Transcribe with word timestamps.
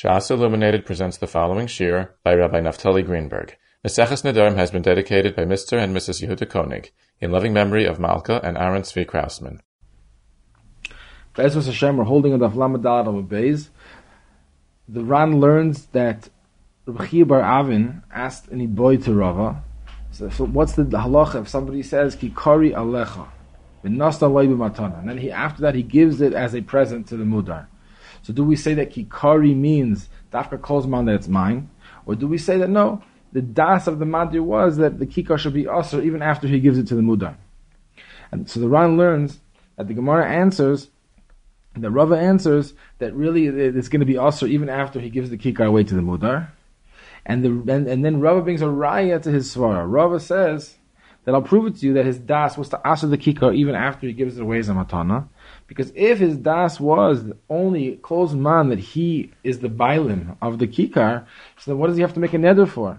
Shas 0.00 0.30
Illuminated 0.30 0.86
presents 0.86 1.18
the 1.18 1.26
following 1.26 1.66
shiur 1.66 2.08
by 2.24 2.32
Rabbi 2.32 2.58
Naftali 2.58 3.04
Greenberg. 3.04 3.58
Maseches 3.86 4.22
Nedarim 4.24 4.56
has 4.56 4.70
been 4.70 4.80
dedicated 4.80 5.36
by 5.36 5.42
Mr. 5.42 5.76
and 5.76 5.94
Mrs. 5.94 6.26
Yehuda 6.26 6.48
Koenig 6.48 6.90
in 7.20 7.30
loving 7.30 7.52
memory 7.52 7.84
of 7.84 8.00
Malka 8.00 8.40
and 8.42 8.56
Aaron 8.56 8.80
Tzvi 8.80 9.04
Krausman. 9.04 9.58
Be'ezus 11.34 11.66
Hashem, 11.66 11.98
we're 11.98 12.04
holding 12.04 12.32
on 12.32 12.38
the 12.38 12.48
Aflamadad 12.48 13.08
of 13.08 13.26
Beis. 13.26 13.68
The 14.88 15.04
Ran 15.04 15.38
learns 15.38 15.84
that 15.92 16.30
Rabbi 16.86 17.24
Bar 17.24 17.42
Avin 17.42 18.02
asked 18.10 18.46
any 18.50 18.66
boy 18.66 18.96
to 18.96 19.12
Rava, 19.12 19.62
so, 20.12 20.30
so 20.30 20.46
what's 20.46 20.76
the 20.76 20.84
halacha 20.84 21.42
if 21.42 21.48
somebody 21.50 21.82
says, 21.82 22.14
Ki 22.14 22.32
kari 22.34 22.70
alecha, 22.70 23.28
and 23.82 24.00
then 24.00 25.18
he, 25.18 25.30
after 25.30 25.60
that 25.60 25.74
he 25.74 25.82
gives 25.82 26.22
it 26.22 26.32
as 26.32 26.54
a 26.54 26.62
present 26.62 27.06
to 27.08 27.18
the 27.18 27.24
mudar. 27.24 27.66
So 28.22 28.32
do 28.32 28.44
we 28.44 28.56
say 28.56 28.74
that 28.74 28.92
kikari 28.92 29.56
means 29.56 30.08
dafka 30.32 30.60
calls 30.60 30.86
kozman 30.86 31.06
that 31.06 31.14
it's 31.14 31.28
mine, 31.28 31.70
or 32.06 32.14
do 32.14 32.26
we 32.26 32.38
say 32.38 32.58
that 32.58 32.70
no, 32.70 33.02
the 33.32 33.42
das 33.42 33.86
of 33.86 33.98
the 33.98 34.04
madir 34.04 34.42
was 34.42 34.76
that 34.76 34.98
the 34.98 35.06
kikar 35.06 35.38
should 35.38 35.54
be 35.54 35.68
usher 35.68 36.00
even 36.02 36.22
after 36.22 36.46
he 36.48 36.60
gives 36.60 36.78
it 36.78 36.86
to 36.88 36.94
the 36.94 37.02
mudar? 37.02 37.36
And 38.32 38.48
so 38.48 38.60
the 38.60 38.68
Ran 38.68 38.96
learns 38.96 39.40
that 39.76 39.88
the 39.88 39.94
Gemara 39.94 40.28
answers, 40.28 40.88
the 41.76 41.90
Rava 41.90 42.16
answers 42.16 42.74
that 42.98 43.14
really 43.14 43.46
it's 43.46 43.88
going 43.88 44.00
to 44.00 44.06
be 44.06 44.18
usher 44.18 44.46
even 44.46 44.68
after 44.68 45.00
he 45.00 45.10
gives 45.10 45.30
the 45.30 45.38
kikar 45.38 45.66
away 45.66 45.84
to 45.84 45.94
the 45.94 46.02
mudar. 46.02 46.48
And, 47.24 47.44
the, 47.44 47.72
and, 47.72 47.86
and 47.86 48.04
then 48.04 48.20
Rava 48.20 48.42
brings 48.42 48.62
a 48.62 48.66
raya 48.66 49.22
to 49.22 49.30
his 49.30 49.54
svara. 49.54 49.84
Rava 49.86 50.18
says 50.18 50.76
that 51.24 51.34
I'll 51.34 51.42
prove 51.42 51.66
it 51.66 51.76
to 51.80 51.86
you 51.86 51.94
that 51.94 52.06
his 52.06 52.18
das 52.18 52.56
was 52.56 52.70
to 52.70 52.86
usher 52.86 53.06
the 53.06 53.18
kikar 53.18 53.54
even 53.54 53.74
after 53.74 54.06
he 54.06 54.12
gives 54.12 54.38
it 54.38 54.42
away 54.42 54.58
as 54.58 54.68
a 54.68 54.72
matana. 54.72 55.28
Because 55.70 55.92
if 55.94 56.18
his 56.18 56.36
das 56.36 56.80
was 56.80 57.22
only 57.48 57.92
close 57.98 58.32
man 58.32 58.70
that 58.70 58.80
he 58.80 59.30
is 59.44 59.60
the 59.60 59.68
bailim 59.68 60.36
of 60.42 60.58
the 60.58 60.66
kikar, 60.66 61.26
so 61.58 61.70
then 61.70 61.78
what 61.78 61.86
does 61.86 61.96
he 61.96 62.02
have 62.02 62.12
to 62.14 62.18
make 62.18 62.34
a 62.34 62.38
neder 62.38 62.68
for? 62.68 62.98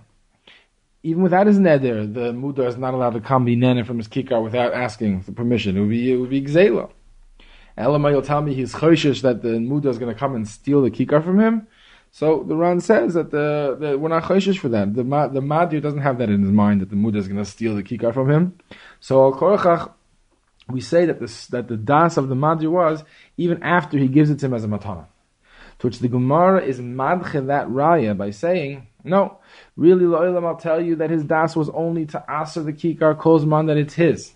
Even 1.03 1.21
without 1.21 1.47
his 1.47 1.59
neder, 1.59 2.11
the 2.13 2.31
mudar 2.31 2.69
is 2.69 2.77
not 2.77 2.93
allowed 2.93 3.09
to 3.15 3.19
come 3.19 3.43
be 3.43 3.57
neder 3.57 3.85
from 3.85 3.97
his 3.97 4.07
kikar 4.07 4.41
without 4.41 4.73
asking 4.73 5.19
for 5.19 5.33
permission. 5.33 5.75
It 5.75 5.81
would 5.81 5.89
be 5.89 6.13
it 6.13 6.15
would 6.15 6.29
be 6.29 6.41
gzela. 6.41 6.89
Elamai 7.77 8.13
will 8.13 8.21
tell 8.21 8.41
me 8.41 8.53
he's 8.53 8.73
choishish 8.73 9.21
that 9.21 9.41
the 9.41 9.49
mudar 9.49 9.87
is 9.87 9.97
going 9.97 10.13
to 10.13 10.17
come 10.17 10.33
and 10.33 10.47
steal 10.47 10.81
the 10.81 10.91
kikar 10.91 11.21
from 11.21 11.41
him. 11.41 11.67
So 12.11 12.45
the 12.47 12.55
Ran 12.55 12.79
says 12.79 13.15
that 13.15 13.31
the, 13.31 13.75
the 13.77 13.97
we're 13.97 14.07
not 14.07 14.23
choishish 14.23 14.59
for 14.59 14.69
that. 14.69 14.95
The 14.95 15.03
the 15.03 15.41
madir 15.41 15.81
doesn't 15.81 15.99
have 15.99 16.19
that 16.19 16.29
in 16.29 16.41
his 16.41 16.51
mind 16.51 16.79
that 16.79 16.89
the 16.89 16.95
mudar 16.95 17.17
is 17.17 17.27
going 17.27 17.43
to 17.43 17.43
steal 17.43 17.75
the 17.75 17.83
kikar 17.83 18.13
from 18.13 18.31
him. 18.31 18.57
So 19.01 19.25
al 19.25 19.33
korachach 19.33 19.91
we 20.71 20.81
say 20.81 21.05
that 21.05 21.19
this 21.19 21.47
that 21.47 21.67
the 21.67 21.77
das 21.77 22.17
of 22.17 22.29
the 22.29 22.35
Madri 22.35 22.67
was 22.67 23.03
even 23.37 23.61
after 23.63 23.97
he 23.97 24.07
gives 24.07 24.29
it 24.29 24.39
to 24.39 24.45
him 24.45 24.53
as 24.53 24.63
a 24.63 24.67
matana. 24.67 25.07
To 25.79 25.87
which 25.87 25.99
the 25.99 26.07
Gemara 26.07 26.61
is 26.61 26.79
madche 26.79 27.47
that 27.47 27.67
raya 27.67 28.15
by 28.15 28.29
saying, 28.29 28.87
no, 29.03 29.39
really 29.75 30.05
lo'ilam 30.05 30.45
I'll 30.45 30.55
tell 30.55 30.79
you 30.79 30.97
that 30.97 31.09
his 31.09 31.23
das 31.23 31.55
was 31.55 31.69
only 31.69 32.05
to 32.07 32.31
answer 32.31 32.61
the 32.61 32.73
kikar 32.73 33.17
kozman 33.17 33.67
that 33.67 33.77
it's 33.77 33.95
his. 33.95 34.33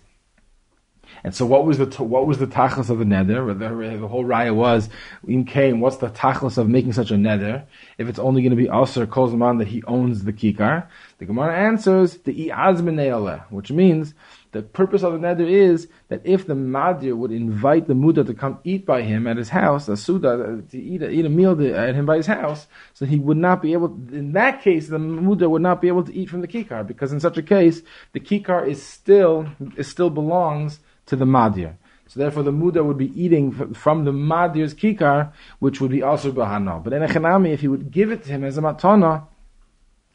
And 1.22 1.34
so, 1.34 1.46
what 1.46 1.64
was 1.64 1.78
the 1.78 1.86
what 2.02 2.26
was 2.26 2.38
the 2.38 2.46
tachlis 2.46 2.90
of 2.90 2.98
the 2.98 3.04
neder? 3.04 3.46
The, 3.46 3.98
the 3.98 4.08
whole 4.08 4.24
raya 4.24 4.54
was 4.54 4.88
in 5.26 5.44
came. 5.44 5.80
What's 5.80 5.96
the 5.96 6.10
tachlis 6.10 6.58
of 6.58 6.68
making 6.68 6.92
such 6.92 7.10
a 7.10 7.14
neder? 7.14 7.64
If 7.98 8.08
it's 8.08 8.18
only 8.18 8.42
going 8.42 8.50
to 8.50 8.56
be 8.56 8.68
aser 8.68 9.06
kozman 9.06 9.58
that 9.58 9.68
he 9.68 9.82
owns 9.84 10.24
the 10.24 10.32
kikar, 10.32 10.88
the 11.18 11.24
Gemara 11.24 11.56
answers 11.56 12.18
the 12.18 12.48
i'azmenei 12.54 13.44
which 13.50 13.70
means 13.70 14.14
the 14.56 14.62
purpose 14.62 15.02
of 15.02 15.12
the 15.12 15.18
neder 15.18 15.48
is 15.48 15.86
that 16.08 16.22
if 16.24 16.46
the 16.46 16.54
madir 16.54 17.14
would 17.14 17.30
invite 17.30 17.86
the 17.86 17.94
muda 17.94 18.24
to 18.24 18.32
come 18.32 18.58
eat 18.64 18.86
by 18.86 19.02
him 19.02 19.26
at 19.26 19.36
his 19.36 19.50
house, 19.50 19.86
a 19.88 19.96
suda 19.96 20.30
uh, 20.30 20.70
to 20.70 20.78
eat 20.78 21.02
a, 21.02 21.10
eat 21.10 21.26
a 21.26 21.28
meal 21.28 21.52
at 21.74 21.94
him 21.94 22.06
by 22.06 22.16
his 22.16 22.26
house, 22.26 22.66
so 22.94 23.04
he 23.04 23.18
would 23.18 23.36
not 23.36 23.60
be 23.60 23.74
able. 23.74 23.88
In 24.12 24.32
that 24.32 24.62
case, 24.62 24.88
the 24.88 24.98
muda 24.98 25.48
would 25.50 25.60
not 25.60 25.82
be 25.82 25.88
able 25.88 26.04
to 26.04 26.14
eat 26.14 26.30
from 26.30 26.40
the 26.40 26.48
kikar 26.48 26.86
because 26.86 27.12
in 27.12 27.20
such 27.20 27.36
a 27.36 27.42
case, 27.42 27.82
the 28.12 28.20
kikar 28.20 28.66
is 28.66 28.82
still 28.82 29.46
it 29.76 29.84
still 29.84 30.10
belongs 30.10 30.80
to 31.06 31.16
the 31.16 31.26
madir. 31.26 31.74
So 32.08 32.20
therefore, 32.20 32.44
the 32.44 32.52
muda 32.52 32.82
would 32.82 32.98
be 32.98 33.12
eating 33.20 33.74
from 33.74 34.04
the 34.06 34.12
madir's 34.12 34.74
kikar, 34.74 35.32
which 35.58 35.82
would 35.82 35.90
be 35.90 36.02
also 36.02 36.32
bahana. 36.32 36.82
But 36.82 36.94
in 36.94 37.02
a 37.02 37.08
chanami, 37.08 37.52
if 37.52 37.60
he 37.60 37.68
would 37.68 37.90
give 37.90 38.10
it 38.10 38.24
to 38.24 38.30
him 38.30 38.42
as 38.44 38.56
a 38.56 38.62
matana, 38.62 39.26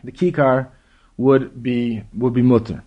the 0.03 0.11
kikar 0.11 0.69
would 1.17 1.61
be 1.61 2.03
would 2.13 2.33
be 2.33 2.41
mutter. 2.41 2.83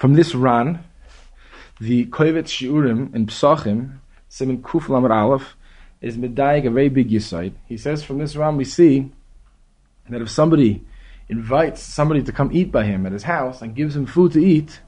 From 0.00 0.14
this 0.14 0.34
Ran, 0.34 0.82
the 1.78 2.06
Kovetz 2.06 2.48
Shiurim 2.48 3.14
in 3.14 3.26
Psachim, 3.26 3.98
Simon 4.30 4.62
Kuf 4.62 4.88
Lamed 4.88 5.12
Aleph, 5.12 5.58
is 6.00 6.16
medayik 6.16 6.66
a 6.66 6.70
very 6.70 6.88
big 6.88 7.10
yisaid. 7.10 7.52
He 7.66 7.76
says 7.76 8.02
from 8.02 8.16
this 8.16 8.34
Ran 8.34 8.56
we 8.56 8.64
see 8.64 9.12
that 10.08 10.22
if 10.22 10.30
somebody 10.30 10.82
invites 11.28 11.82
somebody 11.82 12.22
to 12.22 12.32
come 12.32 12.48
eat 12.50 12.72
by 12.72 12.84
him 12.84 13.04
at 13.04 13.12
his 13.12 13.24
house 13.24 13.60
and 13.60 13.74
gives 13.74 13.94
him 13.94 14.06
food 14.06 14.32
to 14.32 14.42
eat, 14.42 14.80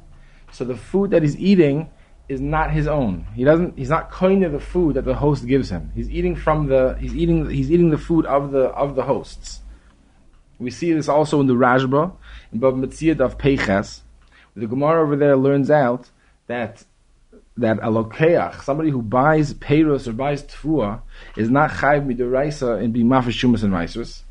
so 0.51 0.65
the 0.65 0.79
food 0.79 1.11
that 1.11 1.21
he's 1.21 1.37
eating 1.37 1.91
is 2.31 2.41
not 2.41 2.71
his 2.71 2.87
own. 2.87 3.27
He 3.35 3.45
doesn't. 3.45 3.77
He's 3.77 3.91
not 3.91 4.11
koine 4.11 4.51
the 4.51 4.61
food 4.61 4.95
that 4.95 5.05
the 5.05 5.17
host 5.17 5.47
gives 5.47 5.69
him. 5.69 5.93
He's 5.95 6.09
eating 6.09 6.37
from 6.37 6.69
the. 6.69 6.97
He's 6.99 7.15
eating. 7.15 7.51
He's 7.51 7.71
eating 7.71 7.91
the 7.91 7.99
food 7.99 8.25
of 8.25 8.51
the 8.51 8.69
of 8.69 8.97
the 8.97 9.03
hosts. 9.03 9.61
We 10.59 10.71
see 10.71 10.91
this 10.95 11.07
also 11.07 11.39
in 11.43 11.49
the 11.49 11.55
Rashba 11.55 12.15
in 12.51 12.61
Bab 12.61 12.77
Mitziyad 12.77 13.21
of 13.21 13.37
Peiches, 13.37 14.01
the 14.55 14.67
Gemara 14.67 15.03
over 15.03 15.17
there 15.17 15.37
learns 15.37 15.71
out 15.71 16.11
that 16.47 16.85
that 17.57 17.79
a 17.79 17.89
lokeach, 17.89 18.63
somebody 18.63 18.91
who 18.91 19.03
buys 19.03 19.53
peiros 19.55 20.07
or 20.07 20.13
buys 20.13 20.43
tfua, 20.43 21.03
is 21.37 21.51
not 21.51 21.71
chayv 21.71 22.07
midiraisa 22.07 22.83
in 22.83 22.93
being 22.93 23.07
mafish 23.07 23.43
shumas 23.43 23.63
and 23.63 23.73
raisus. 23.73 24.23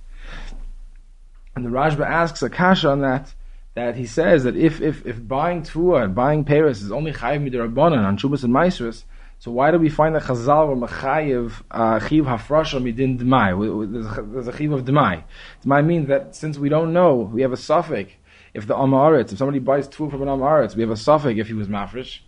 And 1.56 1.66
the 1.66 1.70
Rashba 1.70 2.06
asks 2.06 2.42
a 2.42 2.50
kasha 2.50 2.90
on 2.90 3.02
that, 3.02 3.34
that 3.76 3.96
he 3.96 4.06
says 4.06 4.44
that 4.44 4.56
if 4.56 4.82
if, 4.82 5.06
if 5.06 5.28
buying 5.28 5.64
tfua 5.64 6.06
and 6.06 6.16
buying 6.16 6.46
peiros 6.46 6.82
is 6.82 6.92
only 6.92 7.14
chayv 7.14 7.48
midirabanan 7.48 8.06
on 8.06 8.18
shumas 8.18 8.44
and 8.44 8.54
raisus, 8.54 9.04
so 9.38 9.50
why 9.50 9.72
do 9.72 9.80
we 9.80 9.90
find 9.90 10.14
that 10.14 10.22
Chazal 10.22 10.68
were 10.68 10.88
mechayiv 10.88 11.64
uh, 11.72 12.00
chiv 12.00 12.26
hafrasha 12.26 12.80
midin 12.80 13.20
demai? 13.20 14.32
There's 14.32 14.48
a 14.48 14.56
chiv 14.56 14.72
of 14.72 14.86
demai. 14.86 15.24
Demai 15.66 15.84
means 15.84 16.08
that 16.10 16.36
since 16.36 16.60
we 16.60 16.70
don't 16.70 16.94
know, 16.94 17.16
we 17.16 17.42
have 17.42 17.52
a 17.52 17.58
suffix 17.58 18.12
if 18.54 18.68
the 18.68 18.76
Amaretz, 18.76 19.32
if 19.32 19.38
somebody 19.38 19.60
buys 19.60 19.88
two 19.88 20.10
from 20.10 20.22
an 20.22 20.28
Amaretz, 20.28 20.76
we 20.76 20.82
have 20.82 20.92
a 20.92 20.98
suffix 20.98 21.40
if 21.40 21.48
he 21.48 21.54
was 21.54 21.68
mafresh. 21.68 22.20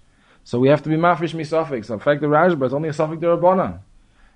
So 0.44 0.60
we 0.60 0.70
have 0.70 0.82
to 0.84 0.90
be 0.90 0.96
mafresh 0.96 1.34
mi 1.34 1.44
suffix. 1.44 1.88
So 1.88 1.94
in 1.94 2.00
fact, 2.00 2.22
the 2.22 2.28
Rashba 2.28 2.66
is 2.66 2.74
only 2.74 2.90
a 2.90 2.94
suffix 2.94 3.22
derabana. 3.22 3.80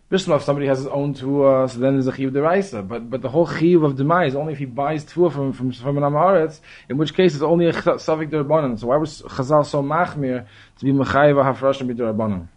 Bishlov, 0.09 0.37
if 0.37 0.43
somebody 0.43 0.67
has 0.67 0.77
his 0.77 0.87
own 0.87 1.13
tuah, 1.13 1.69
so 1.69 1.79
then 1.79 1.95
there's 1.95 2.07
a 2.07 2.15
chiv 2.15 2.31
deraisa. 2.31 2.87
But 2.87 3.09
but 3.09 3.21
the 3.21 3.27
whole 3.27 3.45
chiv 3.45 3.83
of 3.83 3.95
demai 3.95 4.27
is 4.27 4.35
only 4.35 4.53
if 4.53 4.59
he 4.59 4.65
buys 4.65 5.03
tuah 5.03 5.31
from 5.31 5.51
from 5.51 5.73
from 5.73 5.97
an 5.97 6.03
amaretz, 6.03 6.61
in 6.89 6.97
which 6.97 7.13
case 7.13 7.33
it's 7.33 7.43
only 7.43 7.67
a 7.67 7.73
suffix 7.73 8.31
derabanan. 8.31 8.79
So 8.79 8.87
why 8.87 8.95
was 8.95 9.21
Chazal 9.23 9.65
so 9.65 9.83
machmir 9.83 10.45
to 10.79 10.85
be 10.85 10.93
mechayiv 10.93 11.35
hafrash 11.43 11.81
and 11.81 11.89
be 11.89 11.93
derabanan? 11.93 12.47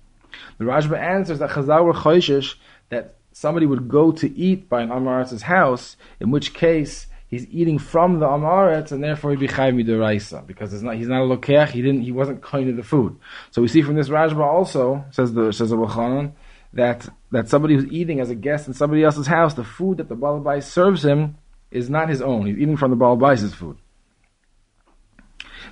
The 0.59 0.65
Rashba 0.65 0.97
answers 0.97 1.41
that 1.41 1.51
Chazal 1.51 1.85
were 1.85 1.93
choishish 1.93 2.55
that 2.91 3.17
somebody 3.33 3.67
would 3.67 3.89
go 3.89 4.13
to 4.13 4.33
eat 4.39 4.69
by 4.69 4.83
an 4.83 4.91
amaretz's 4.91 5.43
house, 5.43 5.97
in 6.21 6.31
which 6.31 6.55
case 6.55 7.07
he's 7.31 7.47
eating 7.47 7.79
from 7.79 8.19
the 8.19 8.27
amaretz, 8.27 8.93
and 8.93 9.03
therefore 9.03 9.31
he'd 9.31 9.41
be 9.41 9.49
chayv 9.49 9.75
midiraisa 9.75 10.47
because 10.47 10.75
it's 10.75 10.83
not 10.83 10.97
he's 10.97 11.09
not 11.09 11.23
a 11.23 11.25
lokeach. 11.25 11.69
He 11.69 11.83
didn't 11.83 12.03
he 12.03 12.13
wasn't 12.13 12.43
kind 12.43 12.69
of 12.69 12.77
the 12.77 12.83
food. 12.83 13.19
So 13.51 13.63
we 13.63 13.69
see 13.69 13.83
from 13.83 13.95
this 13.95 14.09
Rashba 14.09 14.45
also 14.45 15.05
says 15.11 15.33
the 15.33 15.53
says 15.53 15.73
Bachanan 15.73 16.33
that 16.73 17.09
that 17.33 17.49
somebody 17.49 17.75
who's 17.75 17.87
eating 17.87 18.21
as 18.21 18.31
a 18.31 18.35
guest 18.35 18.69
in 18.69 18.75
somebody 18.75 19.05
else's 19.05 19.27
house, 19.27 19.55
the 19.55 19.65
food 19.65 19.99
that 19.99 20.09
the 20.09 20.17
balabais 20.17 20.65
serves 20.65 21.05
him 21.05 21.37
is 21.71 21.89
not 21.89 22.09
his 22.09 22.21
own. 22.21 22.47
He's 22.47 22.59
eating 22.59 22.77
from 22.77 22.91
the 22.91 22.97
balabais' 22.97 23.55
food. 23.55 23.79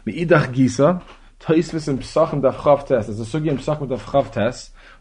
Meidach 0.06 0.54
gisa. 0.54 1.02
And. 1.46 1.54
There's 1.54 1.68
a 1.68 1.72
sugi 1.72 3.48
in 3.48 3.58
Psachim 3.58 3.86
Daf 3.86 4.00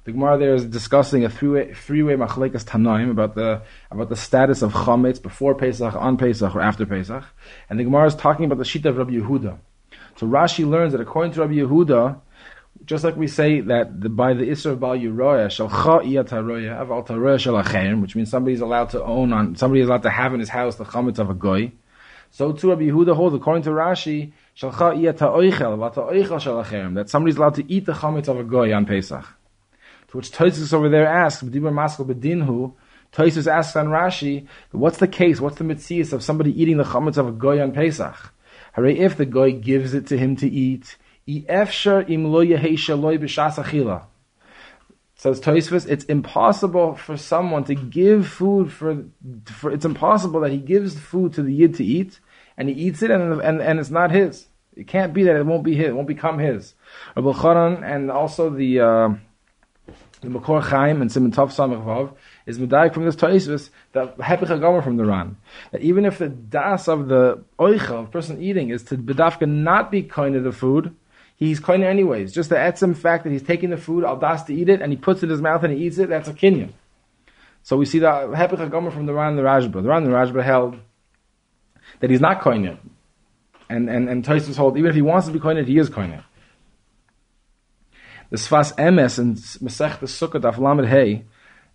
the 0.07 0.13
Gemara 0.13 0.37
there 0.37 0.55
is 0.55 0.65
discussing 0.65 1.25
a 1.25 1.29
three-way, 1.29 1.73
three-way 1.73 2.13
machlekas 2.13 2.63
tanaim 2.63 3.11
about 3.11 3.35
the 3.35 3.61
about 3.91 4.07
the 4.07 4.15
status 4.15 4.61
of 4.61 4.71
chametz 4.71 5.21
before 5.21 5.53
Pesach, 5.53 5.93
on 5.95 6.15
Pesach, 6.15 6.55
or 6.55 6.61
after 6.61 6.85
Pesach, 6.85 7.25
and 7.69 7.77
the 7.77 7.83
Gemara 7.83 8.07
is 8.07 8.15
talking 8.15 8.45
about 8.45 8.57
the 8.57 8.63
shita 8.63 8.85
of 8.85 8.95
Rabbi 8.95 9.11
Yehuda. 9.11 9.57
So 10.15 10.25
Rashi 10.25 10.65
learns 10.65 10.93
that 10.93 11.01
according 11.01 11.33
to 11.33 11.41
Rabbi 11.41 11.55
Yehuda, 11.55 12.21
just 12.85 13.03
like 13.03 13.17
we 13.17 13.27
say 13.27 13.59
that 13.59 13.99
the, 13.99 14.07
by 14.07 14.33
the 14.33 14.45
Isra 14.45 14.71
of 14.71 14.79
Bal 14.79 14.95
Yeroya, 14.97 15.47
Shalcha 15.47 16.05
Iyat 16.05 16.29
HaRoya, 16.29 16.87
Aval 16.87 17.05
Taroya 17.05 18.01
which 18.01 18.15
means 18.15 18.29
somebody 18.29 18.53
is 18.53 18.61
allowed 18.61 18.91
to 18.91 19.03
own 19.03 19.33
on, 19.33 19.57
somebody 19.57 19.81
is 19.81 19.89
allowed 19.89 20.03
to 20.03 20.09
have 20.09 20.33
in 20.33 20.39
his 20.39 20.47
house 20.47 20.77
the 20.77 20.85
chametz 20.85 21.19
of 21.19 21.29
a 21.29 21.33
goy. 21.33 21.73
So 22.31 22.53
too 22.53 22.69
Rabbi 22.69 22.83
Yehuda 22.83 23.13
holds, 23.13 23.35
according 23.35 23.63
to 23.63 23.71
Rashi, 23.71 24.31
Shalcha 24.55 24.95
Iyat 24.95 25.17
HaOichel, 25.17 25.77
Aval 25.77 25.93
Ta'oichel 25.93 26.39
Shalachem, 26.39 26.95
that 26.95 27.09
somebody 27.09 27.31
is 27.31 27.37
allowed 27.37 27.55
to 27.55 27.69
eat 27.69 27.85
the 27.85 27.91
chametz 27.91 28.29
of 28.29 28.39
a 28.39 28.45
goy 28.45 28.73
on 28.73 28.85
Pesach. 28.85 29.25
To 30.09 30.17
which 30.17 30.31
Tosis 30.31 30.73
over 30.73 30.89
there 30.89 31.07
asks, 31.07 31.43
B'dibur 31.43 31.73
Maskal 31.73 32.05
B'dinhu, 32.05 32.73
Tosis 33.11 33.51
asks 33.51 33.75
on 33.75 33.87
Rashi, 33.87 34.47
what's 34.71 34.97
the 34.97 35.07
case, 35.07 35.41
what's 35.41 35.57
the 35.57 35.63
mitzvah 35.63 36.15
of 36.15 36.23
somebody 36.23 36.59
eating 36.61 36.77
the 36.77 36.83
chametz 36.83 37.17
of 37.17 37.27
a 37.27 37.31
goy 37.31 37.61
on 37.61 37.71
Pesach? 37.71 38.33
Hooray, 38.73 38.97
if 38.97 39.17
the 39.17 39.25
goy 39.25 39.53
gives 39.53 39.93
it 39.93 40.07
to 40.07 40.17
him 40.17 40.35
to 40.37 40.47
eat, 40.47 40.97
im 41.27 41.45
lo 42.31 42.43
says 45.19 45.41
Tosfos, 45.41 45.87
it's 45.87 46.05
impossible 46.05 46.95
for 46.95 47.17
someone 47.17 47.63
to 47.63 47.73
give 47.73 48.27
food 48.27 48.71
for, 48.71 49.03
for, 49.45 49.71
it's 49.71 49.83
impossible 49.83 50.41
that 50.41 50.51
he 50.51 50.59
gives 50.59 50.97
food 50.97 51.33
to 51.33 51.41
the 51.41 51.51
yid 51.51 51.73
to 51.75 51.83
eat, 51.83 52.19
and 52.55 52.69
he 52.69 52.75
eats 52.75 53.01
it, 53.01 53.09
and, 53.09 53.41
and, 53.41 53.59
and 53.59 53.79
it's 53.79 53.89
not 53.89 54.11
his. 54.11 54.45
It 54.75 54.87
can't 54.87 55.15
be 55.15 55.23
that 55.23 55.35
it 55.35 55.45
won't 55.45 55.63
be 55.63 55.75
his, 55.75 55.87
it 55.87 55.95
won't 55.95 56.07
become 56.07 56.37
his. 56.37 56.75
Rabbi 57.15 57.31
Chanan, 57.31 57.83
and 57.83 58.11
also 58.11 58.51
the, 58.51 58.79
uh, 58.79 59.09
the 60.21 60.29
Makor 60.29 60.63
Chaim 60.63 61.01
and 61.01 61.11
Simon 61.11 61.31
Tov 61.31 61.49
Samech 61.49 61.83
Vav 61.83 62.13
is 62.45 62.57
medayik 62.57 62.93
from 62.93 63.05
this 63.05 63.15
Tosfos 63.15 63.69
that 63.91 64.17
Hepich 64.17 64.59
Gomer 64.59 64.81
from 64.81 64.97
the 64.97 65.05
Ran 65.05 65.37
that 65.71 65.81
even 65.81 66.05
if 66.05 66.17
the 66.17 66.29
das 66.29 66.87
of 66.87 67.07
the 67.07 67.43
oicha 67.59 67.91
of 67.91 68.11
person 68.11 68.41
eating 68.41 68.69
is 68.69 68.83
to 68.83 68.97
bedafka 68.97 69.47
not 69.47 69.91
be 69.91 70.01
kind 70.01 70.35
of 70.35 70.43
the 70.43 70.51
food, 70.51 70.95
he's 71.35 71.59
kind 71.59 71.83
anyways. 71.83 72.33
Just 72.33 72.49
the 72.49 72.55
etzim 72.55 72.97
fact 72.97 73.25
that 73.25 73.31
he's 73.31 73.43
taking 73.43 73.69
the 73.69 73.77
food 73.77 74.03
al 74.03 74.17
das 74.17 74.43
to 74.45 74.53
eat 74.53 74.69
it 74.69 74.81
and 74.81 74.91
he 74.91 74.97
puts 74.97 75.21
it 75.21 75.25
in 75.25 75.29
his 75.29 75.41
mouth 75.41 75.63
and 75.63 75.73
he 75.73 75.85
eats 75.85 75.99
it, 75.99 76.09
that's 76.09 76.27
a 76.27 76.33
kinyan. 76.33 76.71
So 77.61 77.77
we 77.77 77.85
see 77.85 77.99
the 77.99 78.07
Hepich 78.07 78.71
Gomer 78.71 78.89
from 78.91 79.05
the 79.05 79.13
Ran 79.13 79.35
the 79.35 79.43
Rashba. 79.43 79.73
The 79.73 79.89
Ran 79.89 80.03
the 80.03 80.09
Rashba 80.09 80.43
held 80.43 80.79
that 81.99 82.09
he's 82.09 82.21
not 82.21 82.41
koine. 82.41 82.77
And 83.69 83.89
and 83.89 84.09
and 84.09 84.25
Tosfos 84.25 84.55
hold 84.55 84.77
even 84.77 84.89
if 84.89 84.95
he 84.95 85.01
wants 85.01 85.27
to 85.27 85.33
be 85.33 85.39
koine, 85.39 85.63
he 85.63 85.77
is 85.77 85.89
koine. 85.89 86.23
The 88.29 88.35
Sfas 88.37 88.75
Emes 88.75 89.19
and 89.19 89.37
Masech 89.37 89.99
the 89.99 90.05
Sukkot 90.05 90.43
of 90.43 90.59
Lamed 90.59 91.23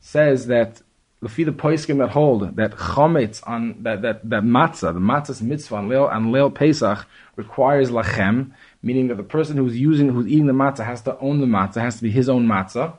says 0.01 0.49
that 0.49 0.83
the 1.23 1.45
the 1.45 1.53
poiskim 1.53 1.99
that 1.99 2.11
hold 2.11 2.57
that 2.57 2.73
chometz 2.73 3.47
on 3.49 3.83
that 3.85 4.03
that 4.03 4.29
that 4.29 4.43
matzah, 4.43 4.93
the 4.93 5.01
matzah's 5.01 5.41
mitzvah 5.41 5.77
on 5.77 5.89
leil 5.89 6.13
on 6.13 6.27
leil 6.27 6.55
Pesach 6.55 7.07
requires 7.37 7.91
lachem, 7.91 8.51
meaning 8.83 9.09
that 9.09 9.17
the 9.17 9.23
person 9.23 9.57
who's 9.57 9.79
using 9.79 10.11
who's 10.11 10.27
eating 10.27 10.47
the 10.47 10.53
matzah 10.53 10.85
has 10.85 11.01
to 11.03 11.19
own 11.21 11.41
the 11.41 11.47
matzah, 11.47 11.81
has 11.81 11.97
to 11.97 12.03
be 12.03 12.11
his 12.11 12.29
own 12.29 12.47
matzah. 12.47 12.97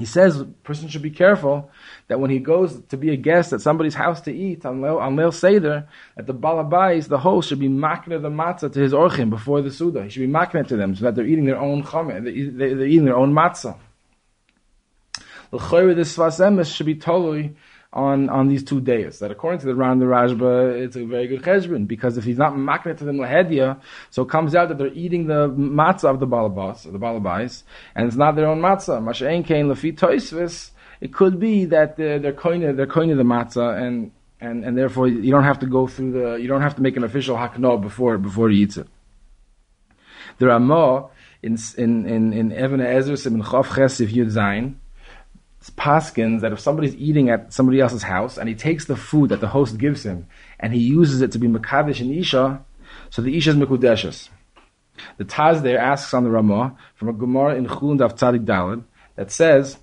He 0.00 0.06
says 0.06 0.40
a 0.40 0.46
person 0.46 0.88
should 0.88 1.02
be 1.02 1.10
careful 1.10 1.70
that 2.08 2.18
when 2.18 2.30
he 2.30 2.38
goes 2.38 2.80
to 2.88 2.96
be 2.96 3.10
a 3.10 3.16
guest 3.16 3.52
at 3.52 3.60
somebody's 3.60 3.94
house 3.94 4.22
to 4.22 4.32
eat 4.32 4.64
on 4.64 4.80
Leil, 4.80 4.98
on 4.98 5.14
Leil 5.14 5.32
Seder, 5.32 5.86
that 6.16 6.26
the 6.26 6.34
balabais, 6.34 7.06
the 7.06 7.18
host, 7.18 7.50
should 7.50 7.60
be 7.60 7.68
makna 7.68 8.20
the 8.20 8.30
matzah 8.30 8.72
to 8.72 8.80
his 8.80 8.94
orchim 8.94 9.28
before 9.28 9.60
the 9.60 9.70
suda. 9.70 10.02
He 10.02 10.08
should 10.08 10.20
be 10.20 10.26
makna 10.26 10.66
to 10.66 10.76
them 10.76 10.96
so 10.96 11.04
that 11.04 11.14
they're 11.14 11.26
eating 11.26 11.44
their 11.44 11.60
own 11.60 11.82
chamet, 11.84 12.24
they're, 12.24 12.86
eating 12.86 13.04
their 13.04 13.16
own 13.16 13.34
matzah. 13.34 13.76
The 15.50 15.58
this 15.94 16.16
Sfas 16.16 16.40
Emes 16.40 16.74
should 16.74 16.86
be 16.86 16.94
totally 16.94 17.56
on, 17.92 18.28
on 18.28 18.48
these 18.48 18.62
two 18.62 18.80
days. 18.80 19.18
That 19.18 19.30
according 19.30 19.60
to 19.60 19.66
the 19.66 19.74
Ran 19.74 19.98
the 19.98 20.06
Rashba, 20.06 20.80
it's 20.80 20.96
a 20.96 21.04
very 21.04 21.26
good 21.26 21.42
cheshbon 21.42 21.86
because 21.86 22.16
if 22.16 22.24
he's 22.24 22.38
not 22.38 22.52
maknet 22.52 22.98
to 22.98 23.04
them 23.04 23.16
lahedia, 23.16 23.80
so 24.10 24.22
it 24.22 24.28
comes 24.28 24.54
out 24.54 24.68
that 24.68 24.78
they're 24.78 24.88
eating 24.88 25.26
the 25.26 25.48
matzah 25.50 26.10
of 26.10 26.20
the 26.20 26.26
balabas, 26.26 26.84
the 26.84 26.98
balabais, 26.98 27.62
and 27.94 28.06
it's 28.06 28.16
not 28.16 28.36
their 28.36 28.46
own 28.46 28.60
matzah. 28.60 29.02
Masha'en 29.02 29.44
kain 29.44 29.66
lefi 29.66 29.96
toisvis. 29.96 30.70
It 31.00 31.12
could 31.12 31.40
be 31.40 31.64
that 31.66 31.96
they're 31.96 32.18
they're 32.18 32.32
they're 32.32 32.86
koine 32.86 33.16
the 33.16 33.22
matzah 33.22 33.80
and. 33.80 34.12
And, 34.42 34.64
and 34.64 34.74
therefore 34.74 35.06
you 35.06 35.30
don't 35.30 35.44
have 35.44 35.58
to 35.58 35.66
go 35.66 35.86
through 35.86 36.12
the 36.12 36.36
you 36.36 36.48
don't 36.48 36.62
have 36.62 36.76
to 36.76 36.80
make 36.80 36.96
an 36.96 37.04
official 37.04 37.36
hakno 37.36 37.78
before 37.78 38.16
before 38.16 38.48
he 38.48 38.62
eats 38.62 38.78
it. 38.78 38.86
The 40.38 40.46
Ramah 40.46 41.10
in 41.42 41.58
in 41.76 42.06
in 42.06 42.32
in 42.32 42.50
Evan 42.50 42.80
Ezer 42.80 43.16
Simon 43.18 43.42
Chav 43.42 43.66
Ches 43.74 44.00
Yud 44.00 44.32
Zayin 44.32 44.76
paskins 45.70 46.40
that 46.40 46.52
if 46.52 46.60
somebody's 46.60 46.94
eating 46.96 47.30
at 47.30 47.52
somebody 47.52 47.80
else's 47.80 48.02
house 48.02 48.38
and 48.38 48.48
he 48.48 48.54
takes 48.54 48.84
the 48.84 48.96
food 48.96 49.30
that 49.30 49.40
the 49.40 49.48
host 49.48 49.78
gives 49.78 50.04
him 50.04 50.26
and 50.58 50.72
he 50.72 50.80
uses 50.80 51.22
it 51.22 51.32
to 51.32 51.38
be 51.38 51.48
Makadish 51.48 52.00
and 52.00 52.12
Isha, 52.14 52.64
so 53.10 53.22
the 53.22 53.36
Isha 53.36 53.50
is 53.50 53.56
Mekudeshes. 53.56 54.28
The 55.16 55.24
Taz 55.24 55.62
there 55.62 55.78
asks 55.78 56.12
on 56.12 56.24
the 56.24 56.30
Ramah 56.30 56.76
from 56.94 57.08
a 57.08 57.12
Gemara 57.12 57.56
in 57.56 57.66
Chulun 57.66 57.98
Daf 57.98 58.18
Tzadik 58.18 58.44
Dalad 58.44 58.84
that 59.16 59.30
says 59.30 59.78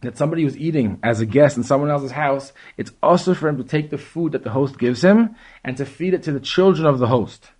that 0.00 0.18
somebody 0.18 0.42
who's 0.42 0.58
eating 0.58 0.98
as 1.02 1.20
a 1.20 1.26
guest 1.26 1.56
in 1.56 1.62
someone 1.62 1.90
else's 1.90 2.10
house, 2.10 2.52
it's 2.76 2.90
also 3.02 3.34
for 3.34 3.48
him 3.48 3.56
to 3.58 3.64
take 3.64 3.90
the 3.90 3.98
food 3.98 4.32
that 4.32 4.42
the 4.42 4.50
host 4.50 4.78
gives 4.78 5.02
him 5.02 5.36
and 5.64 5.76
to 5.76 5.86
feed 5.86 6.14
it 6.14 6.24
to 6.24 6.32
the 6.32 6.40
children 6.40 6.86
of 6.86 6.98
the 6.98 7.06
host. 7.06 7.50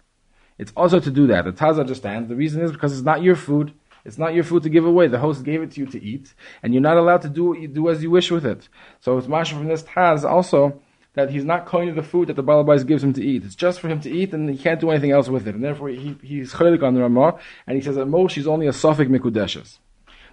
It's 0.58 0.72
also 0.76 1.00
to 1.00 1.10
do 1.10 1.28
that. 1.28 1.44
The 1.44 1.52
Taz 1.52 1.78
understands 1.78 2.28
the 2.28 2.37
reason 2.37 2.62
is 2.62 2.72
because 2.72 2.93
it's 2.93 3.04
not 3.04 3.22
your 3.22 3.37
food, 3.37 3.72
it's 4.04 4.19
not 4.19 4.34
your 4.34 4.44
food 4.44 4.62
to 4.64 4.69
give 4.69 4.84
away. 4.84 5.08
The 5.08 5.19
host 5.19 5.44
gave 5.44 5.62
it 5.62 5.72
to 5.72 5.81
you 5.81 5.87
to 5.87 6.02
eat, 6.02 6.34
and 6.62 6.72
you're 6.72 6.82
not 6.82 6.96
allowed 6.96 7.22
to 7.22 7.28
do 7.28 7.44
what 7.44 7.60
you 7.60 7.69
do 7.69 7.88
as 7.88 8.02
you 8.02 8.10
wish 8.10 8.31
with 8.31 8.44
it. 8.44 8.69
So 9.00 9.19
it's 9.19 9.28
masha 9.28 9.54
from 9.54 9.69
this 9.69 9.82
taz 9.82 10.25
also 10.25 10.81
that 11.14 11.31
he's 11.31 11.44
not 11.44 11.66
coining 11.66 11.94
the 11.94 12.02
food 12.02 12.28
that 12.28 12.37
the 12.37 12.43
balabais 12.43 12.87
gives 12.87 13.04
him 13.04 13.12
to 13.12 13.22
eat. 13.25 13.44
It's 13.44 13.54
just 13.54 13.81
for 13.81 13.88
him 13.88 14.00
to 14.00 14.10
eat, 14.10 14.32
and 14.32 14.49
he 14.49 14.56
can't 14.56 14.81
do 14.81 14.90
anything 14.90 15.10
else 15.10 15.28
with 15.28 15.46
it. 15.46 15.54
And 15.54 15.62
therefore, 15.62 15.90
he, 15.90 16.16
he's 16.22 16.54
chaylik 16.54 16.82
on 16.82 16.94
the 16.94 17.02
Ramah, 17.02 17.38
and 17.66 17.76
he 17.76 17.82
says 17.82 17.96
that 17.96 18.06
most 18.06 18.34
he's 18.34 18.46
only 18.46 18.66
a 18.66 18.70
sofik 18.72 19.08
mikudeshes. 19.08 19.78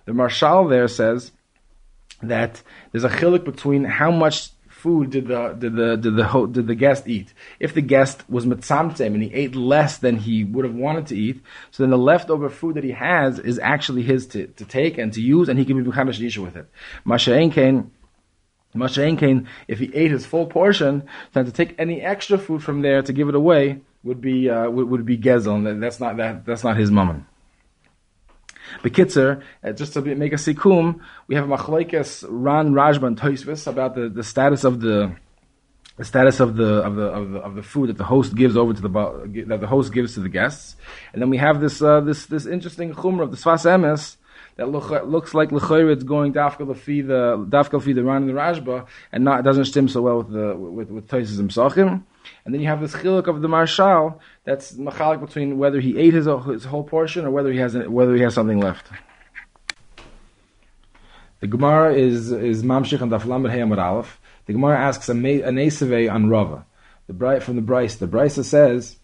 The 0.06 0.14
Maharshal 0.14 0.70
there 0.70 0.88
says 0.88 1.32
that 2.22 2.62
there's 2.92 3.04
a 3.04 3.10
chilik 3.10 3.44
between 3.44 3.84
how 3.84 4.12
much 4.12 4.52
food 4.80 5.12
did 5.12 5.28
the 5.28 5.50
did 5.50 5.76
the 5.76 5.96
did 5.98 6.16
the 6.16 6.48
did 6.52 6.68
the 6.68 6.76
guest 6.76 7.08
eat? 7.08 7.34
If 7.60 7.74
the 7.74 7.82
guest 7.82 8.24
was 8.30 8.46
mitzamtzem 8.46 9.14
and 9.14 9.24
he 9.24 9.34
ate 9.34 9.56
less 9.56 9.98
than 9.98 10.18
he 10.18 10.44
would 10.44 10.66
have 10.66 10.76
wanted 10.76 11.08
to 11.08 11.18
eat, 11.18 11.42
so 11.72 11.84
then 11.84 11.90
the 11.90 11.98
leftover 11.98 12.50
food 12.50 12.76
that 12.76 12.84
he 12.84 12.92
has 12.92 13.40
is 13.40 13.60
actually 13.60 14.04
his 14.04 14.28
to, 14.28 14.48
to 14.48 14.66
take 14.66 14.98
and 14.98 15.14
to 15.14 15.22
use, 15.22 15.50
and 15.50 15.60
he 15.60 15.66
can 15.66 15.82
be 15.82 15.90
mechanish 15.90 16.22
isha 16.22 16.42
with 16.42 16.56
it. 16.56 16.68
Masha'en 17.06 17.52
kain. 17.52 17.92
If 19.68 19.80
he 19.80 19.92
ate 19.96 20.12
his 20.12 20.26
full 20.26 20.46
portion, 20.46 21.04
then 21.34 21.46
to 21.46 21.52
take 21.52 21.76
any 21.80 22.02
extra 22.02 22.38
food 22.38 22.64
from 22.64 22.82
there 22.82 23.02
to 23.02 23.12
give 23.14 23.28
it 23.28 23.36
away 23.36 23.82
would 24.04 24.22
be 24.22 24.50
uh, 24.50 24.70
would, 24.70 24.88
would 24.90 25.06
be 25.06 25.18
gezel, 25.18 25.68
and 25.68 25.82
that's 25.82 26.00
not 26.00 26.18
that 26.18 26.46
that's 26.46 26.64
not 26.64 26.78
his 26.78 26.92
mammon. 26.92 27.26
Bekitzer, 28.84 29.42
uh, 29.64 29.72
just 29.72 29.94
to 29.94 30.02
make 30.02 30.34
a 30.34 30.38
sikum, 30.38 31.00
we 31.28 31.36
have 31.36 31.46
machlekes 31.46 32.26
Ran 32.28 32.74
Rajban 32.74 33.18
Toisvis 33.18 33.68
about 33.68 33.96
the, 33.96 34.10
the 34.10 34.24
status 34.24 34.64
of 34.64 34.82
the 34.82 35.16
the 35.98 36.06
status 36.06 36.40
of 36.40 36.56
the 36.56 36.76
of 36.88 36.96
the 36.96 37.04
of 37.04 37.32
the 37.32 37.40
of 37.40 37.56
the 37.56 37.64
food 37.64 37.90
that 37.90 37.98
the 37.98 38.06
host 38.06 38.34
gives 38.34 38.56
over 38.56 38.74
to 38.74 38.82
the 38.82 38.90
that 39.48 39.60
the 39.60 39.68
host 39.68 39.94
gives 39.94 40.14
to 40.14 40.22
the 40.22 40.30
guests, 40.30 40.78
and 41.12 41.22
then 41.22 41.30
we 41.30 41.38
have 41.38 41.60
this 41.60 41.82
uh, 41.82 42.00
this 42.00 42.26
this 42.28 42.46
interesting 42.46 42.94
chumrah 42.94 43.24
of 43.24 43.32
the 43.32 43.38
Sfas 43.38 43.66
Emes 43.66 44.16
that 44.56 44.70
look, 44.70 44.90
looks 45.06 45.34
like 45.34 45.50
lechayr 45.50 45.92
it's 45.92 46.04
going 46.04 46.34
dafka 46.34 46.66
the 46.68 46.74
dafka 47.50 47.84
the 47.84 48.04
Ran 48.04 48.24
and 48.24 48.30
the 48.30 48.34
Rashba, 48.34 48.88
and 49.12 49.26
not 49.26 49.44
doesn't 49.44 49.66
stem 49.66 49.90
so 49.90 50.02
well 50.02 50.18
with 50.20 50.32
the 50.32 50.56
with 50.56 50.90
with 50.90 51.08
Toises 51.08 51.40
and 51.40 51.50
Psachim. 51.50 52.04
And 52.46 52.54
then 52.54 52.62
you 52.62 52.68
have 52.68 52.82
this 52.82 52.94
chiluk 52.94 53.28
of 53.28 53.42
the 53.42 53.48
Maharshal 53.48 54.20
that's 54.50 54.72
machalik 54.72 55.22
between 55.22 55.60
whether 55.60 55.80
he 55.80 55.96
ate 56.00 56.16
his, 56.16 56.26
his 56.26 56.66
whole 56.66 56.84
portion 56.84 57.24
or 57.24 57.30
whether 57.30 57.52
he 57.52 57.60
has 57.60 57.78
whether 57.88 58.16
he 58.16 58.24
has 58.24 58.34
something 58.34 58.60
left. 58.60 58.90
The 61.40 61.46
Gemara 61.46 61.94
is 61.94 62.32
is 62.32 62.64
mamshich 62.64 63.00
and 63.00 63.12
daflamed 63.12 63.52
heyamad 63.52 63.78
aleph. 63.78 64.20
The 64.48 64.54
Gemara 64.54 64.80
asks 64.80 65.08
a, 65.08 65.12
an 65.12 65.22
eseve 65.22 66.12
on 66.12 66.30
Rava. 66.30 66.66
The 67.06 67.14
bright 67.14 67.44
from 67.44 67.58
the 67.58 67.62
Bryce. 67.62 67.96
The 67.98 68.08
Bryce 68.08 68.44
says 68.48 68.98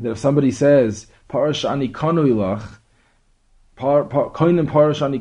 that 0.00 0.12
if 0.12 0.18
somebody 0.18 0.50
says 0.50 1.06
parash 1.28 1.68
ani 1.70 1.90
kanu 1.90 2.26
ilach, 2.26 2.78
koinen 3.76 4.70
parash 4.70 5.02
ani 5.02 5.20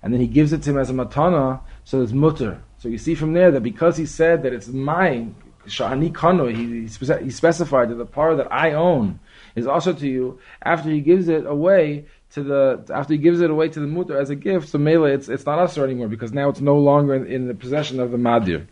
and 0.00 0.14
then 0.14 0.20
he 0.20 0.28
gives 0.28 0.52
it 0.52 0.62
to 0.62 0.70
him 0.70 0.78
as 0.78 0.90
a 0.90 0.92
matana, 0.92 1.60
so 1.82 2.02
it's 2.02 2.12
mutter. 2.12 2.62
So 2.78 2.88
you 2.88 2.98
see 2.98 3.16
from 3.16 3.32
there 3.32 3.50
that 3.50 3.64
because 3.64 3.96
he 3.96 4.06
said 4.06 4.44
that 4.44 4.52
it's 4.52 4.68
mine, 4.68 5.34
Sha'ani 5.68 6.12
Kano, 6.14 6.46
he, 6.46 6.82
he 6.82 7.30
specified 7.30 7.90
that 7.90 7.94
the 7.96 8.06
par 8.06 8.36
that 8.36 8.52
I 8.52 8.72
own 8.72 9.20
is 9.54 9.66
also 9.66 9.92
to 9.92 10.08
you 10.08 10.38
after 10.62 10.90
he 10.90 11.00
gives 11.00 11.28
it 11.28 11.46
away 11.46 12.06
to 12.32 12.42
the 12.42 12.84
after 12.94 13.14
he 13.14 13.18
gives 13.18 13.40
it 13.40 13.50
away 13.50 13.68
to 13.68 13.80
the 13.80 13.86
mutter 13.86 14.18
as 14.18 14.30
a 14.30 14.36
gift. 14.36 14.68
So 14.68 14.78
mele, 14.78 15.04
it's 15.04 15.28
it's 15.28 15.46
not 15.46 15.58
us 15.58 15.78
anymore 15.78 16.08
because 16.08 16.32
now 16.32 16.48
it's 16.48 16.60
no 16.60 16.78
longer 16.78 17.14
in, 17.14 17.26
in 17.26 17.48
the 17.48 17.54
possession 17.54 18.00
of 18.00 18.10
the 18.10 18.18
madir. 18.18 18.66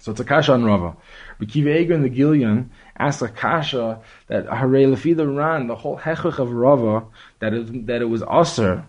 So 0.00 0.12
it's 0.12 0.20
a 0.20 0.24
kasha 0.24 0.52
on 0.52 0.64
Rava. 0.64 0.96
Rekiva 1.40 1.80
Eger 1.80 1.94
and 1.94 2.04
the 2.04 2.10
Gillian 2.10 2.70
asks 2.98 3.22
a 3.22 3.28
kasha 3.28 4.00
that 4.28 4.46
Hare 4.46 4.86
Lefida 4.86 5.26
Ran, 5.26 5.68
the 5.68 5.76
whole 5.76 5.98
hechach 5.98 6.38
of 6.38 6.52
Rava, 6.52 7.06
that 7.40 7.54
it, 7.54 7.86
that 7.86 8.02
it 8.02 8.06
was 8.06 8.22
aser, 8.22 8.84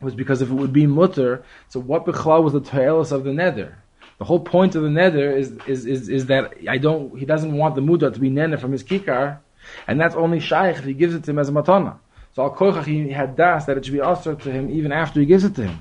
was 0.00 0.14
because 0.14 0.42
if 0.42 0.50
it 0.50 0.54
would 0.54 0.72
be 0.72 0.86
mutter, 0.86 1.44
so 1.68 1.80
what 1.80 2.04
bechla 2.04 2.42
was 2.42 2.52
the 2.52 2.60
tailus 2.60 3.12
of 3.12 3.24
the 3.24 3.32
nether? 3.32 3.78
The 4.18 4.24
whole 4.24 4.40
point 4.40 4.74
of 4.74 4.82
the 4.82 4.90
nether 4.90 5.36
is, 5.36 5.52
is, 5.66 5.86
is, 5.86 6.08
is 6.08 6.26
that 6.26 6.54
I 6.68 6.78
don't, 6.78 7.16
he 7.16 7.24
doesn't 7.24 7.56
want 7.56 7.76
the 7.76 7.80
muda 7.80 8.10
to 8.10 8.18
be 8.18 8.30
nene 8.30 8.56
from 8.56 8.72
his 8.72 8.82
kikar, 8.82 9.38
and 9.86 10.00
that's 10.00 10.16
only 10.16 10.40
shaykh 10.40 10.76
if 10.76 10.84
he 10.84 10.94
gives 10.94 11.14
it 11.14 11.24
to 11.24 11.30
him 11.30 11.38
as 11.38 11.48
a 11.48 11.52
matana. 11.52 11.98
So 12.34 12.42
al 12.42 12.54
kochach 12.54 12.84
he 12.84 13.10
had 13.10 13.36
das 13.36 13.66
that 13.66 13.76
it 13.76 13.84
should 13.84 13.94
be 13.94 14.00
also 14.00 14.34
to 14.34 14.50
him 14.50 14.70
even 14.70 14.92
after 14.92 15.20
he 15.20 15.26
gives 15.26 15.44
it 15.44 15.54
to 15.56 15.66
him. 15.68 15.78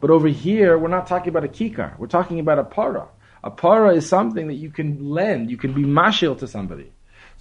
But 0.00 0.10
over 0.10 0.28
here, 0.28 0.78
we're 0.78 0.88
not 0.88 1.06
talking 1.06 1.28
about 1.28 1.44
a 1.44 1.48
kikar. 1.48 1.98
We're 1.98 2.08
talking 2.08 2.40
about 2.40 2.58
a 2.58 2.64
para. 2.64 3.08
A 3.44 3.50
para 3.50 3.94
is 3.94 4.08
something 4.08 4.46
that 4.48 4.54
you 4.54 4.70
can 4.70 5.10
lend, 5.10 5.50
you 5.50 5.56
can 5.56 5.72
be 5.72 5.82
mashil 5.82 6.38
to 6.38 6.46
somebody. 6.46 6.92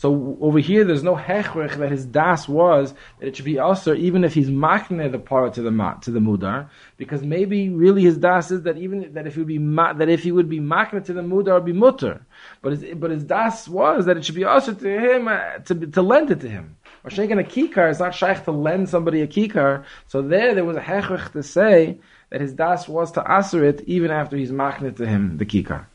So 0.02 0.36
over 0.42 0.58
here, 0.58 0.84
there's 0.84 1.04
no 1.04 1.16
hechrech 1.16 1.78
that 1.78 1.92
his 1.92 2.06
das 2.06 2.50
was 2.50 2.96
that 3.20 3.28
it 3.28 3.36
should 3.36 3.46
be 3.46 3.60
usher, 3.60 3.94
even 3.94 4.24
if 4.24 4.34
he's 4.34 4.50
makne 4.50 5.12
the 5.12 5.20
part 5.20 5.54
to 5.54 5.62
the 5.62 5.70
to 6.02 6.10
the 6.10 6.20
mudar, 6.20 6.70
because 6.98 7.22
maybe 7.22 7.70
really 7.70 8.02
his 8.02 8.18
das 8.18 8.50
is 8.50 8.64
that 8.64 8.80
even 8.80 9.14
that 9.14 9.28
if 9.28 9.36
he 9.36 9.42
would 9.42 9.48
be 9.48 9.60
that 10.00 10.10
if 10.10 10.24
he 10.24 10.32
would 10.32 10.50
be 10.50 10.60
makne 10.60 11.06
to 11.06 11.14
the 11.14 11.22
mudar, 11.22 11.54
would 11.54 11.66
be 11.66 11.72
mutter. 11.72 12.26
But 12.64 12.72
his, 12.72 12.96
but 12.96 13.12
his 13.12 13.24
das 13.24 13.68
was 13.68 14.08
that 14.08 14.18
it 14.18 14.26
should 14.26 14.34
be 14.34 14.44
usher 14.44 14.74
to 14.74 14.90
him 14.90 15.28
uh, 15.28 15.60
to 15.66 15.76
to 15.76 16.02
lend 16.02 16.32
it 16.32 16.40
to 16.40 16.50
him. 16.50 16.78
Or 17.04 17.12
shaking 17.12 17.38
a 17.38 17.44
kikar 17.44 17.92
is 17.92 18.00
not 18.00 18.16
shaykh 18.16 18.44
to 18.46 18.52
lend 18.52 18.90
somebody 18.90 19.22
a 19.22 19.28
kikar. 19.28 19.84
So 20.08 20.24
there, 20.24 20.56
there 20.56 20.66
was 20.66 20.78
a 20.78 20.82
hechrich 20.82 21.32
to 21.34 21.44
say 21.44 22.00
that 22.32 22.42
his 22.42 22.54
das 22.54 22.88
was 22.88 23.12
to 23.12 23.32
answer 23.32 23.64
it 23.64 23.84
even 23.86 24.10
after 24.10 24.36
he's 24.36 24.52
machnit 24.52 24.96
to 24.96 25.06
him 25.06 25.38
the 25.38 25.46
kikar. 25.46 25.86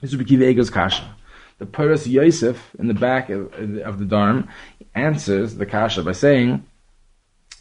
This 0.00 0.16
would 0.16 0.26
be 0.26 0.64
kasha. 0.64 1.14
The 1.62 1.66
Paras 1.66 2.08
Yosef 2.08 2.74
in 2.76 2.88
the 2.88 2.94
back 2.94 3.30
of, 3.30 3.54
of 3.54 4.00
the 4.00 4.04
Dharm 4.04 4.48
answers 4.96 5.54
the 5.54 5.64
kasha 5.64 6.02
by 6.02 6.10
saying 6.10 6.66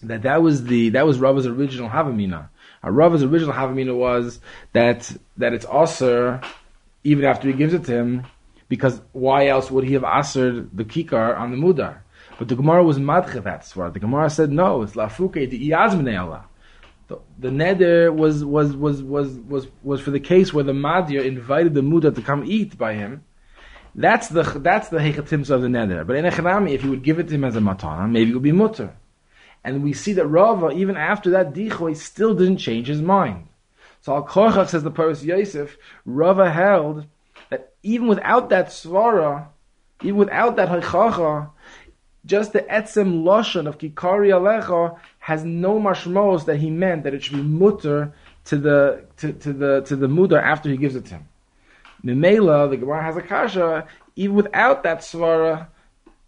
that 0.02 0.24
that 0.24 0.42
was 0.42 0.64
the 0.64 0.90
that 0.90 1.06
was 1.06 1.20
Rava's 1.20 1.46
original 1.46 1.88
Havamina. 1.88 2.50
Rava's 2.84 3.22
original 3.22 3.54
Havamina 3.54 3.96
was 3.96 4.40
that 4.74 5.16
that 5.38 5.54
it's 5.54 5.68
Aser 5.72 6.42
even 7.04 7.26
after 7.26 7.48
he 7.48 7.54
gives 7.54 7.76
it 7.76 7.84
to 7.86 7.92
him, 7.92 8.24
because 8.70 9.00
why 9.12 9.46
else 9.50 9.70
would 9.70 9.84
he 9.84 9.94
have 9.94 10.02
asered 10.02 10.70
the 10.74 10.84
kikar 10.84 11.38
on 11.38 11.52
the 11.52 11.58
mudar? 11.58 12.00
But 12.40 12.48
the 12.48 12.56
Gemara 12.56 12.84
was 12.84 12.98
madche 12.98 13.44
that. 13.44 13.94
The 13.94 14.00
Gemara 14.00 14.32
said 14.32 14.52
no, 14.52 14.82
it's 14.82 14.94
lafuke 14.94 15.48
the 15.48 15.70
iyazmine 15.70 16.20
Allah. 16.20 16.46
The, 17.08 17.20
the 17.38 17.50
neder 17.50 18.12
was 18.12 18.44
was 18.44 18.76
was 18.76 19.04
was 19.04 19.38
was 19.38 19.68
was 19.84 20.02
for 20.02 20.10
the 20.10 20.20
case 20.20 20.52
where 20.52 20.64
the 20.64 20.74
madir 20.74 21.24
invited 21.24 21.76
the 21.76 21.82
mudar 21.82 22.16
to 22.16 22.22
come 22.24 22.44
eat 22.44 22.80
by 22.80 22.96
him. 22.96 23.24
That's 23.94 24.30
the 24.30 24.44
that's 24.44 24.90
the 24.90 25.00
hechatims 25.00 25.50
of 25.50 25.62
the 25.62 25.68
neder. 25.68 26.08
But 26.08 26.16
in 26.16 26.26
echanami, 26.26 26.74
if 26.74 26.84
you 26.84 26.90
would 26.92 27.04
give 27.04 27.20
it 27.20 27.28
to 27.28 27.36
him 27.36 27.44
as 27.44 27.56
a 27.56 27.60
matana, 27.60 28.10
maybe 28.10 28.32
it 28.32 28.34
would 28.34 28.44
be 28.44 28.52
mutter. 28.52 28.96
And 29.64 29.84
we 29.84 29.94
see 29.94 30.14
that 30.14 30.26
Rava, 30.26 30.72
even 30.72 30.98
after 30.98 31.30
that 31.32 31.54
dichoy, 31.54 31.96
still 31.96 32.34
didn't 32.34 32.58
change 32.58 32.88
his 32.88 33.02
mind. 33.02 33.48
So 34.02 34.16
Al 34.16 34.26
Korchach 34.26 34.70
says 34.70 34.84
the 34.84 34.92
Paris 34.92 35.24
Yosef, 35.24 35.78
Rava 36.06 36.52
held 36.52 37.06
that 37.50 37.74
even 37.84 38.08
without 38.08 38.50
that 38.50 38.68
svara, 38.68 39.48
even 40.02 40.18
without 40.18 40.56
that 40.56 40.70
haichacha, 40.70 41.52
just 42.26 42.54
the 42.54 42.62
etzem 42.62 43.24
lashon 43.24 43.68
of 43.68 43.78
kikari 43.78 44.30
alecha 44.30 44.98
has 45.20 45.44
no 45.44 45.80
mashmos 45.80 46.46
that 46.46 46.58
he 46.58 46.70
meant 46.70 47.04
that 47.04 47.14
it 47.14 47.24
should 47.24 47.36
be 47.36 47.44
mutter 47.44 48.14
to 48.46 48.58
the 48.58 49.06
to, 49.18 49.34
to 49.34 49.54
the 49.54 49.82
to 49.82 49.96
the 49.96 50.08
mudar 50.08 50.42
after 50.42 50.70
he 50.70 50.78
gives 50.78 50.96
it 50.96 51.06
to 51.06 51.16
him. 51.16 51.28
Mimela, 52.04 52.70
the 52.70 52.78
Gemara 52.78 53.04
has 53.04 53.18
a 53.18 53.22
kasha, 53.22 53.88
even 54.16 54.36
without 54.36 54.84
that 54.84 55.00
svara, 55.00 55.68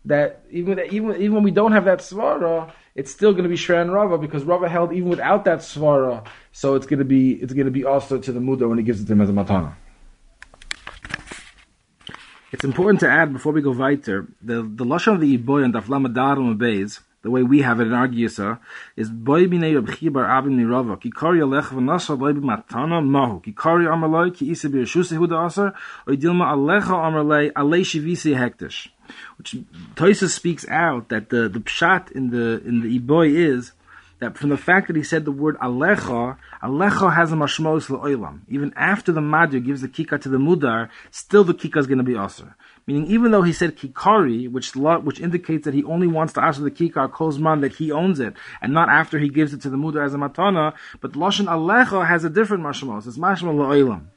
that 0.05 0.43
even 0.51 0.79
even 0.91 1.15
even 1.15 1.33
when 1.33 1.43
we 1.43 1.51
don't 1.51 1.71
have 1.71 1.85
that 1.85 1.99
svara, 1.99 2.71
it's 2.95 3.11
still 3.11 3.31
going 3.31 3.43
to 3.43 3.49
be 3.49 3.55
Shran 3.55 3.93
Rava 3.93 4.17
because 4.17 4.43
Rava 4.43 4.69
held 4.69 4.93
even 4.93 5.09
without 5.09 5.45
that 5.45 5.59
svara, 5.59 6.25
so 6.51 6.75
it's 6.75 6.85
going 6.85 6.99
to 6.99 7.05
be 7.05 7.33
it's 7.33 7.53
going 7.53 7.65
to 7.65 7.71
be 7.71 7.85
also 7.85 8.19
to 8.19 8.31
the 8.31 8.39
muda 8.39 8.67
when 8.67 8.77
he 8.77 8.83
gives 8.83 9.01
it 9.01 9.05
to 9.05 9.13
him 9.13 9.21
as 9.21 9.29
a 9.29 9.33
matana. 9.33 9.73
It's 12.51 12.63
important 12.63 12.99
to 12.99 13.09
add 13.09 13.33
before 13.33 13.51
we 13.51 13.61
go 13.61 13.71
weiter 13.71 14.27
the 14.41 14.61
the 14.61 14.85
lashon 14.85 15.15
of 15.15 15.21
the 15.21 15.37
iboy 15.37 15.65
and 15.65 15.73
Aflama 15.73 16.13
Darum 16.13 16.57
Beis 16.57 16.99
the 17.23 17.31
way 17.31 17.41
we 17.41 17.61
have 17.61 17.79
it 17.79 17.87
in 17.87 17.93
our 17.93 18.07
Giyasa, 18.07 18.59
is 18.95 19.09
boy 19.09 19.45
b'nei 19.45 19.73
Reb 19.75 19.87
Chibar 19.87 20.27
Abin 20.27 20.57
Nirava, 20.59 20.99
ki 21.01 21.09
kari 21.09 21.39
alech 21.39 21.69
v'nasa 21.69 22.19
boy 22.19 22.33
b'matana 22.33 23.03
mahu, 23.03 23.39
ki 23.39 23.53
kari 23.53 23.85
amaloi, 23.85 24.35
ki 24.35 24.51
isa 24.51 24.69
b'yashuse 24.69 25.15
hu 25.15 25.27
da'asar, 25.27 25.73
or 26.05 26.13
dilma 26.13 26.51
alecha 26.53 26.91
amalei, 26.91 27.51
alei 27.53 27.81
shivisi 27.81 28.37
hektish. 28.37 28.89
Which 29.37 29.55
Toisa 29.95 30.29
speaks 30.29 30.67
out 30.67 31.09
that 31.09 31.29
the, 31.29 31.49
the 31.49 31.59
pshat 31.59 32.11
in 32.11 32.29
the, 32.29 32.61
in 32.65 32.81
the 32.81 32.99
Iboy 32.99 33.33
is, 33.33 33.71
that 34.19 34.37
from 34.37 34.49
the 34.49 34.57
fact 34.57 34.87
that 34.87 34.95
he 34.95 35.03
said 35.03 35.25
the 35.25 35.31
word 35.31 35.57
alecha, 35.59 36.37
alecha 36.61 37.15
has 37.15 37.31
a 37.31 37.35
mashmos 37.35 37.87
le'olam. 37.87 38.41
Even 38.49 38.73
after 38.75 39.11
the 39.11 39.21
madir 39.21 39.63
gives 39.63 39.81
the 39.81 39.87
kika 39.87 40.19
to 40.21 40.29
the 40.29 40.37
mudar, 40.37 40.89
still 41.11 41.43
the 41.43 41.53
kika 41.53 41.77
is 41.77 41.87
going 41.87 41.97
to 41.97 42.03
be 42.03 42.17
aser. 42.17 42.55
Meaning, 42.85 43.07
even 43.07 43.31
though 43.31 43.43
he 43.43 43.53
said 43.53 43.77
kikari, 43.77 44.51
which 44.51 44.75
which 44.75 45.19
indicates 45.21 45.63
that 45.63 45.73
he 45.73 45.83
only 45.85 46.07
wants 46.07 46.33
to 46.33 46.43
ask 46.43 46.61
the 46.61 46.69
kikar 46.69 47.09
kozman 47.09 47.61
that 47.61 47.75
he 47.75 47.91
owns 47.91 48.19
it, 48.19 48.33
and 48.61 48.73
not 48.73 48.89
after 48.89 49.19
he 49.19 49.29
gives 49.29 49.53
it 49.53 49.61
to 49.61 49.69
the 49.69 49.77
mudar 49.77 50.05
as 50.05 50.13
a 50.13 50.17
matana, 50.17 50.73
but 50.99 51.13
lashon 51.13 51.45
alecha 51.45 52.05
has 52.05 52.25
a 52.25 52.29
different 52.29 52.63
mashmos. 52.63 53.07
It's 53.07 53.17
mashmal 53.17 53.55
lo'ilam. 53.55 54.07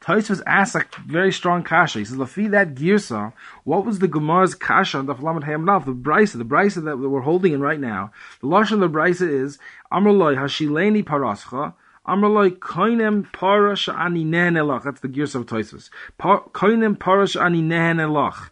Taisvus 0.00 0.42
asks 0.46 0.76
a 0.76 0.84
very 1.10 1.32
strong 1.32 1.62
kasha. 1.62 1.98
He 2.00 2.04
says, 2.04 2.18
"Lafi 2.18 2.50
that 2.50 2.74
girsa, 2.74 3.32
what 3.64 3.84
was 3.86 3.98
the 3.98 4.08
Gemara's 4.08 4.54
kasha 4.54 4.98
on 4.98 5.06
the 5.06 5.14
Flamet 5.14 5.44
Hayamnav, 5.44 5.86
the 5.86 5.94
brisa, 5.94 6.36
the 6.36 6.44
brisa 6.44 6.84
that 6.84 6.98
we're 6.98 7.20
holding 7.22 7.52
in 7.52 7.60
right 7.60 7.80
now? 7.80 8.12
The 8.40 8.46
lashon 8.46 8.80
the 8.80 8.88
brisa 8.88 9.26
is 9.26 9.58
Amrloi 9.90 10.36
Hashileni 10.36 11.04
Parascha." 11.04 11.74
Amrloi 12.06 12.58
koinem 12.58 13.30
parash 13.30 13.92
ani 13.92 14.24
elach. 14.24 14.84
That's 14.84 15.00
the 15.00 15.08
gears 15.08 15.34
of 15.34 15.46
Toisus. 15.46 15.90
Koinem 16.20 16.96
parash 16.96 17.40
ani 17.40 17.62
elach. 17.62 18.50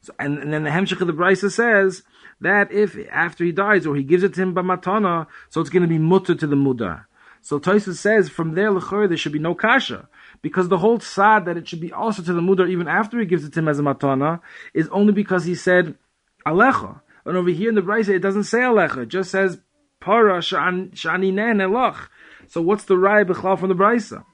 So, 0.00 0.14
and, 0.18 0.38
and 0.38 0.52
then 0.52 0.64
the 0.64 0.70
Hemshech 0.70 1.00
of 1.00 1.06
the 1.06 1.12
Brisa 1.12 1.50
says 1.50 2.02
that 2.40 2.70
if 2.72 2.96
after 3.10 3.44
he 3.44 3.52
dies 3.52 3.86
or 3.86 3.96
he 3.96 4.02
gives 4.02 4.22
it 4.22 4.34
to 4.34 4.42
him 4.42 4.54
by 4.54 4.62
matana, 4.62 5.26
so 5.48 5.60
it's 5.60 5.70
going 5.70 5.82
to 5.82 5.88
be 5.88 5.98
mutter 5.98 6.34
to 6.34 6.46
the 6.46 6.56
mudar. 6.56 7.06
So 7.40 7.58
Toisus 7.58 7.96
says 7.96 8.28
from 8.28 8.54
there 8.54 8.70
lechor 8.70 9.08
there 9.08 9.16
should 9.16 9.32
be 9.32 9.38
no 9.38 9.54
kasha 9.54 10.08
because 10.40 10.68
the 10.68 10.78
whole 10.78 11.00
sad 11.00 11.44
that 11.44 11.56
it 11.56 11.68
should 11.68 11.80
be 11.80 11.92
also 11.92 12.22
to 12.22 12.32
the 12.32 12.40
mudar 12.40 12.68
even 12.68 12.88
after 12.88 13.18
he 13.18 13.26
gives 13.26 13.44
it 13.44 13.52
to 13.54 13.60
him 13.60 13.68
as 13.68 13.78
a 13.78 13.82
matana 13.82 14.40
is 14.72 14.88
only 14.88 15.12
because 15.12 15.44
he 15.44 15.54
said 15.54 15.94
alecha. 16.46 17.00
And 17.26 17.36
over 17.36 17.50
here 17.50 17.68
in 17.68 17.74
the 17.74 17.82
Brisa 17.82 18.10
it 18.10 18.20
doesn't 18.20 18.44
say 18.44 18.60
alecha; 18.60 19.02
it 19.02 19.08
just 19.08 19.30
says 19.30 19.58
para 20.00 20.38
shani 20.38 20.92
elach. 20.94 22.08
So 22.48 22.60
what's 22.62 22.84
the 22.84 22.96
Rai 22.96 23.24
B'chlal 23.24 23.58
from 23.58 23.68
the 23.68 23.74
Brisa? 23.74 24.24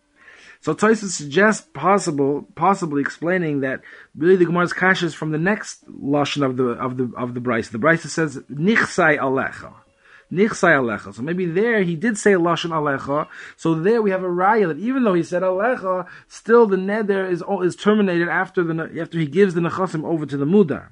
So 0.62 0.75
Toysa 0.75 1.07
suggests 1.07 1.67
possible, 1.73 2.47
possibly 2.55 3.00
explaining 3.00 3.61
that 3.61 3.81
really 4.14 4.37
the 4.37 4.45
Gemara's 4.45 4.75
kasha 4.75 5.07
is 5.07 5.14
from 5.14 5.31
the 5.31 5.38
next 5.38 5.87
lashon 5.90 6.45
of 6.45 6.57
the 6.59 6.64
of 6.64 6.99
the 6.99 7.11
of 7.17 7.33
the 7.33 7.40
Brisa. 7.40 7.71
The 7.71 7.79
Brisa 7.79 8.09
says 8.09 8.37
nichsai 8.50 9.19
alecha. 9.19 9.73
Nichsai 10.31 10.76
alecha. 10.76 11.14
So 11.14 11.23
maybe 11.23 11.47
there 11.47 11.83
he 11.83 11.97
did 11.97 12.19
say 12.19 12.33
lashon 12.33 12.71
alecha. 12.71 13.26
So 13.57 13.75
there 13.75 14.02
we 14.02 14.11
have 14.11 14.23
a 14.23 14.29
raya 14.29 14.69
that 14.69 14.79
even 14.79 15.02
though 15.05 15.14
he 15.14 15.23
said 15.23 15.43
alecha, 15.43 16.07
still 16.29 16.67
the 16.67 16.76
neder 16.76 17.31
is 17.31 17.43
is 17.64 17.75
terminated 17.75 18.29
after 18.29 18.62
the 18.62 19.00
after 19.00 19.19
he 19.19 19.26
gives 19.26 19.55
the 19.55 19.62
nechasim 19.62 20.05
over 20.05 20.26
to 20.26 20.37
the 20.37 20.45
mudar. 20.45 20.88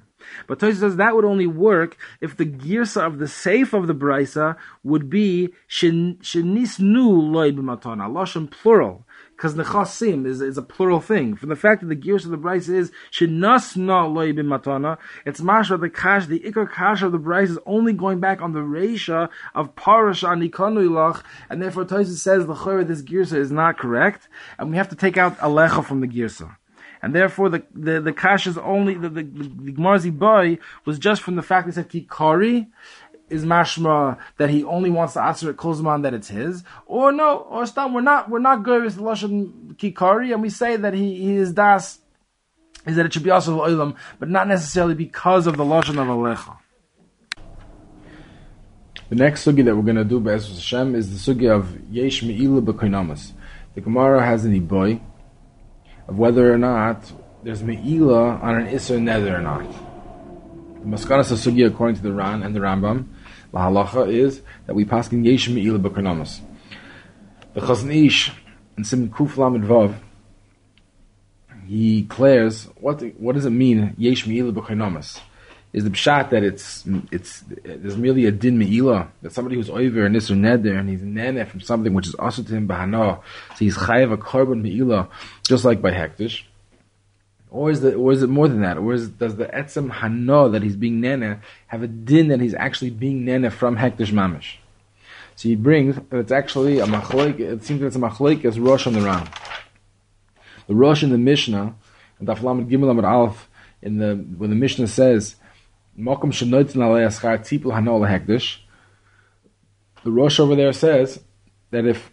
But 0.47 0.59
Tosi 0.59 0.75
says 0.75 0.95
that 0.95 1.15
would 1.15 1.25
only 1.25 1.47
work 1.47 1.97
if 2.21 2.35
the 2.35 2.45
girsa 2.45 3.05
of 3.05 3.19
the 3.19 3.27
safe 3.27 3.73
of 3.73 3.87
the 3.87 3.95
brisa 3.95 4.57
would 4.83 5.09
be 5.09 5.53
shenisnu 5.69 7.31
loy 7.31 7.51
b'matana, 7.51 8.09
lashon 8.09 8.49
plural, 8.49 9.05
because 9.35 9.55
nechasim 9.55 10.25
is, 10.25 10.41
is 10.41 10.57
a 10.57 10.61
plural 10.61 10.99
thing. 10.99 11.35
From 11.35 11.49
the 11.49 11.55
fact 11.55 11.81
that 11.81 11.87
the 11.87 11.95
gears 11.95 12.25
of 12.25 12.31
the 12.31 12.37
brisa 12.37 12.69
is 12.69 12.91
shenasna 13.11 14.13
loy 14.13 14.33
b'matana, 14.33 14.97
it's 15.25 15.41
mashra 15.41 15.79
the 15.79 15.89
kash, 15.89 16.25
the 16.25 16.39
ikar 16.39 16.71
kash 16.71 17.01
of 17.01 17.11
the 17.11 17.19
brisa 17.19 17.51
is 17.51 17.59
only 17.65 17.93
going 17.93 18.19
back 18.19 18.41
on 18.41 18.53
the 18.53 18.59
reisha 18.59 19.29
of 19.55 19.75
parasha 19.75 20.27
nikanu 20.27 20.87
ilach, 20.87 21.23
and 21.49 21.61
therefore 21.61 21.85
Tosi 21.85 22.17
says 22.17 22.45
the 22.45 22.83
this 22.83 23.01
girsa 23.01 23.33
is 23.33 23.51
not 23.51 23.77
correct, 23.77 24.27
and 24.57 24.69
we 24.71 24.77
have 24.77 24.89
to 24.89 24.95
take 24.95 25.17
out 25.17 25.37
alecha 25.39 25.83
from 25.83 26.01
the 26.01 26.07
girsa 26.07 26.55
and 27.01 27.15
therefore 27.15 27.49
the 27.49 27.63
the, 27.73 28.01
the 28.01 28.13
kash 28.13 28.47
is 28.47 28.57
only 28.57 28.95
the 28.95 29.09
the, 29.09 29.23
the 29.23 29.71
Gmarzi 29.73 30.17
boy 30.17 30.57
was 30.85 30.99
just 30.99 31.21
from 31.21 31.35
the 31.35 31.41
fact 31.41 31.67
that 31.67 31.71
he 31.71 31.75
said 31.75 31.89
kikari 31.89 32.67
is 33.29 33.45
mashma 33.45 34.17
that 34.37 34.49
he 34.49 34.63
only 34.63 34.89
wants 34.89 35.13
to 35.13 35.21
answer 35.21 35.49
it 35.49 35.57
kozman 35.57 36.03
that 36.03 36.13
it's 36.13 36.29
his, 36.29 36.63
or 36.85 37.11
no, 37.11 37.37
or 37.37 37.65
stam 37.65 37.93
we're 37.93 38.01
not 38.01 38.29
we're 38.29 38.39
not 38.39 38.63
good 38.63 38.83
with 38.83 38.95
the 38.95 39.01
lashon 39.01 39.75
kikari, 39.75 40.33
and 40.33 40.41
we 40.41 40.49
say 40.49 40.75
that 40.75 40.93
he, 40.93 41.15
he 41.15 41.35
is 41.35 41.53
das 41.53 41.99
is 42.85 42.95
that 42.95 43.05
it 43.05 43.13
should 43.13 43.23
be 43.23 43.29
also 43.29 43.59
oilam, 43.61 43.95
but 44.19 44.29
not 44.29 44.47
necessarily 44.47 44.95
because 44.95 45.47
of 45.47 45.57
the 45.57 45.63
lashon 45.63 45.99
of 46.01 46.07
alecha. 46.07 46.57
The 49.09 49.15
next 49.15 49.43
sugi 49.43 49.65
that 49.65 49.75
we're 49.75 49.81
going 49.81 49.95
to 49.95 50.03
do, 50.03 50.19
Be'ez 50.19 50.47
Hashem, 50.47 50.93
is 50.93 51.09
the 51.09 51.33
sugi 51.33 51.49
of 51.49 51.75
Yesh 51.89 52.21
B'Koinamas. 52.21 53.31
The 53.73 53.81
Gemara 53.81 54.23
has 54.23 54.45
an 54.45 54.53
iboy, 54.53 55.01
of 56.09 56.17
whether 56.17 56.51
or 56.51 56.57
not 56.57 57.11
there's 57.43 57.61
me'ila 57.61 58.39
on 58.41 58.61
an 58.61 58.67
Isser 58.67 58.99
nether 58.99 59.35
or 59.35 59.41
not. 59.41 59.61
The 60.81 60.85
Maskanas 60.85 61.31
Sugi, 61.33 61.67
according 61.67 61.97
to 61.97 62.01
the 62.01 62.11
Ran 62.11 62.41
and 62.41 62.55
the 62.55 62.59
Rambam, 62.59 63.05
the 63.51 63.59
halacha 63.59 64.11
is 64.11 64.41
that 64.65 64.73
we 64.73 64.85
pass 64.85 65.11
in 65.11 65.23
Yesh 65.23 65.49
me'ila 65.49 65.77
b'karnamas. 65.77 66.41
The 67.53 67.61
Chazon 67.61 68.05
Ish 68.07 68.31
in 68.75 68.83
Sim 68.83 69.09
Kuf 69.09 69.37
Lamed 69.37 69.63
Vav, 69.63 69.95
he 71.67 72.01
declares 72.01 72.65
what 72.79 73.01
what 73.19 73.35
does 73.35 73.45
it 73.45 73.51
mean 73.51 73.93
Yesh 73.97 74.25
me'ila 74.25 74.51
b'karnamas? 74.51 75.19
Is 75.71 75.83
the 75.83 75.89
pshat 75.89 76.31
that 76.31 76.43
it's 76.43 76.83
it's 77.11 77.43
there's 77.63 77.97
merely 77.97 78.25
a 78.25 78.31
din 78.31 78.57
meila 78.57 79.07
that 79.21 79.31
somebody 79.31 79.55
who's 79.55 79.69
over 79.69 80.05
and 80.05 80.15
nisr 80.15 80.35
neder 80.35 80.79
and 80.79 80.89
he's 80.89 81.03
nene 81.03 81.45
from 81.45 81.61
something 81.61 81.93
which 81.93 82.07
is 82.07 82.15
also 82.15 82.41
to 82.41 82.53
him 82.53 82.67
bahana, 82.67 83.21
so 83.49 83.55
he's 83.59 83.77
chayav 83.77 84.11
a 84.11 84.17
carbon 84.17 84.63
meila 84.63 85.07
just 85.47 85.65
like 85.65 85.81
by 85.81 85.91
hektish. 85.91 86.43
Or 87.51 87.71
is, 87.71 87.81
the, 87.81 87.95
or 87.95 88.11
is 88.11 88.21
it 88.21 88.29
more 88.29 88.47
than 88.47 88.61
that? 88.61 88.77
Or 88.77 88.93
is, 88.93 89.09
does 89.09 89.35
the 89.35 89.45
etzem 89.45 89.89
hano 89.89 90.51
that 90.51 90.61
he's 90.61 90.75
being 90.75 91.01
nene 91.01 91.41
have 91.65 91.81
a 91.81 91.87
din 91.87 92.27
that 92.27 92.39
he's 92.39 92.53
actually 92.53 92.91
being 92.91 93.25
nene 93.25 93.49
from 93.49 93.75
hektish 93.75 94.11
mamish? 94.11 94.57
So 95.35 95.49
he 95.49 95.55
brings, 95.55 95.97
it's 96.11 96.31
actually 96.31 96.79
a 96.79 96.85
machloik, 96.85 97.39
it 97.39 97.63
seems 97.63 97.79
that 97.79 97.87
it's 97.87 97.95
a 97.95 97.99
machloik 97.99 98.45
as 98.45 98.59
Rosh 98.59 98.85
on 98.85 98.93
the 98.93 99.01
Ram. 99.01 99.27
The 100.67 100.75
Rosh 100.75 101.01
in 101.01 101.09
the 101.09 101.17
Mishnah, 101.17 101.73
and 102.19 102.27
Daf 102.27 102.43
Lamed 102.43 102.69
Gimel 102.69 102.93
Amud 102.93 103.09
Aleph, 103.09 103.49
in 103.81 103.97
the, 103.97 104.15
when 104.15 104.49
the 104.49 104.55
Mishnah 104.55 104.87
says, 104.87 105.35
Malcolm 105.99 106.31
Hanol 106.31 108.07
Hekdish. 108.07 108.59
The 110.03 110.11
Rosh 110.11 110.39
over 110.39 110.55
there 110.55 110.71
says 110.71 111.21
that 111.71 111.85
if 111.85 112.11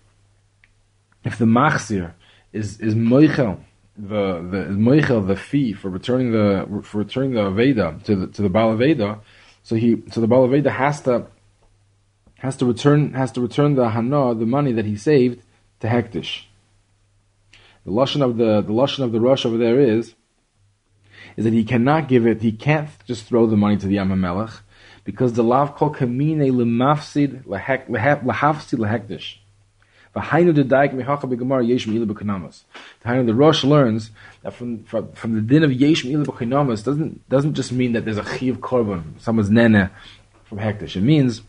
if 1.24 1.38
the 1.38 1.44
machzir 1.44 2.12
is 2.52 2.80
is 2.80 2.94
moichel 2.94 3.60
the 3.96 4.42
the 4.50 4.74
moichel 4.74 5.26
the 5.26 5.36
fee 5.36 5.72
for 5.72 5.88
returning 5.88 6.32
the 6.32 6.82
for 6.82 6.98
returning 6.98 7.32
the 7.32 7.42
aveda 7.42 8.02
to 8.02 8.16
the 8.16 8.26
to 8.26 8.42
the 8.42 8.50
balaveda, 8.50 9.20
so 9.62 9.76
he 9.76 10.02
so 10.10 10.20
the 10.20 10.26
balaveda 10.26 10.70
has 10.70 11.00
to 11.02 11.28
has 12.38 12.56
to 12.56 12.66
return 12.66 13.12
has 13.14 13.30
to 13.32 13.40
return 13.40 13.76
the 13.76 13.90
hana 13.90 14.34
the 14.34 14.46
money 14.46 14.72
that 14.72 14.84
he 14.84 14.96
saved 14.96 15.40
to 15.80 15.86
hektish. 15.86 16.42
The 17.84 17.92
lashon 17.92 18.20
of 18.20 18.36
the 18.36 18.62
the 18.62 18.72
lashon 18.72 19.04
of 19.04 19.12
the 19.12 19.20
Rosh 19.20 19.46
over 19.46 19.56
there 19.56 19.78
is 19.78 20.16
is 21.36 21.44
that 21.44 21.52
he 21.52 21.64
cannot 21.64 22.08
give 22.08 22.26
it. 22.26 22.42
He 22.42 22.52
can't 22.52 22.88
just 23.06 23.26
throw 23.26 23.46
the 23.46 23.56
money 23.56 23.76
to 23.76 23.86
the 23.86 23.96
Yamamelech 23.96 24.60
because 25.04 25.34
the 25.34 25.42
lav 25.44 25.76
kol 25.76 25.94
kamine 25.94 26.50
lemafsid 26.50 27.44
lahafsid 27.44 28.78
lehekdish. 28.78 29.36
V'hainu 30.14 30.54
the 30.54 30.64
daik 30.64 30.94
mechacha 30.94 31.24
begamar 31.24 31.66
yesh 31.66 31.86
me'ilu 31.86 32.06
b'kanamas. 32.06 32.62
The 33.02 33.34
Rosh 33.34 33.64
learns 33.64 34.10
that 34.42 34.54
from, 34.54 34.82
from, 34.84 35.12
from 35.12 35.34
the 35.34 35.42
din 35.42 35.62
of 35.62 35.72
yesh 35.72 36.04
me'ilu 36.04 36.24
b'kanamas 36.24 36.82
doesn't 36.82 37.28
doesn't 37.28 37.54
just 37.54 37.70
mean 37.70 37.92
that 37.92 38.04
there's 38.06 38.16
a 38.16 38.38
chiv 38.38 38.58
korban, 38.58 39.20
someone's 39.20 39.50
nene 39.50 39.90
from 40.44 40.58
hektish. 40.58 40.96
It 40.96 41.02
means 41.02 41.42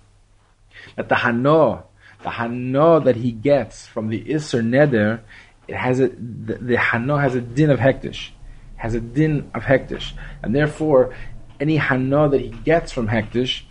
that 0.98 1.08
the 1.08 1.16
hano, 1.16 1.84
the 2.24 2.30
hano 2.30 3.04
that 3.06 3.16
he 3.16 3.32
gets 3.32 3.88
from 3.88 4.10
the 4.10 4.34
iser 4.34 4.62
neder, 4.62 5.22
it 5.70 5.76
has 5.76 6.02
a 6.02 6.10
the, 6.10 6.56
the 6.56 6.76
hano 6.76 7.22
has 7.22 7.36
a 7.36 7.42
din 7.42 7.70
of 7.70 7.80
hektish 7.80 8.32
has 8.78 8.94
a 8.94 9.02
din 9.02 9.52
of 9.54 9.64
hektish, 9.64 10.14
and 10.42 10.56
therefore 10.56 11.14
any 11.60 11.78
hana 11.78 12.30
that 12.30 12.42
he 12.42 12.50
gets 12.50 12.92
from 12.92 13.08
hektish, 13.08 13.64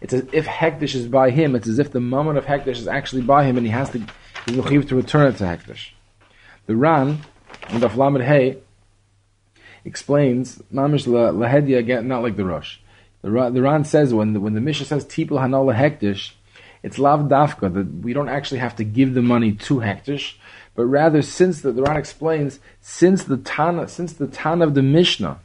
it's 0.00 0.12
as 0.12 0.26
if 0.32 0.46
hektish 0.46 0.94
is 0.94 1.06
by 1.06 1.30
him. 1.30 1.54
It's 1.54 1.68
as 1.68 1.78
if 1.78 1.90
the 1.90 2.00
moment 2.00 2.38
of 2.38 2.44
hektish 2.44 2.78
is 2.78 2.88
actually 2.88 3.22
by 3.22 3.44
him, 3.44 3.56
and 3.56 3.66
he 3.66 3.72
has 3.72 3.90
to 3.90 4.06
he's 4.46 4.86
to 4.86 4.96
return 4.96 5.26
it 5.26 5.36
to 5.38 5.44
hektish. 5.44 5.90
The 6.66 6.76
Ran 6.76 7.20
in 7.70 7.80
the 7.80 7.88
Flamed 7.88 8.22
Hay 8.22 8.58
explains 9.84 10.58
mamish 10.72 11.06
lahedia 11.06 11.78
again, 11.78 12.08
not 12.08 12.22
like 12.22 12.36
the 12.36 12.44
Rosh. 12.44 12.78
The, 13.22 13.50
the 13.50 13.62
Ran 13.62 13.84
says 13.84 14.14
when 14.14 14.32
the, 14.32 14.40
when 14.40 14.54
the 14.54 14.60
Mishnah 14.60 14.86
says 14.86 15.04
tipul 15.04 15.38
hanal 15.38 15.74
hektish, 15.74 16.32
it's 16.82 16.98
lav 16.98 17.20
dafka 17.28 17.72
that 17.74 18.02
we 18.02 18.12
don't 18.12 18.28
actually 18.28 18.60
have 18.60 18.76
to 18.76 18.84
give 18.84 19.14
the 19.14 19.22
money 19.22 19.52
to 19.52 19.76
hektish 19.76 20.34
but 20.74 20.84
rather 20.84 21.22
since 21.22 21.60
the, 21.60 21.72
the 21.72 21.82
Ran 21.82 21.96
explains 21.96 22.60
since 22.80 23.24
the 23.24 23.36
Tana 23.36 23.88
since 23.88 24.12
the 24.12 24.26
Tana 24.26 24.66
of 24.66 24.74
the 24.74 24.82
Mishnah 24.82 25.40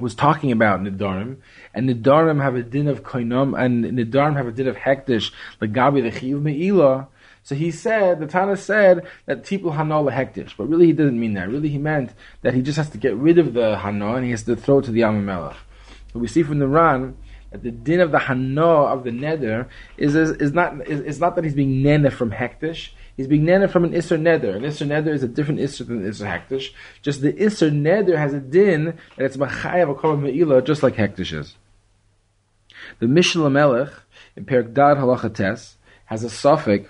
was 0.00 0.14
talking 0.14 0.52
about 0.52 0.80
Nidarim, 0.82 1.38
and 1.74 1.88
Nidarim 1.88 2.42
have 2.42 2.54
a 2.54 2.62
din 2.62 2.88
of 2.88 3.02
koinam, 3.02 3.58
and 3.58 3.84
Nidarim 3.84 4.36
have 4.36 4.46
a 4.46 4.52
din 4.52 4.68
of 4.68 4.76
hektish, 4.76 5.32
like 5.60 5.72
Gabi 5.72 6.02
the 6.02 6.16
Chiyuv 6.16 6.42
Me'ilah. 6.42 7.08
So 7.42 7.54
he 7.54 7.70
said, 7.70 8.20
the 8.20 8.26
Tana 8.26 8.56
said 8.56 9.06
that 9.26 9.42
Tipul 9.42 9.74
Hana 9.74 9.94
hektish, 9.94 10.54
but 10.56 10.68
really 10.68 10.86
he 10.86 10.92
didn't 10.92 11.18
mean 11.18 11.34
that. 11.34 11.48
Really 11.48 11.70
he 11.70 11.78
meant 11.78 12.12
that 12.42 12.52
he 12.52 12.60
just 12.60 12.76
has 12.76 12.90
to 12.90 12.98
get 12.98 13.16
rid 13.16 13.38
of 13.38 13.54
the 13.54 13.78
Hana 13.78 14.16
and 14.16 14.24
he 14.24 14.32
has 14.32 14.42
to 14.44 14.54
throw 14.54 14.80
it 14.80 14.84
to 14.84 14.90
the 14.90 15.00
Yamamelech. 15.00 15.56
So 16.12 16.18
we 16.18 16.28
see 16.28 16.42
from 16.42 16.58
the 16.58 16.68
Ran 16.68 17.16
that 17.50 17.62
the 17.62 17.70
din 17.70 18.00
of 18.00 18.10
the 18.10 18.18
Hana 18.18 18.66
of 18.66 19.04
the 19.04 19.10
Neder 19.10 19.66
is, 19.96 20.14
is, 20.14 20.32
is 20.32 20.52
not 20.52 20.86
is, 20.86 21.00
is, 21.00 21.20
not 21.20 21.36
that 21.36 21.44
he's 21.44 21.54
being 21.54 21.82
nene 21.82 22.10
from 22.10 22.32
hektish, 22.32 22.90
He's 23.18 23.26
being 23.26 23.44
neder 23.44 23.68
from 23.68 23.84
an 23.84 23.90
Isser 23.90 24.16
Neder. 24.16 24.54
An 24.54 24.62
Isser 24.62 24.86
Neder 24.86 25.12
is 25.12 25.24
a 25.24 25.28
different 25.28 25.58
Isser 25.58 25.84
than 25.86 26.04
Isser 26.04 26.24
Hektish. 26.24 26.70
Just 27.02 27.20
the 27.20 27.32
Isser 27.32 27.70
Neder 27.70 28.16
has 28.16 28.32
a 28.32 28.38
din 28.38 28.96
that 29.16 29.24
it's 29.24 29.36
Machayav 29.36 29.94
Akorban 29.94 30.22
Me'ilah, 30.22 30.64
just 30.64 30.84
like 30.84 30.94
Hektish 30.94 31.36
is. 31.36 31.56
The 33.00 33.08
Mishnah 33.08 33.50
Melech, 33.50 33.90
in 34.36 34.44
Perak 34.44 34.72
Dad 34.72 34.98
Halacha 34.98 35.34
Tes, 35.34 35.74
has 36.06 36.22
a 36.22 36.30
suffix 36.30 36.88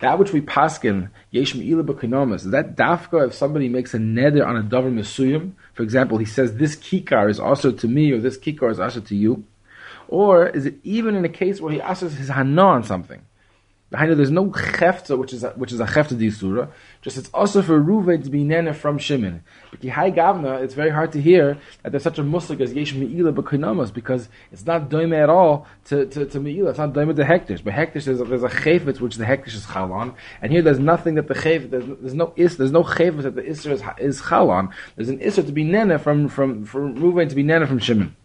that 0.00 0.18
which 0.18 0.32
we 0.32 0.40
paskin 0.40 1.10
yesh 1.30 1.54
me'ila 1.54 1.82
b'kinomis 1.82 2.44
is 2.44 2.50
that 2.50 2.76
dafka 2.76 3.28
if 3.28 3.34
somebody 3.34 3.68
makes 3.68 3.94
a 3.94 3.98
neder 3.98 4.46
on 4.46 4.56
a 4.56 4.62
davar 4.62 4.92
mesuyim 4.92 5.52
for 5.74 5.82
example 5.82 6.18
he 6.18 6.24
says 6.24 6.56
this 6.56 6.76
kikar 6.76 7.30
is 7.30 7.40
also 7.40 7.72
to 7.72 7.88
me 7.88 8.12
or 8.12 8.20
this 8.20 8.36
kikar 8.38 8.70
is 8.70 8.80
also 8.80 9.00
to 9.00 9.16
you 9.16 9.44
or 10.08 10.48
is 10.48 10.66
it 10.66 10.74
even 10.82 11.14
in 11.14 11.24
a 11.24 11.28
case 11.28 11.60
where 11.60 11.72
he 11.72 11.80
asks 11.80 12.14
his 12.14 12.28
hana 12.28 12.62
on 12.62 12.82
something 12.82 13.22
there's 14.04 14.30
no 14.30 14.46
chefta, 14.46 15.16
which 15.16 15.32
is 15.32 15.44
a, 15.44 15.50
which 15.50 15.72
is 15.72 15.80
a 15.80 15.86
chefta 15.86 16.18
disura. 16.18 16.68
Just 17.02 17.16
it's 17.16 17.30
also 17.32 17.62
for 17.62 17.80
Ruven 17.80 18.22
to 18.24 18.30
be 18.30 18.44
nene 18.44 18.74
from 18.74 18.98
Shimon. 18.98 19.42
But 19.70 19.88
high 19.88 20.10
gavna, 20.10 20.62
it's 20.62 20.74
very 20.74 20.90
hard 20.90 21.12
to 21.12 21.20
hear 21.20 21.58
that 21.82 21.90
there's 21.90 22.02
such 22.02 22.18
a 22.18 22.22
muslik 22.22 22.60
as 22.60 22.72
yesh 22.72 22.94
meila 22.94 23.34
b'koinamos 23.34 23.92
because 23.92 24.28
it's 24.52 24.66
not 24.66 24.88
doime 24.88 25.14
at 25.14 25.30
all 25.30 25.66
to 25.86 26.06
to, 26.06 26.26
to 26.26 26.40
meila. 26.40 26.70
It's 26.70 26.78
not 26.78 26.92
doime 26.92 27.14
to 27.14 27.24
hektish. 27.24 27.62
But 27.62 27.74
hektish 27.74 28.04
there's 28.04 28.18
there's 28.18 28.42
a 28.42 28.48
chayfetz 28.48 29.00
which 29.00 29.16
the 29.16 29.24
hektish 29.24 29.54
is 29.54 29.66
chalon, 29.66 30.14
and 30.42 30.52
here 30.52 30.62
there's 30.62 30.78
nothing 30.78 31.14
that 31.14 31.28
the 31.28 31.34
chayfetz 31.34 31.70
there's, 31.70 31.84
there's 32.00 32.14
no 32.14 32.32
is 32.36 32.56
there's 32.56 32.72
no 32.72 32.82
chayfetz 32.82 33.22
that 33.22 33.36
the 33.36 33.42
isra 33.42 33.72
is, 33.72 33.82
is 33.98 34.20
chalon. 34.22 34.72
There's 34.96 35.08
an 35.08 35.18
isra 35.18 35.46
to 35.46 35.52
be 35.52 35.64
nene 35.64 35.98
from 35.98 36.28
from 36.28 36.64
for 36.64 36.80
Ruven 36.80 37.28
to 37.28 37.34
be 37.34 37.42
nene 37.42 37.66
from 37.66 37.78
Shimon. 37.78 38.16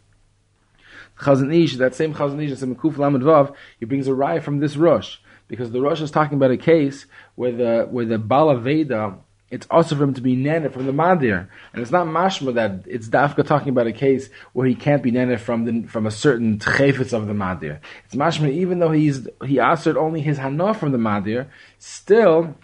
Chazon 1.20 1.54
Ish, 1.54 1.78
that 1.78 1.94
same 1.94 2.14
Chazon 2.16 2.42
Ish, 2.44 2.62
in 2.64 2.76
Kuf 2.76 2.98
Lamed 2.98 3.22
Vav, 3.22 3.54
he 3.80 3.86
brings 3.86 4.08
a 4.08 4.14
rye 4.14 4.40
from 4.40 4.60
this 4.60 4.76
Rosh 4.76 5.18
because 5.52 5.70
the 5.70 5.82
Rosh 5.82 6.00
is 6.00 6.12
talking 6.12 6.38
about 6.38 6.52
a 6.52 6.58
case 6.58 7.06
where 7.36 7.52
the 7.52 7.88
where 7.92 8.06
the 8.06 8.18
Bala 8.18 8.58
Veda 8.58 9.18
it's 9.50 9.68
also 9.70 9.98
for 9.98 10.06
him 10.06 10.14
to 10.14 10.22
be 10.22 10.34
nana 10.34 10.70
from 10.70 10.86
the 10.86 10.94
Madir. 10.94 11.50
And 11.74 11.82
it's 11.82 11.92
not 11.92 12.08
mashma 12.08 12.54
that 12.54 12.86
it's 12.88 13.10
Dafka 13.10 13.46
talking 13.46 13.68
about 13.68 13.86
a 13.86 13.92
case 13.92 14.30
where 14.54 14.66
he 14.66 14.76
can't 14.76 15.04
be 15.04 15.12
nana 15.12 15.38
from 15.38 15.66
the, 15.66 15.88
from 15.90 16.06
a 16.08 16.12
certain 16.12 16.58
tchefetz 16.58 17.12
of 17.12 17.28
the 17.28 17.34
Madir. 17.34 17.80
It's 18.06 18.16
mashma 18.16 18.50
even 18.50 18.80
though 18.80 18.92
he's 18.92 19.28
he 19.46 19.60
answered 19.60 19.98
only 19.98 20.22
his 20.22 20.38
hana 20.38 20.74
from 20.74 20.94
the 20.94 20.98
Madir, 20.98 21.48
still 21.80 22.56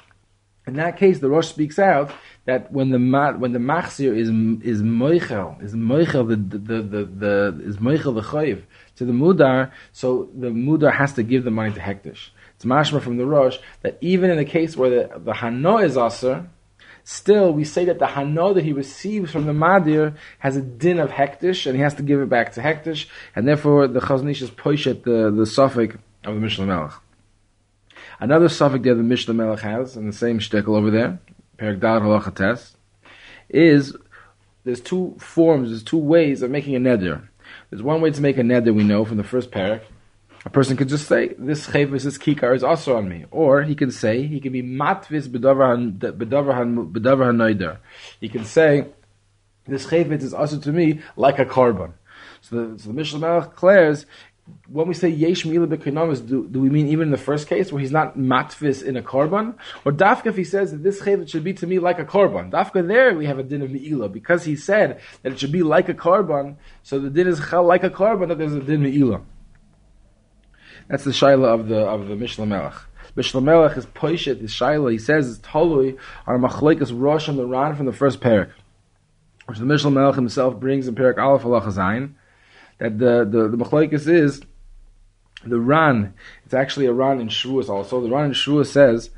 in 0.66 0.76
that 0.76 0.96
case 0.96 1.20
the 1.20 1.28
Rosh 1.28 1.50
speaks 1.50 1.78
out 1.78 2.10
that 2.46 2.72
when 2.72 2.92
the 2.92 3.36
when 3.38 3.52
the 3.52 3.60
machzir 3.60 4.16
is 4.16 4.30
is 4.66 4.82
moichel 4.82 5.62
is 5.62 5.76
moichel 5.76 6.26
the 6.30 6.38
the 6.38 6.82
the, 6.82 7.04
the 7.04 7.62
is 7.66 7.78
moichel 7.78 8.16
the 8.16 8.22
chayiv 8.22 8.62
to 8.96 9.04
the 9.04 9.12
mudar, 9.12 9.72
so 9.92 10.30
the 10.34 10.48
mudar 10.48 10.94
has 10.94 11.14
to 11.14 11.24
give 11.24 11.44
the 11.44 11.52
money 11.52 11.74
to 11.74 11.82
hektish. 11.82 12.30
It's 12.58 12.66
mashma 12.66 13.02
from 13.02 13.18
the 13.18 13.26
Rosh 13.26 13.60
that 13.82 14.00
even 14.02 14.32
in 14.32 14.38
the 14.38 14.46
case 14.46 14.76
where 14.76 14.90
the, 14.90 15.20
the 15.20 15.34
Hano 15.34 15.84
is 15.84 15.96
aser, 15.96 16.48
still 17.04 17.54
we 17.54 17.64
say 17.64 17.86
that 17.86 18.00
the 18.00 18.08
Hano 18.08 18.56
that 18.56 18.64
he 18.64 18.74
receives 18.74 19.32
from 19.32 19.46
the 19.46 19.54
Madir 19.54 20.16
has 20.40 20.58
a 20.58 20.62
din 20.64 20.98
of 20.98 21.12
Hektish, 21.12 21.68
and 21.68 21.76
he 21.76 21.84
has 21.84 21.94
to 21.96 22.04
give 22.04 22.20
it 22.20 22.30
back 22.30 22.54
to 22.54 22.62
Hektish, 22.62 23.06
and 23.36 23.48
therefore 23.48 23.88
the 23.88 24.00
Chazon 24.00 24.30
Ish 24.32 24.42
is 24.42 24.50
poshet 24.50 25.04
the, 25.04 25.30
the 25.30 25.46
suffix 25.46 25.98
of 26.26 26.34
the 26.34 26.42
Mishnah 26.42 26.66
Melech. 26.66 26.94
Another 28.20 28.50
suffix 28.50 28.84
that 28.86 28.96
the 28.96 29.04
Mishnah 29.04 29.36
Melech 29.36 29.60
has, 29.60 29.96
in 29.96 30.08
the 30.08 30.14
same 30.14 30.40
shtickle 30.40 30.76
over 30.76 30.90
there, 30.90 31.20
Perak 31.58 31.80
Dal 31.80 32.02
Halachates, 32.02 32.74
is 33.50 33.96
there's 34.64 34.82
two 34.82 35.16
forms, 35.20 35.70
there's 35.70 35.84
two 35.84 35.98
ways 36.00 36.42
of 36.42 36.50
making 36.50 36.76
a 36.76 36.80
neder. 36.80 37.28
There's 37.70 37.84
one 37.84 38.02
way 38.02 38.10
to 38.10 38.22
make 38.22 38.40
a 38.40 38.42
neder 38.42 38.74
we 38.74 38.84
know 38.84 39.06
from 39.06 39.18
the 39.18 39.24
first 39.24 39.52
parak, 39.52 39.84
a 40.48 40.50
person 40.50 40.78
could 40.78 40.88
just 40.88 41.08
say, 41.08 41.36
this 41.38 41.68
chayvis, 41.68 42.04
this 42.04 42.18
kikar 42.18 42.56
is 42.56 42.64
also 42.64 42.96
on 42.96 43.10
me. 43.10 43.26
Or 43.32 43.64
he 43.64 43.76
can 43.76 43.92
say, 43.92 44.26
he 44.26 44.40
can 44.40 44.54
be 44.54 44.64
matvis 44.64 45.28
bedavar 45.28 45.68
hanoider. 46.00 47.80
He 48.22 48.30
can 48.30 48.46
say, 48.46 48.86
this 49.68 49.88
chayvis 49.88 50.22
is 50.22 50.34
also 50.34 50.58
to 50.58 50.72
me 50.72 51.02
like 51.18 51.38
a 51.38 51.44
carbon. 51.46 51.96
So 52.40 52.56
the, 52.56 52.80
so 52.80 52.88
the 52.88 52.94
Mishnah 52.94 53.20
Melech 53.20 53.50
declares, 53.50 54.06
when 54.70 54.88
we 54.88 54.94
say 54.94 55.10
yesh 55.10 55.44
mila 55.44 55.68
b'kinamas, 55.68 56.26
do, 56.26 56.48
do 56.48 56.62
we 56.62 56.70
mean 56.70 56.88
even 56.88 57.10
in 57.10 57.12
the 57.12 57.18
first 57.18 57.50
case 57.50 57.70
where 57.70 57.82
he's 57.82 57.92
not 57.92 58.18
matvis 58.18 58.82
in 58.82 58.96
a 58.96 59.02
korban? 59.02 59.54
Or 59.84 59.92
dafka 59.92 60.28
if 60.28 60.38
he 60.38 60.46
says 60.46 60.72
that 60.72 60.82
this 60.82 61.02
chayvit 61.02 61.28
should 61.30 61.44
be 61.44 61.52
to 61.56 61.68
me 61.68 61.80
like 61.80 62.00
a 62.00 62.06
korban? 62.06 62.52
Dafka 62.52 62.88
there 62.88 63.14
we 63.14 63.26
have 63.26 63.38
a 63.38 63.44
din 63.44 63.62
of 63.64 63.70
meila 63.70 64.10
because 64.10 64.46
he 64.46 64.56
said 64.56 65.02
that 65.24 65.34
it 65.34 65.40
should 65.40 65.52
be 65.52 65.64
like 65.64 65.90
a 65.90 65.94
korban. 65.94 66.56
So 66.84 67.00
the 67.00 67.10
din 67.10 67.28
is 67.28 67.42
like 67.52 67.84
a 67.84 67.90
korban 67.90 68.30
that 68.30 68.38
there's 68.38 68.54
a 68.54 68.62
din 68.62 68.84
meila. 68.84 69.22
That's 70.88 71.04
the 71.04 71.12
shaila 71.12 71.46
of 71.46 71.68
the 71.68 71.80
of 71.80 72.08
the 72.08 72.16
Mishnah 72.16 72.46
Melech. 72.46 72.76
Mishnah 73.16 73.42
Melech 73.42 73.78
is 73.78 73.86
poishet. 73.86 74.40
The 74.40 74.48
shaila 74.48 74.92
he 74.92 74.98
says 74.98 75.28
is 75.28 75.40
tolui 75.40 75.98
on 76.26 76.42
machlekes 76.42 76.92
rosh 76.94 77.28
and 77.28 77.38
the 77.38 77.46
ran 77.46 77.76
from 77.76 77.86
the 77.86 77.94
first 77.94 78.22
parak, 78.22 78.52
which 79.48 79.60
the 79.60 79.66
Mishnah 79.66 79.92
Melech 79.92 80.16
himself 80.16 80.60
brings 80.60 80.88
in 80.88 80.96
parak 80.96 81.18
Aleph 81.18 81.44
Zayin. 81.44 82.14
That 82.78 83.00
the 83.00 83.28
the, 83.30 83.50
the 83.50 83.58
machlekes 83.58 84.08
is 84.08 84.42
the 85.44 85.60
ran. 85.60 86.14
It's 86.46 86.54
actually 86.54 86.86
a 86.86 86.94
ran 86.94 87.20
in 87.20 87.28
Shavuos 87.28 87.70
also. 87.70 88.02
The 88.02 88.10
ran 88.10 88.26
in 88.26 88.32
Shavuos 88.32 88.68
says 88.68 89.10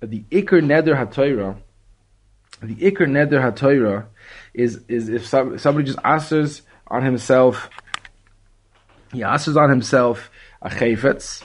that 0.00 0.10
the 0.10 0.24
ikr 0.30 0.62
neder 0.62 0.96
hatoira. 0.96 1.58
The 2.60 2.74
ikr 2.74 3.06
neder 3.06 3.40
hatoira 3.40 4.06
is 4.52 4.80
is 4.88 5.08
if 5.08 5.26
somebody 5.26 5.84
just 5.84 6.00
answers 6.04 6.62
on 6.88 7.04
himself. 7.04 7.70
He 9.12 9.22
answers 9.22 9.58
on 9.58 9.68
himself 9.68 10.30
a 10.62 10.70
chayfetz, 10.70 11.42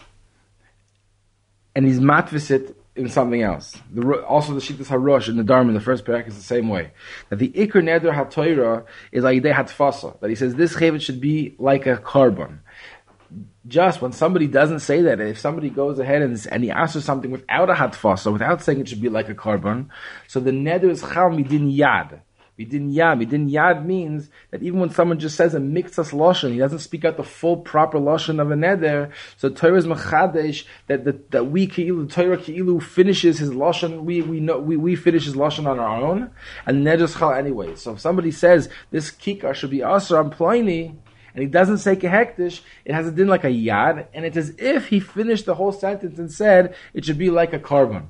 and 1.75 1.85
he's 1.85 1.99
matvisit 1.99 2.75
in 2.95 3.09
something 3.09 3.41
else. 3.41 3.77
The, 3.93 4.23
also, 4.25 4.53
the 4.53 4.59
Shittas 4.59 4.87
Harosh 4.87 5.29
in 5.29 5.37
the 5.37 5.43
Dharma 5.43 5.69
in 5.69 5.75
the 5.75 5.81
first 5.81 6.05
parak 6.05 6.27
is 6.27 6.35
the 6.35 6.43
same 6.43 6.67
way. 6.67 6.91
That 7.29 7.37
the 7.37 7.49
Iker 7.49 7.83
Neder 7.83 8.13
HaToira 8.13 8.85
is 9.11 9.23
Ayidei 9.23 9.53
HaTfasa. 9.53 10.19
That 10.19 10.29
he 10.29 10.35
says 10.35 10.55
this 10.55 10.75
Chavit 10.75 11.01
should 11.01 11.21
be 11.21 11.55
like 11.59 11.85
a 11.85 11.97
carbon. 11.97 12.61
Just 13.67 14.01
when 14.01 14.13
somebody 14.13 14.47
doesn't 14.47 14.79
say 14.79 15.01
that, 15.01 15.19
if 15.19 15.37
somebody 15.37 15.69
goes 15.69 15.99
ahead 15.99 16.21
and, 16.21 16.47
and 16.49 16.63
he 16.63 16.71
asks 16.71 17.03
something 17.03 17.29
without 17.29 17.69
a 17.69 17.73
hatfasa, 17.73 18.31
without 18.31 18.63
saying 18.63 18.79
it 18.79 18.87
should 18.87 19.01
be 19.01 19.09
like 19.09 19.27
a 19.27 19.35
carbon, 19.35 19.89
so 20.27 20.39
the 20.39 20.51
neder 20.51 20.89
is 20.89 21.01
chal 21.01 21.31
midin 21.31 21.75
yad. 21.75 22.21
Midin 22.59 22.91
yad. 22.91 23.23
Midin 23.23 23.51
yad 23.51 23.85
means 23.85 24.29
that 24.49 24.63
even 24.63 24.79
when 24.79 24.89
someone 24.89 25.19
just 25.19 25.35
says 25.35 25.53
a 25.53 25.59
mixas 25.59 26.11
lashon, 26.11 26.51
he 26.51 26.57
doesn't 26.57 26.79
speak 26.79 27.05
out 27.05 27.15
the 27.15 27.23
full 27.23 27.57
proper 27.57 27.99
lashon 27.99 28.41
of 28.41 28.49
a 28.49 28.55
neder. 28.55 29.11
So 29.37 29.49
Torah 29.49 29.77
is 29.77 29.85
machadesh 29.85 30.65
that 30.87 31.05
that, 31.05 31.31
that 31.31 31.45
we 31.51 31.67
keilu 31.67 32.11
Torah 32.11 32.37
keilu 32.37 32.81
finishes 32.81 33.37
his 33.37 33.51
lashon. 33.51 34.03
We 34.03 34.23
we 34.23 34.39
know 34.39 34.57
we, 34.57 34.75
we 34.75 34.95
finish 34.95 35.25
his 35.25 35.35
lashon 35.35 35.67
on 35.67 35.77
our 35.77 36.01
own, 36.01 36.31
and 36.65 36.85
neder 36.85 37.01
is 37.01 37.15
chal 37.15 37.31
anyway. 37.31 37.75
So 37.75 37.93
if 37.93 37.99
somebody 37.99 38.31
says 38.31 38.69
this 38.89 39.11
kikar 39.11 39.53
should 39.53 39.69
be 39.69 39.79
asr 39.79 40.17
on 40.17 40.31
Pliny, 40.31 40.95
and 41.35 41.43
he 41.43 41.45
doesn't 41.45 41.77
say 41.77 41.95
kehektish, 41.95 42.61
it 42.85 42.93
has 42.95 43.07
a 43.07 43.11
din 43.11 43.27
like 43.27 43.43
a 43.43 43.49
yad, 43.49 44.07
and 44.15 44.25
it's 44.25 44.37
as 44.37 44.55
if 44.57 44.87
he 44.87 44.99
finished 44.99 45.45
the 45.45 45.55
whole 45.55 45.71
sentence 45.71 46.17
and 46.17 46.31
said 46.31 46.73
it 46.95 47.05
should 47.05 47.19
be 47.19 47.29
like 47.29 47.53
a 47.53 47.59
carbon. 47.59 48.07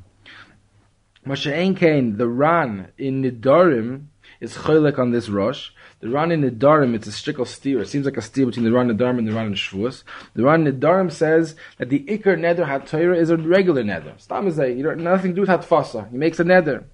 Moshe 1.26 1.78
Kain, 1.78 2.16
the 2.16 2.28
Ran 2.28 2.94
in 2.98 3.22
Nidarim 3.22 4.06
is 4.40 4.56
choylek 4.56 5.00
on 5.00 5.12
this 5.12 5.30
Rosh. 5.30 5.72
The 6.00 6.10
Ran 6.10 6.32
in 6.32 6.42
Nidarim, 6.42 6.94
it's 6.94 7.08
a 7.08 7.12
strickle 7.12 7.46
steer. 7.46 7.82
It 7.82 7.88
seems 7.88 8.06
like 8.06 8.18
a 8.18 8.22
steer 8.22 8.46
between 8.46 8.66
the 8.66 8.72
Ran 8.72 8.90
in 8.90 8.98
Nidarim 8.98 9.18
and 9.18 9.28
the 9.28 9.34
Ran 9.34 9.48
in 9.48 9.54
Shavuos. 9.54 10.04
The 10.36 10.44
Ran 10.44 10.68
in 10.68 10.80
Nidarim 10.80 11.12
says 11.12 11.56
that 11.78 11.90
the 11.90 12.04
Iker 12.06 12.38
Neder 12.38 12.68
HaTorah 12.68 13.18
is 13.18 13.30
a 13.30 13.38
regular 13.38 13.84
Neder. 13.84 14.20
Stam 14.20 14.48
is 14.48 14.60
a, 14.60 14.72
you 14.72 14.84
know, 14.84 14.94
nothing 14.94 15.32
to 15.32 15.36
do 15.36 15.42
with 15.42 15.50
Hatfasa. 15.50 16.10
He 16.12 16.18
makes 16.18 16.40
a 16.40 16.44
Neder. 16.44 16.86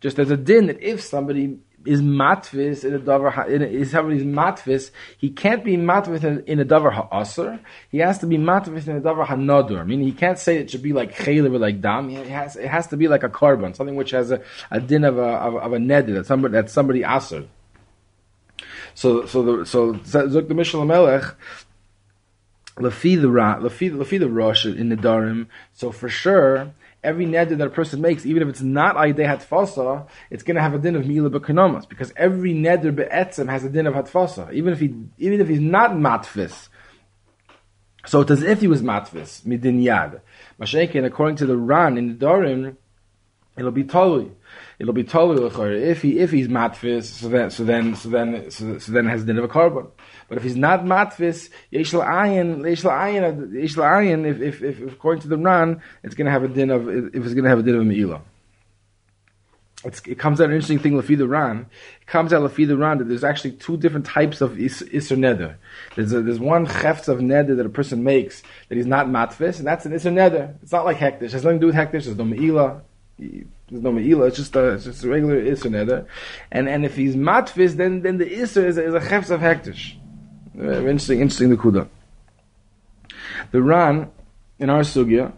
Just 0.00 0.18
as 0.18 0.30
a 0.30 0.36
din 0.36 0.66
that 0.66 0.82
if 0.82 1.00
somebody 1.00 1.58
is 1.84 2.02
matvis 2.02 2.84
in 2.84 2.94
a 2.94 2.98
davar 2.98 3.48
in 3.48 3.62
a, 3.62 3.66
is 3.66 3.90
somebody's 3.90 4.22
matvis, 4.22 4.90
he 5.18 5.30
can't 5.30 5.64
be 5.64 5.76
matvis 5.76 6.24
in, 6.24 6.44
in 6.46 6.60
a 6.60 6.64
davar 6.64 6.92
ha'aser. 6.92 7.60
He 7.90 7.98
has 7.98 8.18
to 8.18 8.26
be 8.26 8.38
matvis 8.38 8.88
in 8.88 8.96
a 8.96 9.00
davar 9.00 9.26
ha'nadur. 9.26 9.80
I 9.80 9.84
mean, 9.84 10.02
he 10.02 10.12
can't 10.12 10.38
say 10.38 10.58
it 10.58 10.70
should 10.70 10.82
be 10.82 10.92
like 10.92 11.14
chaylev 11.14 11.54
or 11.54 11.58
like 11.58 11.80
dam. 11.80 12.10
It 12.10 12.28
has 12.28 12.56
it 12.56 12.68
has 12.68 12.86
to 12.88 12.96
be 12.96 13.08
like 13.08 13.22
a 13.22 13.28
carbon, 13.28 13.74
something 13.74 13.96
which 13.96 14.10
has 14.12 14.30
a, 14.30 14.42
a 14.70 14.80
din 14.80 15.04
of 15.04 15.18
a 15.18 15.22
of, 15.22 15.54
of 15.56 15.72
a 15.72 15.78
neder 15.78 16.14
that 16.14 16.26
somebody 16.26 16.52
that 16.52 16.70
somebody 16.70 17.02
aser. 17.04 17.46
So 18.94 19.26
so 19.26 19.42
the 19.42 19.66
so 19.66 19.94
zok 19.94 20.48
the 20.48 20.54
Mishnah 20.54 20.84
Melech. 20.84 21.34
Lafi 22.76 23.20
the 23.20 23.28
lafi 23.28 23.90
lafi 23.90 24.18
the 24.18 24.28
rosh 24.28 24.66
in 24.66 24.88
the 24.88 24.96
darim. 24.96 25.46
So 25.74 25.92
for 25.92 26.08
sure 26.08 26.72
every 27.04 27.26
neder 27.26 27.56
that 27.58 27.66
a 27.66 27.70
person 27.70 28.00
makes, 28.00 28.26
even 28.26 28.42
if 28.42 28.48
it's 28.48 28.62
not 28.62 28.96
aydei 28.96 29.26
hatfasa, 29.26 30.08
it's 30.30 30.42
going 30.42 30.56
to 30.56 30.62
have 30.62 30.74
a 30.74 30.78
din 30.78 30.96
of 30.96 31.06
mila 31.06 31.30
b'kanomas 31.30 31.88
because 31.88 32.12
every 32.16 32.54
neder 32.54 32.94
be'etzem 32.94 33.48
has 33.48 33.64
a 33.64 33.68
din 33.68 33.86
of 33.86 33.94
hatfasa, 33.94 34.52
even 34.52 34.72
if 34.72 34.80
he 34.80 34.94
even 35.18 35.40
if 35.40 35.48
he's 35.48 35.60
not 35.60 35.92
matfis. 35.92 36.68
So 38.06 38.20
it's 38.22 38.30
as 38.30 38.42
if 38.42 38.60
he 38.60 38.66
was 38.66 38.82
matfis 38.82 39.42
midin 39.42 39.82
yad. 39.82 40.20
Mashenkin, 40.60 41.04
according 41.04 41.36
to 41.36 41.46
the 41.46 41.56
Ran 41.56 41.96
in 41.96 42.18
the 42.18 42.26
Dorim, 42.26 42.76
it'll 43.56 43.70
be 43.70 43.84
totally 43.84 44.32
it'll 44.78 44.92
be 44.92 45.04
totally 45.04 45.82
if 45.82 46.02
he 46.02 46.18
if 46.18 46.30
he's 46.30 46.48
matfis, 46.48 47.04
so 47.04 47.28
then 47.28 47.50
so 47.50 47.64
then 47.64 47.94
so 47.94 48.08
then 48.08 48.50
so, 48.50 48.78
so 48.78 48.92
then 48.92 49.06
has 49.06 49.22
a 49.22 49.26
din 49.26 49.38
of 49.38 49.44
a 49.44 49.48
carbon. 49.48 49.86
But 50.28 50.38
if 50.38 50.44
he's 50.44 50.56
not 50.56 50.84
matfis, 50.84 51.50
yesh 51.70 51.92
ayin, 51.92 52.68
yesh 52.68 52.82
ayin, 52.82 53.54
yesh 53.54 53.76
ayin. 53.76 54.26
If, 54.26 54.40
if 54.40 54.62
if 54.62 54.92
according 54.92 55.22
to 55.22 55.28
the 55.28 55.38
Ran, 55.38 55.82
it's 56.02 56.14
going 56.14 56.26
to 56.26 56.32
have 56.32 56.44
a 56.44 56.48
din 56.48 56.70
of 56.70 56.88
if 56.88 57.14
it's 57.14 57.34
going 57.34 57.44
to 57.44 57.50
have 57.50 57.58
a 57.58 57.62
din 57.62 57.74
of 57.74 57.82
meila. 57.82 58.20
It 59.84 60.18
comes 60.18 60.40
out 60.40 60.48
an 60.48 60.52
interesting 60.52 60.78
thing 60.78 60.94
lafi 60.94 61.16
the 61.18 61.28
Ran. 61.28 61.66
It 62.00 62.06
comes 62.06 62.32
out 62.32 62.42
lafi 62.42 62.66
the 62.66 62.76
Ran 62.76 62.98
that 62.98 63.04
there's 63.08 63.24
actually 63.24 63.52
two 63.52 63.76
different 63.76 64.06
types 64.06 64.40
of 64.40 64.58
is, 64.58 64.82
neder. 64.82 65.56
There's 65.94 66.12
a, 66.12 66.22
there's 66.22 66.40
one 66.40 66.66
chefts 66.66 67.06
of 67.08 67.18
neder 67.18 67.56
that 67.56 67.66
a 67.66 67.70
person 67.70 68.02
makes 68.02 68.42
that 68.68 68.76
he's 68.76 68.86
not 68.86 69.08
matfis, 69.08 69.58
and 69.58 69.66
that's 69.66 69.84
an 69.84 69.92
iser 69.92 70.10
neder. 70.10 70.54
It's 70.62 70.72
not 70.72 70.86
like 70.86 70.96
hektish. 70.96 71.22
It 71.22 71.32
has 71.32 71.44
nothing 71.44 71.60
to 71.60 71.60
do 71.60 71.66
with 71.66 71.76
hektish. 71.76 72.04
There's 72.04 72.16
no 72.16 72.24
meila. 72.24 72.80
There's 73.18 73.82
no 73.82 73.92
meila. 73.92 74.28
It's 74.28 74.38
just 74.38 74.56
a 74.56 74.68
it's 74.70 74.84
just 74.84 75.04
a 75.04 75.08
regular 75.08 75.38
iser 75.38 75.68
neder. 75.68 76.06
And 76.50 76.66
and 76.66 76.86
if 76.86 76.96
he's 76.96 77.14
matfis, 77.14 77.72
then 77.72 78.00
then 78.00 78.16
the 78.16 78.40
iser 78.40 78.66
is, 78.66 78.78
is 78.78 78.94
a 78.94 79.06
chefts 79.06 79.28
of 79.28 79.40
hektish. 79.40 79.96
Very 80.54 80.90
interesting, 80.90 81.20
interesting 81.20 81.50
the 81.50 81.56
kuda. 81.56 81.88
The 83.50 83.60
Ran 83.60 84.10
in 84.58 84.70
our 84.70 84.80
sugya 84.80 85.32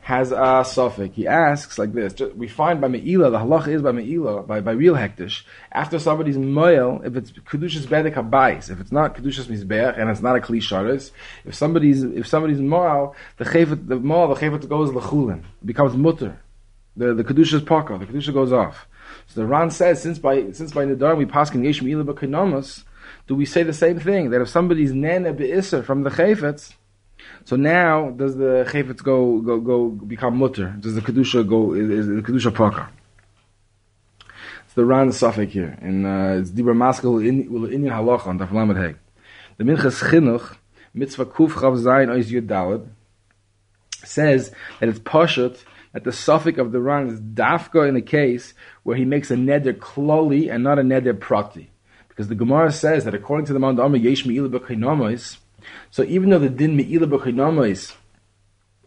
has 0.00 0.32
a 0.32 0.64
suffix. 0.66 1.14
He 1.14 1.28
asks 1.28 1.78
like 1.78 1.92
this: 1.92 2.18
We 2.34 2.48
find 2.48 2.80
by 2.80 2.88
meila, 2.88 3.30
the 3.30 3.38
halacha 3.38 3.68
is 3.68 3.82
by 3.82 3.92
meila, 3.92 4.46
by, 4.46 4.60
by 4.60 4.72
real 4.72 4.94
hektish. 4.94 5.44
After 5.70 5.98
somebody's 5.98 6.38
moel, 6.38 7.02
if 7.04 7.14
it's 7.14 7.30
kedushas 7.30 7.86
bedek 7.86 8.14
habayis, 8.14 8.70
if 8.70 8.80
it's 8.80 8.90
not 8.90 9.14
kedushas 9.14 9.46
mizbeach 9.46 9.96
and 9.98 10.10
it's 10.10 10.22
not 10.22 10.36
a 10.36 10.40
kli 10.40 11.12
if 11.44 11.54
somebody's 11.54 12.02
if 12.02 12.26
somebody's 12.26 12.60
moel, 12.60 13.14
the 13.36 13.44
chayfet 13.44 13.86
the 13.86 13.96
moel 13.96 14.34
the 14.34 14.40
chayfet 14.40 14.68
goes 14.68 14.90
lechulin, 14.90 15.42
becomes 15.64 15.94
mutter. 15.94 16.40
The 16.96 17.14
the 17.14 17.22
kedusha's 17.22 17.62
paka, 17.62 17.96
the 17.98 18.06
kedusha 18.06 18.34
goes 18.34 18.52
off. 18.52 18.88
So 19.28 19.42
the 19.42 19.46
Ran 19.46 19.70
says 19.70 20.02
since 20.02 20.18
by 20.18 20.50
since 20.50 20.72
by 20.72 20.84
Nadar 20.84 21.16
we 21.16 21.26
pass 21.26 21.54
in 21.54 21.62
meila 21.62 22.04
b'kenomas 22.04 22.82
do 23.26 23.34
we 23.34 23.44
say 23.44 23.62
the 23.62 23.72
same 23.72 23.98
thing 24.00 24.30
that 24.30 24.40
if 24.40 24.48
somebody's 24.48 24.92
nene 24.92 25.34
be'isser 25.36 25.84
from 25.84 26.02
the 26.02 26.10
chayfetz, 26.10 26.74
so 27.44 27.56
now 27.56 28.10
does 28.10 28.36
the 28.36 28.66
chayfetz 28.68 29.02
go 29.02 29.40
go 29.40 29.60
go 29.60 29.88
become 29.88 30.36
mutter? 30.36 30.74
Does 30.80 30.94
the 30.94 31.00
kedusha 31.00 31.46
go 31.46 31.74
is, 31.74 32.06
the 32.06 32.22
kedusha 32.22 32.54
paka? 32.54 32.88
It's 34.64 34.74
the 34.74 34.84
Ran 34.84 35.12
suffix 35.12 35.52
here, 35.52 35.78
and 35.80 36.06
uh, 36.06 36.40
it's 36.40 36.50
dibra 36.50 36.76
maskal 36.76 37.26
in 37.26 37.42
Indian 37.72 37.94
halacha 37.94 38.26
on 38.26 38.38
Taflamet 38.38 38.76
Heg. 38.76 38.96
The 39.56 39.64
Minchas 39.64 40.10
Chinuch 40.10 40.56
mitzvah 40.94 41.26
kuf 41.26 41.52
chav 41.52 41.78
zayin 41.78 42.08
ois 42.08 42.30
yud 42.30 42.88
says 44.04 44.52
that 44.80 44.88
it's 44.88 44.98
pashut 44.98 45.64
that 45.92 46.04
the 46.04 46.12
suffix 46.12 46.58
of 46.58 46.72
the 46.72 46.80
Ran 46.80 47.08
is 47.08 47.20
dafka 47.20 47.88
in 47.88 47.96
a 47.96 48.02
case 48.02 48.54
where 48.82 48.96
he 48.96 49.04
makes 49.04 49.30
a 49.30 49.34
neder 49.34 49.72
kloli 49.72 50.52
and 50.52 50.62
not 50.62 50.78
a 50.78 50.82
neder 50.82 51.18
prati. 51.18 51.70
Because 52.18 52.30
the 52.30 52.34
Gemara 52.34 52.72
says 52.72 53.04
that 53.04 53.14
according 53.14 53.46
to 53.46 53.52
the 53.52 53.60
Mount 53.60 53.78
Amma, 53.78 53.96
Yesh 53.96 54.26
Me'ila 54.26 54.48
B'chainomois, 54.48 55.38
so 55.88 56.02
even 56.02 56.30
though 56.30 56.40
the 56.40 56.48
Din 56.48 56.74
Me'ila 56.74 57.06
B'chainomois 57.06 57.94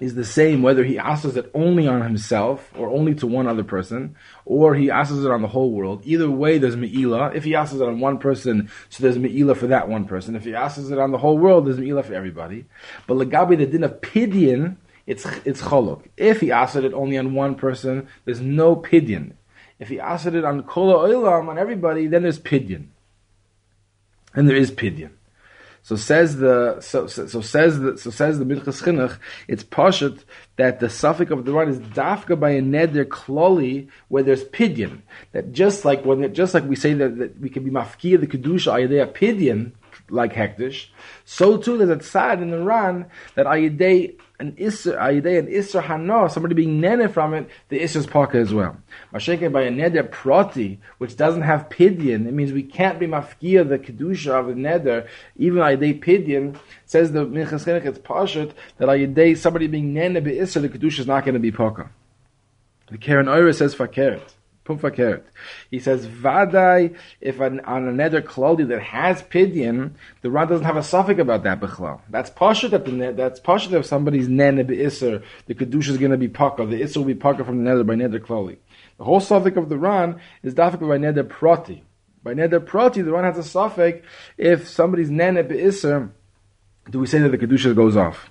is 0.02 0.15
the 0.15 0.26
same 0.26 0.62
whether 0.62 0.84
he 0.84 1.00
asks 1.00 1.38
it 1.38 1.50
only 1.54 1.88
on 1.88 2.02
himself 2.02 2.70
or 2.76 2.89
only 2.89 3.15
to 3.15 3.26
one 3.26 3.48
other 3.48 3.63
person, 3.63 4.17
or 4.44 4.76
he 4.76 4.91
asks 4.91 5.15
it 5.15 5.32
on 5.32 5.41
the 5.41 5.48
whole 5.48 5.72
world. 5.72 6.02
Either 6.04 6.30
way, 6.30 6.58
there's 6.58 6.76
Me'ila. 6.76 7.32
If 7.34 7.46
he 7.46 7.56
asks 7.56 7.74
it 7.74 7.82
on 7.82 8.02
one 8.02 8.17
person, 8.17 8.70
so 8.89 9.02
there's 9.02 9.17
Me'ila 9.17 9.56
for 9.56 9.67
that 9.67 9.88
one 9.88 10.04
person. 10.04 10.36
If 10.36 10.44
he 10.44 10.54
asks 10.54 10.89
it 10.89 11.00
on 11.00 11.13
the 11.13 11.17
whole 11.17 11.38
world, 11.38 11.65
there's 11.65 11.78
Me'ila 11.78 12.04
for 12.04 12.13
everybody. 12.13 12.65
But 13.08 13.15
Lagabi, 13.15 13.58
the 13.58 13.65
Din 13.65 13.86
of 13.86 14.02
Pidyon, 14.02 14.76
it's, 15.08 15.26
it's 15.46 15.62
Cholok. 15.62 16.04
If 16.17 16.41
he 16.41 16.52
asks 16.52 16.76
it 16.76 16.94
only 16.94 17.17
on 17.17 17.34
one 17.34 17.56
person, 17.56 18.10
there's 18.26 18.41
no 18.41 18.76
Pidyon. 18.76 19.36
If 19.80 19.88
he 19.88 20.02
asks 20.02 20.26
it 20.26 20.44
on 20.44 20.63
Kola 20.63 21.08
Oilam, 21.08 21.48
on 21.48 21.58
everybody, 21.58 22.08
then 22.08 22.24
there's 22.24 22.38
Pidyon 22.38 22.88
and 24.34 24.50
there 24.50 24.56
is 24.56 24.72
pidyon. 24.72 25.12
So 25.84 25.96
says 25.96 26.38
the 26.38 26.80
so, 26.80 27.08
so, 27.08 27.26
so, 27.26 27.41
says 27.41 27.80
the 27.80 27.98
so 27.98 28.12
says 28.12 28.38
the 28.38 28.46
Minchas 28.46 28.84
Chinuch. 28.84 29.17
It's 29.48 29.63
pashut 29.63 30.24
that 30.58 30.80
the 30.80 30.89
suffix 30.89 31.32
of 31.32 31.44
the 31.44 31.54
run 31.54 31.70
is 31.70 31.80
dafka 31.80 32.39
by 32.39 32.52
a 32.52 32.62
neder 32.62 33.04
kloli 33.06 33.88
where 34.08 34.22
there's 34.22 34.44
pidyon. 34.44 35.02
That 35.32 35.52
just 35.52 35.84
like 35.84 36.06
when 36.06 36.34
just 36.36 36.54
like 36.54 36.65
we 36.65 36.76
say 36.76 36.94
that, 36.94 37.17
that 37.17 37.39
we 37.39 37.50
can 37.50 37.63
be 37.63 37.72
mafkia 37.72 38.20
the 38.20 38.28
kedusha 38.28 38.74
ayadei 38.74 39.12
pidyon 39.12 39.72
like 40.10 40.34
hektish, 40.34 40.88
so 41.26 41.58
too 41.58 41.78
there's 41.78 41.89
a 41.89 42.04
sad 42.04 42.41
in 42.41 42.52
the 42.52 42.60
run 42.60 43.08
that 43.34 43.48
ayadei 43.48 44.20
an 44.41 44.54
isser, 44.54 44.99
ayidei 44.99 45.38
an 45.38 45.47
isser 45.47 45.84
hano, 45.84 46.30
somebody 46.30 46.56
being 46.56 46.82
nene 46.82 47.08
from 47.08 47.36
it, 47.36 47.47
the 47.69 47.80
isser's 47.80 48.08
pocket 48.08 48.39
as 48.39 48.54
well. 48.54 48.75
By 49.12 49.19
a 49.19 49.21
neder 49.21 50.10
proti, 50.10 50.80
which 50.97 51.15
doesn't 51.15 51.43
have 51.43 51.69
pidyon, 51.69 52.27
it 52.27 52.34
means 52.34 52.51
we 52.51 52.63
can't 52.63 52.99
be 52.99 53.06
mafkia 53.06 53.67
the 53.69 53.77
kedusha 53.77 54.32
of 54.32 54.47
the 54.47 54.54
neder, 54.54 55.08
even 55.38 55.60
ayidei 55.60 56.04
pidyon, 56.04 56.58
says 56.86 57.12
the 57.12 57.25
Minchas 57.25 57.65
Chinuch, 57.65 57.86
it's 57.86 57.99
pashut, 57.99 58.54
that 58.77 58.89
ayidei 58.89 59.38
somebody 59.38 59.67
being 59.67 59.93
nene 59.93 60.23
be 60.23 60.32
isser, 60.32 60.60
the 60.62 60.69
kedusha 60.69 60.99
is 61.01 61.08
not 61.08 61.23
going 61.23 61.36
to 61.36 61.39
be 61.39 61.51
poka. 61.51 61.89
The 62.89 62.97
Karen 62.97 63.27
Oira 63.27 63.56
says 63.56 63.75
fakeret. 63.75 64.21
He 65.70 65.80
says, 65.80 66.08
Vadai, 66.08 66.96
if 67.20 67.40
an, 67.40 67.60
on 67.62 67.88
another 67.88 68.22
clothing 68.22 68.68
that 68.70 68.82
has 68.82 69.22
pidyon, 69.24 69.92
the 70.22 70.32
Ran 70.32 70.48
doesn't 70.48 70.66
have 70.66 70.78
a 70.78 70.84
suffix 70.84 71.20
about 71.20 71.44
that 71.44 71.60
bichlal. 71.60 72.02
That's 72.10 72.30
pasha 72.30 72.70
that 72.70 72.86
the 72.86 73.14
that's 73.16 73.40
pasha 73.40 73.78
if 73.78 73.86
somebody's 73.86 74.28
nene 74.28 74.66
be'isser, 74.66 75.24
the 75.48 75.56
kedusha 75.56 75.90
is 75.90 75.98
going 75.98 76.12
to 76.12 76.18
be 76.18 76.28
paka. 76.28 76.66
The 76.66 76.82
isser 76.82 76.98
will 76.98 77.06
be 77.06 77.16
paka 77.16 77.44
from 77.44 77.58
the 77.58 77.64
nether 77.64 77.84
by 77.84 77.96
nether 77.96 78.20
clothing. 78.20 78.58
The 78.98 79.04
whole 79.04 79.20
suffix 79.20 79.58
of 79.58 79.70
the 79.70 79.78
Ran 79.78 80.20
is 80.44 80.54
dafik 80.54 80.88
by 80.88 80.98
nether 80.98 81.24
prati. 81.24 81.84
By 82.24 82.34
nether 82.34 82.60
prati, 82.60 83.02
the 83.02 83.12
Ran 83.12 83.24
has 83.24 83.38
a 83.38 83.44
suffix 83.44 84.06
if 84.38 84.68
somebody's 84.68 85.10
nene 85.10 85.48
be'isser, 85.48 86.12
do 86.90 87.00
we 87.00 87.08
say 87.08 87.20
that 87.20 87.30
the 87.30 87.38
kedusha 87.38 87.76
goes 87.76 87.98
off? 87.98 88.30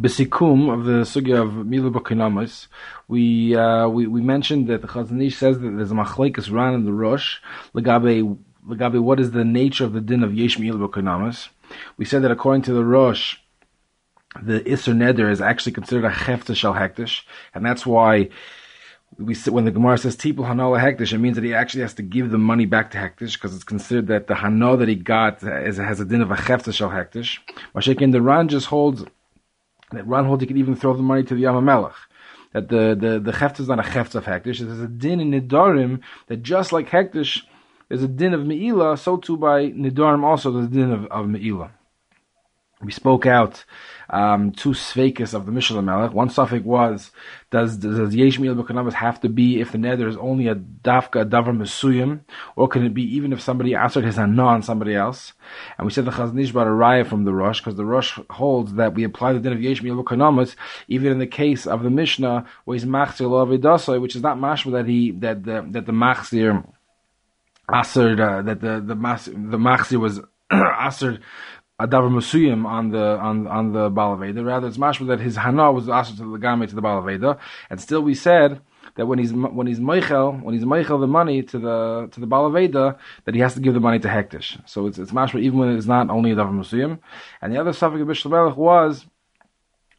Besikum 0.00 0.72
of 0.72 0.84
the 0.84 1.02
sugya 1.02 1.42
of 1.42 1.66
Milu 1.66 1.92
Bakinamas, 1.92 2.68
we, 3.08 3.56
uh, 3.56 3.88
we 3.88 4.06
we 4.06 4.20
mentioned 4.20 4.68
that 4.68 4.80
the 4.80 4.86
Chazon 4.86 5.24
Ish 5.26 5.36
says 5.36 5.58
that 5.58 5.70
there's 5.70 5.90
a 5.90 5.94
machlekes 5.94 6.52
ran 6.52 6.74
in 6.74 6.84
the 6.84 6.92
Rosh, 6.92 7.38
legabe, 7.74 8.38
legabe 8.64 9.00
what 9.00 9.18
is 9.18 9.32
the 9.32 9.44
nature 9.44 9.84
of 9.84 9.94
the 9.94 10.00
din 10.00 10.22
of 10.22 10.32
Yesh 10.32 10.56
Milu 10.56 10.88
Bakinamas. 10.88 11.48
We 11.96 12.04
said 12.04 12.22
that 12.22 12.30
according 12.30 12.62
to 12.62 12.74
the 12.74 12.84
Rosh, 12.84 13.38
the 14.40 14.60
Isser 14.60 14.94
Neder 14.94 15.30
is 15.32 15.40
actually 15.40 15.72
considered 15.72 16.04
a 16.04 16.10
Hefta 16.10 16.54
Shal 16.54 16.74
Hektish, 16.74 17.22
and 17.52 17.66
that's 17.66 17.84
why 17.84 18.28
we 19.16 19.34
when 19.34 19.64
the 19.64 19.72
Gemara 19.72 19.98
says 19.98 20.16
Tipul 20.16 20.46
Hanola 20.46 20.78
Hektish, 20.80 21.12
it 21.12 21.18
means 21.18 21.34
that 21.34 21.44
he 21.44 21.54
actually 21.54 21.82
has 21.82 21.94
to 21.94 22.02
give 22.02 22.30
the 22.30 22.38
money 22.38 22.66
back 22.66 22.92
to 22.92 22.98
Hektish 22.98 23.34
because 23.34 23.52
it's 23.52 23.64
considered 23.64 24.06
that 24.06 24.28
the 24.28 24.34
Hano 24.34 24.78
that 24.78 24.86
he 24.86 24.94
got 24.94 25.42
is, 25.42 25.78
has 25.78 25.98
a 25.98 26.04
din 26.04 26.20
of 26.20 26.30
a 26.30 26.36
Hefta 26.36 26.72
Shal 26.72 26.90
Hektish. 26.90 27.38
Mashiach 27.74 28.12
the 28.12 28.22
Ran 28.22 28.46
just 28.46 28.66
holds 28.66 29.04
that 29.92 30.06
Ron 30.06 30.38
could 30.38 30.56
even 30.56 30.76
throw 30.76 30.94
the 30.94 31.02
money 31.02 31.22
to 31.24 31.34
the 31.34 31.42
Yamamelech. 31.42 31.94
That 32.52 32.68
the 32.68 32.96
the 32.98 33.20
the 33.20 33.32
heft 33.32 33.60
is 33.60 33.68
not 33.68 33.78
a 33.78 33.82
heft 33.82 34.14
of 34.14 34.24
hektish. 34.24 34.58
There's 34.58 34.80
a 34.80 34.88
din 34.88 35.20
in 35.20 35.30
nidarim 35.30 36.00
that 36.28 36.42
just 36.42 36.72
like 36.72 36.88
hektish, 36.88 37.42
there's 37.88 38.02
a 38.02 38.08
din 38.08 38.32
of 38.34 38.40
meila. 38.40 38.98
So 38.98 39.18
too 39.18 39.36
by 39.36 39.66
nidarim 39.70 40.24
also 40.24 40.50
there's 40.50 40.66
a 40.66 40.70
din 40.70 40.90
of, 40.90 41.04
of 41.06 41.26
meila. 41.26 41.70
We 42.80 42.92
spoke 42.92 43.26
out 43.26 43.64
um, 44.08 44.52
two 44.52 44.70
svekis 44.70 45.34
of 45.34 45.46
the 45.46 45.52
Mishnah 45.52 45.82
Melech. 45.82 46.12
One 46.12 46.30
suffix 46.30 46.64
was, 46.64 47.10
does, 47.50 47.76
does 47.76 48.14
Yesh 48.14 48.38
Mil 48.38 48.54
have 48.92 49.20
to 49.22 49.28
be 49.28 49.60
if 49.60 49.72
the 49.72 49.78
nether 49.78 50.06
is 50.06 50.16
only 50.16 50.46
a 50.46 50.54
dafka, 50.54 51.28
davar 51.28 51.56
mesuyim, 51.56 52.20
or 52.54 52.68
can 52.68 52.84
it 52.84 52.94
be 52.94 53.02
even 53.16 53.32
if 53.32 53.40
somebody 53.40 53.74
answered 53.74 54.04
his 54.04 54.16
anah 54.16 54.46
on 54.46 54.62
somebody 54.62 54.94
else? 54.94 55.32
And 55.76 55.86
we 55.86 55.92
said 55.92 56.04
the 56.04 56.12
Chazon 56.12 56.40
Ish 56.40 56.52
brought 56.52 56.68
a 56.68 56.70
raya 56.70 57.04
from 57.04 57.24
the 57.24 57.34
Rosh, 57.34 57.58
because 57.58 57.74
the 57.74 57.84
Rosh 57.84 58.16
holds 58.30 58.74
that 58.74 58.94
we 58.94 59.02
apply 59.02 59.32
the 59.32 59.40
din 59.40 59.52
of 59.52 59.60
Yesh 59.60 59.82
Mil 59.82 60.06
even 60.86 61.12
in 61.12 61.18
the 61.18 61.26
case 61.26 61.66
of 61.66 61.82
the 61.82 61.90
Mishnah, 61.90 62.46
where 62.64 62.76
he's 62.76 62.84
machzir 62.84 63.28
lo 63.28 64.00
which 64.00 64.14
is 64.14 64.22
not 64.22 64.38
mashma 64.38 64.72
that 64.72 64.86
he, 64.86 65.10
that 65.10 65.42
the, 65.42 65.66
that 65.70 65.84
the 65.84 65.92
machzir, 65.92 66.64
Aser, 67.70 68.12
uh, 68.22 68.42
that 68.42 68.60
the 68.60 68.80
the 68.80 68.94
the 68.94 69.58
machzir 69.58 70.00
was 70.00 70.20
aser 70.50 71.20
adavar 71.80 72.10
musuyim 72.10 72.66
on 72.66 72.90
the 72.90 73.18
on 73.18 73.46
on 73.46 73.72
the 73.72 73.90
balaveda. 73.90 74.44
Rather, 74.44 74.66
it's 74.66 74.78
mashma 74.78 75.06
that 75.08 75.20
his 75.20 75.36
hana 75.36 75.70
was 75.72 75.88
also 75.88 76.14
to 76.14 76.32
the 76.32 76.38
game 76.38 76.66
to 76.66 76.74
the 76.74 76.82
balaveda, 76.82 77.38
and 77.70 77.80
still 77.80 78.02
we 78.02 78.14
said 78.14 78.60
that 78.96 79.06
when 79.06 79.18
he's 79.18 79.32
when 79.32 79.66
he's 79.66 79.78
meichel 79.78 80.42
when 80.42 80.54
he's 80.54 80.64
meichel 80.64 81.00
the 81.00 81.06
money 81.06 81.42
to 81.42 81.58
the 81.58 82.08
to 82.12 82.20
the 82.20 82.26
balaveda 82.26 82.98
that 83.24 83.34
he 83.34 83.40
has 83.40 83.54
to 83.54 83.60
give 83.60 83.74
the 83.74 83.80
money 83.80 83.98
to 84.00 84.08
hektish. 84.08 84.60
So 84.68 84.86
it's 84.86 84.98
it's 84.98 85.12
mashma 85.12 85.40
even 85.40 85.58
when 85.58 85.76
it's 85.76 85.86
not 85.86 86.10
only 86.10 86.32
a 86.32 86.36
davar 86.36 86.52
musuyim. 86.52 86.98
And 87.40 87.52
the 87.52 87.60
other 87.60 87.72
subject 87.72 88.02
of 88.02 88.08
Bishlam 88.08 88.56
was 88.56 89.06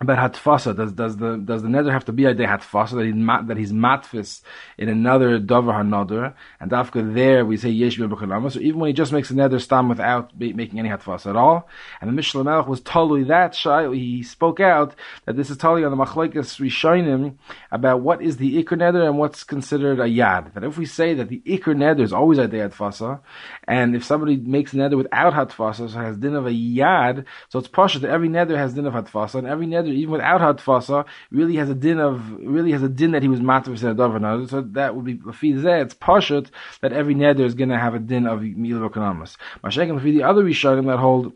about 0.02 0.34
hatfasa. 0.34 0.76
Does 0.76 0.94
does 0.94 1.18
the 1.18 1.38
does 1.38 1.62
the 1.62 1.68
neder 1.68 1.92
have 1.92 2.06
to 2.06 2.14
be 2.14 2.26
a 2.26 2.34
day 2.34 2.46
hatfasa 2.46 2.92
that 2.92 3.06
he's 3.06 3.48
that 3.48 3.58
he's 3.58 3.74
matfis 3.74 4.42
in 4.78 4.88
another 4.88 5.40
dover 5.40 5.74
hanother 5.74 6.34
and 6.60 6.72
after 6.72 7.02
there 7.02 7.46
we 7.46 7.58
say 7.58 7.70
yesh 7.70 7.98
b'bechanama. 7.98 8.52
So 8.52 8.60
even 8.60 8.80
when 8.80 8.88
he 8.88 8.94
just 8.94 9.12
makes 9.12 9.30
a 9.30 9.34
neder 9.34 9.60
stam 9.62 9.90
without 9.90 10.38
making 10.40 10.80
any 10.80 10.90
hatfasa 10.90 11.32
at 11.32 11.36
all, 11.36 11.68
and 12.00 12.08
the 12.08 12.14
Mishnah 12.14 12.44
Melech 12.44 12.68
was 12.68 12.80
totally 12.82 13.26
that 13.26 13.56
shy. 13.56 13.92
He 13.94 14.24
spoke 14.24 14.60
out 14.60 14.96
that 15.26 15.36
this 15.36 15.50
is 15.50 15.58
totally 15.58 15.84
on 15.84 15.92
the 15.92 15.98
machlekes 15.98 16.60
rishonim 16.60 17.36
about 17.72 18.02
what 18.02 18.22
is 18.22 18.38
the 18.38 18.64
ikr 18.64 18.78
neder 18.78 19.06
and 19.06 19.18
what's 19.18 19.44
considered 19.44 20.00
a 20.00 20.06
yad. 20.06 20.54
That 20.54 20.64
if 20.64 20.78
we 20.78 20.86
say 20.86 21.14
that 21.16 21.28
the 21.28 21.42
ikr 21.46 21.76
neder 21.76 22.02
is 22.02 22.14
always 22.14 22.38
a 22.38 22.48
day 22.48 22.60
hatfasa, 22.60 23.20
and 23.68 23.96
if 23.96 24.06
somebody 24.06 24.38
makes 24.38 24.72
a 24.74 24.78
neder 24.78 24.96
without 24.96 25.34
hatfasa, 25.34 25.90
so 25.92 25.98
has 26.00 26.18
din 26.18 26.36
of 26.36 26.46
a 26.46 26.52
yad, 26.52 27.26
so 27.50 27.60
it's 27.60 27.68
partial 27.68 28.00
that 28.02 28.12
every 28.12 28.30
neder 28.30 28.56
has 28.56 28.74
din 28.74 28.86
of 28.86 28.94
hatfasa 28.94 29.36
and 29.36 29.48
every 29.48 29.68
neder 29.68 29.89
even 29.96 30.12
without 30.12 30.42
hatfasa, 30.42 31.06
really 31.32 31.56
has 31.56 31.70
a 31.70 31.76
din 31.76 32.00
of 32.00 32.32
really 32.40 32.72
has 32.72 32.84
a 32.84 32.90
din 32.90 33.12
that 33.12 33.22
he 33.22 33.28
was 33.28 33.40
matavus 33.40 33.84
and 33.84 33.98
adav 33.98 34.50
So 34.50 34.62
that 34.62 34.96
would 34.96 35.06
be 35.06 35.16
lafi 35.16 35.60
zeh. 35.60 35.84
It's 35.84 35.94
pashut 35.94 36.50
that 36.82 36.94
every 36.94 37.16
neder 37.16 37.42
is 37.42 37.56
going 37.56 37.70
to 37.70 37.78
have 37.78 37.94
a 37.94 38.00
din 38.00 38.28
of 38.28 38.42
milav 38.42 38.90
ekonomus. 38.90 39.38
Mashiach 39.64 40.02
the 40.02 40.24
other 40.24 40.44
rishonim 40.44 40.88
that 40.88 41.00
hold 41.00 41.34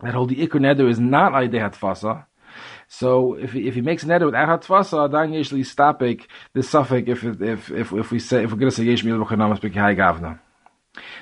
that 0.00 0.14
hold 0.14 0.30
the 0.30 0.36
ikr 0.36 0.60
neder 0.60 0.88
is 0.88 0.98
not 0.98 1.32
aydei 1.32 1.60
hatfasa. 1.60 2.24
So 2.88 3.34
if 3.34 3.52
he, 3.52 3.68
if 3.68 3.74
he 3.74 3.82
makes 3.82 4.04
neder 4.04 4.26
without 4.26 4.62
hatfasa, 4.62 5.10
then 5.10 5.32
usually 5.32 5.62
stopik 5.62 6.26
the 6.54 6.62
suffix 6.62 7.08
if 7.08 7.24
if 7.24 7.70
if 7.70 7.92
if 7.92 8.10
we 8.10 8.18
say 8.18 8.44
if 8.44 8.50
we're 8.50 8.58
going 8.58 8.70
to 8.70 8.76
say 8.76 8.84
yesh 8.84 9.04
ekonomus 9.04 9.60
b'kihai 9.60 9.96
gavna. 9.96 10.40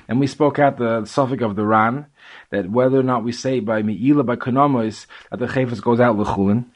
And 0.09 0.21
we 0.21 0.27
spoke 0.27 0.59
at 0.59 0.79
the 0.79 1.05
suffix 1.05 1.43
of 1.43 1.57
the 1.57 1.65
Ran, 1.65 2.07
that 2.51 2.71
whether 2.71 2.99
or 2.99 3.03
not 3.03 3.25
we 3.25 3.33
say 3.33 3.61
by 3.61 3.83
Me'ila, 3.83 4.25
by 4.25 4.37
Konomois, 4.37 5.07
that 5.31 5.39
the 5.39 5.47
Chayfas 5.47 5.83
goes 5.83 6.01
out 6.01 6.17
L'chulin. 6.17 6.67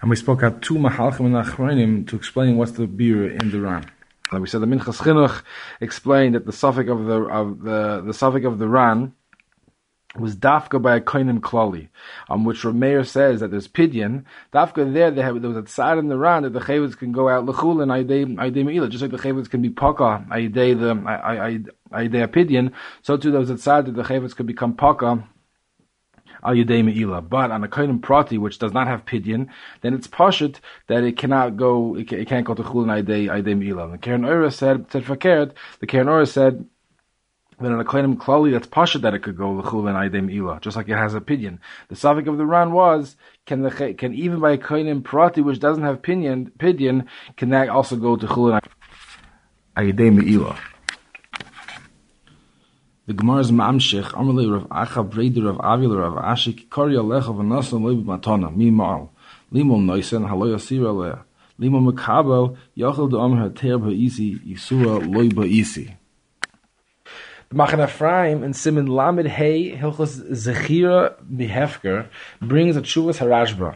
And 0.00 0.10
we 0.10 0.16
spoke 0.16 0.42
out 0.42 0.62
two 0.62 0.74
Mahalchim 0.74 1.26
and 1.26 1.34
Achronim 1.34 2.06
to 2.08 2.16
explain 2.16 2.56
what's 2.56 2.72
the 2.72 2.86
beer 2.86 3.30
in 3.30 3.50
the 3.50 3.60
Ran. 3.60 3.90
Like 4.30 4.42
we 4.42 4.48
said, 4.48 4.60
the 4.60 4.66
Minchas 4.66 5.00
Chinuch 5.00 5.42
explained 5.80 6.34
that 6.34 6.46
the 6.46 6.52
suffix 6.52 6.90
of 6.90 7.06
the 7.06 7.22
of 7.22 7.62
the 7.62 8.02
the 8.04 8.14
suffix 8.14 8.46
of 8.46 8.58
the 8.58 8.68
Ran 8.68 9.14
was 10.18 10.36
dafka 10.36 10.80
by 10.80 10.96
a 10.96 11.00
koinim 11.00 11.40
klali, 11.40 11.88
on 12.28 12.44
which 12.44 12.62
Rameir 12.62 13.06
says 13.06 13.40
that 13.40 13.50
there's 13.50 13.68
pidyon. 13.68 14.24
Dafka 14.52 14.92
there, 14.92 15.10
they 15.10 15.22
have, 15.22 15.40
there 15.40 15.50
was 15.50 15.58
a 15.58 15.62
tzad 15.62 15.98
in 15.98 16.08
the 16.08 16.18
round 16.18 16.44
that 16.44 16.52
the 16.52 16.60
chavits 16.60 16.96
can 16.96 17.12
go 17.12 17.28
out 17.28 17.46
lechul 17.46 17.82
and 17.82 17.90
aydei 17.90 18.64
meila, 18.64 18.88
just 18.88 19.02
like 19.02 19.10
the 19.10 19.18
chavits 19.18 19.50
can 19.50 19.62
be 19.62 19.70
paka 19.70 20.24
aydei 20.30 20.78
the 20.78 20.94
aydei 21.92 22.24
a 22.24 22.28
pidyon. 22.28 22.72
So 23.02 23.16
too 23.16 23.30
there 23.30 23.40
was 23.40 23.50
a 23.50 23.54
tzad 23.54 23.86
that 23.86 23.94
the 23.94 24.02
chavits 24.02 24.34
could 24.34 24.46
become 24.46 24.74
paka 24.74 25.24
al 26.42 26.54
meila. 26.54 27.28
But 27.28 27.50
on 27.50 27.64
a 27.64 27.68
koinim 27.68 28.00
prati, 28.00 28.38
which 28.38 28.58
does 28.58 28.72
not 28.72 28.86
have 28.86 29.04
pidyon, 29.04 29.48
then 29.80 29.94
it's 29.94 30.08
pashut 30.08 30.56
that 30.86 31.04
it 31.04 31.16
cannot 31.16 31.56
go, 31.56 31.96
it, 31.96 32.06
can't 32.28 32.46
go 32.46 32.54
to 32.54 32.62
and 32.62 32.90
aydei 32.90 33.26
aydei 33.26 33.56
meila. 33.56 33.92
The 33.92 33.98
Karen 33.98 34.24
Ura 34.24 34.50
said, 34.50 34.90
said 34.90 35.04
fakert, 35.04 35.52
the 35.80 35.86
Karen 35.86 36.08
Ura 36.08 36.26
said 36.26 36.66
then 37.60 37.72
in 37.72 37.80
a 37.80 37.84
klainim 37.84 38.16
klali, 38.16 38.52
that's 38.52 38.66
pasha 38.66 38.98
that 38.98 39.14
it 39.14 39.22
could 39.22 39.36
go 39.36 39.52
l'chul 39.52 39.88
and 39.88 40.30
ila, 40.30 40.60
just 40.60 40.76
like 40.76 40.88
it 40.88 40.96
has 40.96 41.14
a 41.14 41.20
pinion. 41.20 41.58
The 41.88 41.96
suffix 41.96 42.28
of 42.28 42.38
the 42.38 42.46
Ran 42.46 42.72
was 42.72 43.16
can 43.46 43.62
the 43.62 43.94
can 43.94 44.14
even 44.14 44.40
by 44.40 44.52
a 44.52 44.58
klainim 44.58 45.02
prati 45.02 45.40
which 45.40 45.58
doesn't 45.58 45.82
have 45.82 46.02
pinion 46.02 46.52
pinion 46.58 47.06
can 47.36 47.50
that 47.50 47.68
also 47.68 47.96
go 47.96 48.16
to 48.16 48.26
chul 48.26 48.60
and 49.76 50.28
ila. 50.28 50.58
The 53.06 53.14
Gemara's 53.14 53.50
Mamshech, 53.50 54.10
Amalei 54.10 54.52
Rav 54.52 54.68
Acha 54.68 55.08
Breder 55.08 55.46
Rav 55.46 55.60
Avil 55.60 55.96
Rav 55.96 56.22
Ashik 56.22 56.68
Kari 56.68 56.94
Alecha 56.94 57.34
V'Nasa 57.34 57.80
Loib 57.80 58.04
Matana 58.04 58.54
Mi 58.54 58.70
Mal 58.70 59.10
Limon 59.50 59.86
Noisen 59.86 60.28
Haloy 60.28 60.54
Asira 60.54 60.94
Lea 60.94 61.22
Limon 61.58 61.90
Makabo 61.90 62.58
Yochel 62.76 63.10
Da'am 63.10 63.50
HaTer 63.50 63.80
Ba'isi 63.80 64.38
Yisua 64.46 65.00
Loy 65.10 65.28
Ba'isi 65.28 65.96
Machan 67.50 67.80
Ephraim 67.80 68.44
in 68.44 68.52
Simon 68.52 68.88
Lamed 68.88 69.26
Hey 69.26 69.74
Hilchos 69.74 70.20
Zechira 70.32 71.14
Behefker 71.24 72.06
brings 72.42 72.76
a 72.76 72.82
Chuvas 72.82 73.20
Harashba. 73.20 73.74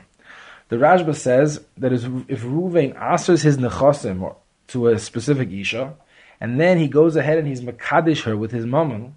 The 0.68 0.76
Rashba 0.76 1.14
says 1.14 1.64
that 1.78 1.90
if 1.90 2.02
Ruvain 2.02 2.94
answers 3.00 3.40
his 3.40 3.56
nechosim 3.56 4.37
to 4.68 4.88
a 4.88 4.98
specific 4.98 5.50
isha, 5.50 5.94
and 6.38 6.61
then 6.61 6.76
he 6.76 6.87
goes 6.87 7.16
ahead 7.16 7.38
and 7.38 7.48
he's 7.48 7.62
makadish 7.62 8.24
her 8.24 8.37
with 8.37 8.50
his 8.50 8.66
mammon, 8.66 9.16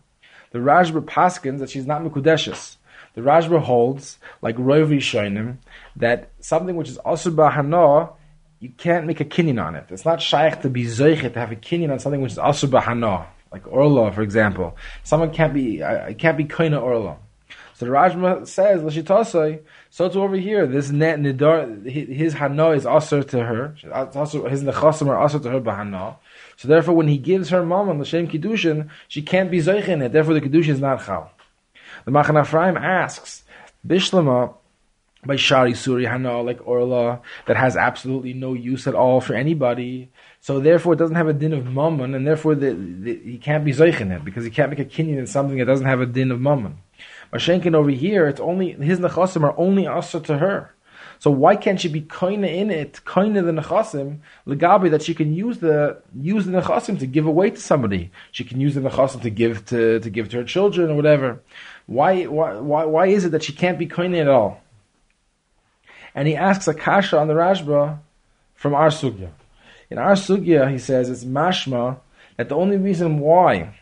the 0.51 0.59
Rashba 0.59 1.01
paskins 1.01 1.59
that 1.59 1.69
she's 1.69 1.85
not 1.85 2.01
mekudeshes. 2.01 2.77
The 3.15 3.21
Rashba 3.21 3.61
holds, 3.61 4.19
like 4.41 4.55
Rovi 4.55 4.99
Shoinim, 4.99 5.57
that 5.97 6.29
something 6.39 6.77
which 6.77 6.87
is 6.87 6.97
also 6.99 7.29
bahana, 7.29 8.13
you 8.61 8.69
can't 8.69 9.05
make 9.05 9.19
a 9.19 9.25
kinyan 9.25 9.61
on 9.61 9.75
it. 9.75 9.87
It's 9.89 10.05
not 10.05 10.21
shaykh 10.21 10.61
to 10.61 10.69
be 10.69 10.85
zoichet 10.85 11.33
to 11.33 11.39
have 11.39 11.51
a 11.51 11.57
kinyan 11.57 11.91
on 11.91 11.99
something 11.99 12.21
which 12.21 12.31
is 12.31 12.39
also 12.39 12.67
bahana 12.67 13.25
like 13.55 13.67
orla, 13.71 14.11
for 14.11 14.21
example. 14.21 14.75
Someone 15.03 15.31
can't 15.31 15.53
be 15.53 15.81
uh, 15.81 16.13
can't 16.13 16.37
be 16.37 16.45
koina 16.45 16.81
orla. 16.81 17.17
So 17.75 17.85
the 17.85 17.91
Rashba 17.91 18.47
says 18.47 18.83
l'shitasai. 18.83 19.61
So 19.89 20.09
to 20.09 20.19
over 20.19 20.35
here, 20.35 20.67
this 20.67 20.89
net 20.91 21.19
nidar, 21.19 21.89
his 21.89 22.33
hana 22.33 22.71
is 22.71 22.85
also 22.85 23.21
to 23.21 23.43
her. 23.43 23.75
Also, 23.93 24.47
his 24.47 24.63
nechasim 24.63 25.07
are 25.07 25.17
also 25.17 25.39
to 25.39 25.49
her 25.49 25.61
bahana. 25.61 26.17
So 26.57 26.67
therefore, 26.67 26.95
when 26.95 27.07
he 27.07 27.17
gives 27.17 27.49
her 27.49 27.65
mom 27.65 27.89
on 27.89 27.99
l'shem 28.01 28.27
kiddushin, 28.27 28.89
she 29.07 29.21
can't 29.21 29.49
be 29.49 29.59
zoich 29.59 29.87
in 29.87 30.01
it. 30.01 30.11
Therefore, 30.11 30.33
the 30.33 30.41
kiddushin 30.41 30.69
is 30.69 30.81
not 30.81 31.05
chal. 31.05 31.31
The 32.05 32.11
Machan 32.11 32.37
asks, 32.37 33.43
Bishlama, 33.87 34.53
by 35.25 35.35
Shari 35.35 35.73
Suri 35.73 36.07
Hana, 36.07 36.41
like 36.41 36.65
Orla, 36.67 37.21
that 37.47 37.57
has 37.57 37.75
absolutely 37.75 38.33
no 38.33 38.53
use 38.53 38.87
at 38.87 38.95
all 38.95 39.21
for 39.21 39.33
anybody. 39.33 40.09
So 40.45 40.59
therefore, 40.59 40.93
it 40.93 40.97
doesn't 40.97 41.15
have 41.15 41.27
a 41.27 41.33
din 41.33 41.53
of 41.53 41.65
mammon, 41.65 42.13
and 42.13 42.27
therefore 42.27 42.53
the, 42.53 42.73
the, 42.73 43.19
he 43.31 43.39
can't 43.39 43.65
be 43.65 43.71
zeich 43.71 43.99
in 43.99 44.11
it 44.11 44.23
because 44.23 44.43
he 44.43 44.51
can't 44.51 44.69
make 44.69 44.77
a 44.77 44.85
kinyan 44.85 45.17
in 45.17 45.25
something 45.25 45.57
that 45.57 45.65
doesn't 45.65 45.87
have 45.87 46.01
a 46.01 46.05
din 46.05 46.29
of 46.29 46.39
mammon. 46.39 46.77
Mashenkin 47.33 47.73
over 47.73 47.89
here, 47.89 48.27
it's 48.27 48.39
only 48.39 48.73
his 48.73 48.99
nechasim 48.99 49.41
are 49.41 49.57
only 49.57 49.87
asa 49.87 50.19
to 50.19 50.37
her. 50.37 50.71
So 51.17 51.31
why 51.31 51.55
can't 51.55 51.81
she 51.81 51.87
be 51.87 52.01
koina 52.03 52.47
in 52.47 52.69
it, 52.69 53.01
koina 53.05 53.43
the 53.43 53.59
nechasim, 53.59 54.19
legabi 54.45 54.91
that 54.91 55.01
she 55.01 55.15
can 55.15 55.33
use 55.33 55.57
the 55.57 55.99
use 56.21 56.45
the 56.45 56.51
nechasim 56.51 56.99
to 56.99 57.07
give 57.07 57.25
away 57.25 57.49
to 57.49 57.59
somebody? 57.59 58.11
She 58.31 58.43
can 58.43 58.61
use 58.61 58.75
the 58.75 58.81
nechasim 58.81 59.23
to 59.23 59.31
give 59.31 59.65
to 59.71 59.99
to 59.99 60.09
give 60.11 60.29
to 60.29 60.37
her 60.37 60.43
children 60.43 60.91
or 60.91 60.95
whatever. 60.95 61.41
Why 61.87 62.25
why 62.25 62.53
why 62.59 62.85
why 62.85 63.07
is 63.07 63.25
it 63.25 63.31
that 63.31 63.41
she 63.41 63.53
can't 63.53 63.79
be 63.79 63.87
koina 63.87 64.21
at 64.21 64.27
all? 64.27 64.61
and 66.13 66.27
he 66.27 66.35
asks 66.35 66.67
a 66.67 66.73
kasha 66.75 67.17
on 67.17 67.27
the 67.27 67.33
Rashba 67.33 67.97
from 68.53 68.75
our 68.75 68.89
sugya. 68.89 69.31
In 69.89 69.97
our 69.97 70.13
sugya, 70.13 70.71
he 70.71 70.77
says 70.77 71.09
it's 71.09 71.23
mashma 71.23 71.99
that 72.37 72.49
the 72.49 72.55
only 72.55 72.77
reason 72.77 73.19
why 73.19 73.75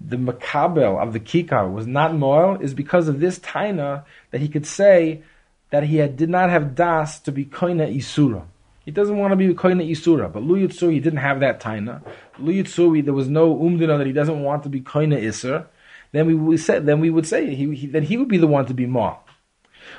the 0.00 0.16
makabel 0.16 1.00
of 1.00 1.12
the 1.12 1.20
kikar 1.20 1.72
was 1.72 1.86
not 1.86 2.14
moil 2.14 2.56
is 2.60 2.74
because 2.74 3.08
of 3.08 3.20
this 3.20 3.38
taina 3.38 4.04
that 4.30 4.40
he 4.40 4.48
could 4.48 4.66
say 4.66 5.22
that 5.70 5.84
he 5.84 5.96
had, 5.96 6.16
did 6.16 6.28
not 6.28 6.50
have 6.50 6.74
das 6.74 7.18
to 7.20 7.32
be 7.32 7.44
koina 7.44 7.94
isura. 7.94 8.44
He 8.84 8.90
doesn't 8.90 9.16
want 9.16 9.32
to 9.32 9.36
be 9.36 9.52
koina 9.54 9.88
isura, 9.88 10.32
but 10.32 10.42
lu 10.42 10.54
he 10.54 11.00
didn't 11.00 11.18
have 11.18 11.40
that 11.40 11.60
taina. 11.60 12.02
Lu 12.38 12.62
there 13.02 13.14
was 13.14 13.28
no 13.28 13.54
umdina 13.54 13.98
that 13.98 14.06
he 14.06 14.12
doesn't 14.12 14.42
want 14.42 14.62
to 14.64 14.68
be 14.68 14.80
koina 14.80 15.20
isur. 15.20 15.66
Then 16.12 16.26
we 16.26 16.34
would 16.34 16.60
say 16.60 16.78
then 16.78 17.00
we 17.00 17.10
would 17.10 17.26
say 17.26 17.54
he, 17.54 17.74
he, 17.74 17.86
that 17.88 18.04
he 18.04 18.16
would 18.16 18.28
be 18.28 18.38
the 18.38 18.46
one 18.46 18.66
to 18.66 18.74
be 18.74 18.86
ma. 18.86 19.16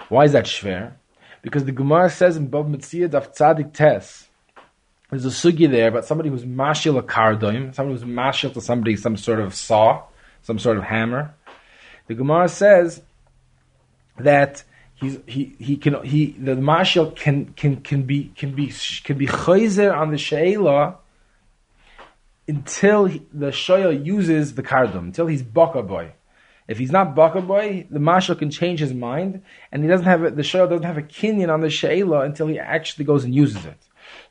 Why 0.10 0.26
is 0.26 0.32
that 0.34 0.46
shver? 0.46 0.94
Because 1.42 1.66
the 1.66 1.72
Gemara 1.72 2.10
says 2.10 2.38
in 2.38 2.48
Bab 2.48 2.68
Mitziyah 2.68 3.10
Daf 3.10 3.36
Tzadik 3.36 3.74
Tes 3.74 4.27
there's 5.10 5.26
a 5.26 5.30
sugi 5.30 5.70
there 5.70 5.88
about 5.88 6.06
somebody 6.06 6.30
who's 6.30 6.44
mashil 6.44 6.98
a 6.98 7.04
kardoim, 7.04 7.74
somebody 7.74 8.00
who's 8.00 8.10
mashil 8.10 8.54
to 8.54 8.62
somebody 8.62 8.96
some 8.96 9.16
sort 9.16 9.40
of 9.40 9.56
saw, 9.56 10.04
some 10.42 10.60
sort 10.60 10.78
of 10.78 10.84
hammer. 10.84 11.34
The 12.08 12.16
Gemara 12.16 12.50
says 12.50 13.02
that 14.18 14.64
he's 14.96 15.20
he 15.26 15.56
he 15.60 15.78
can 15.78 16.04
he 16.04 16.32
the 16.40 16.56
mashil 16.56 17.16
can 17.16 17.54
can 17.54 17.78
can 17.82 18.04
be 18.04 18.34
can 18.36 18.54
be 18.54 18.74
can 19.04 19.18
be 19.18 19.28
chayzer 19.28 19.96
on 19.96 20.12
the 20.12 20.18
sheila 20.18 20.98
until 22.48 23.06
he, 23.06 23.22
the 23.34 23.48
shoyel 23.48 24.06
uses 24.06 24.56
the 24.56 24.64
kardom 24.64 25.06
until 25.06 25.28
he's 25.28 25.44
baka 25.44 25.84
boy. 25.84 26.14
If 26.68 26.80
he's 26.80 26.92
not 26.92 27.16
baka 27.16 27.42
boy, 27.42 27.88
the 27.90 28.00
mashal 28.00 28.38
can 28.38 28.52
change 28.52 28.82
his 28.82 28.94
mind, 28.94 29.42
and 29.72 29.84
he 29.84 29.90
doesn't 29.90 30.06
have 30.06 30.24
a, 30.24 30.32
the 30.32 30.42
shoyel 30.42 30.70
doesn't 30.70 30.84
have 30.84 30.98
a 30.98 31.02
kinyan 31.02 31.54
on 31.54 31.62
the 31.62 31.70
sheila 31.70 32.22
until 32.22 32.48
he 32.48 32.60
actually 32.60 33.06
goes 33.06 33.24
and 33.24 33.34
uses 33.34 33.66
it. 33.66 33.87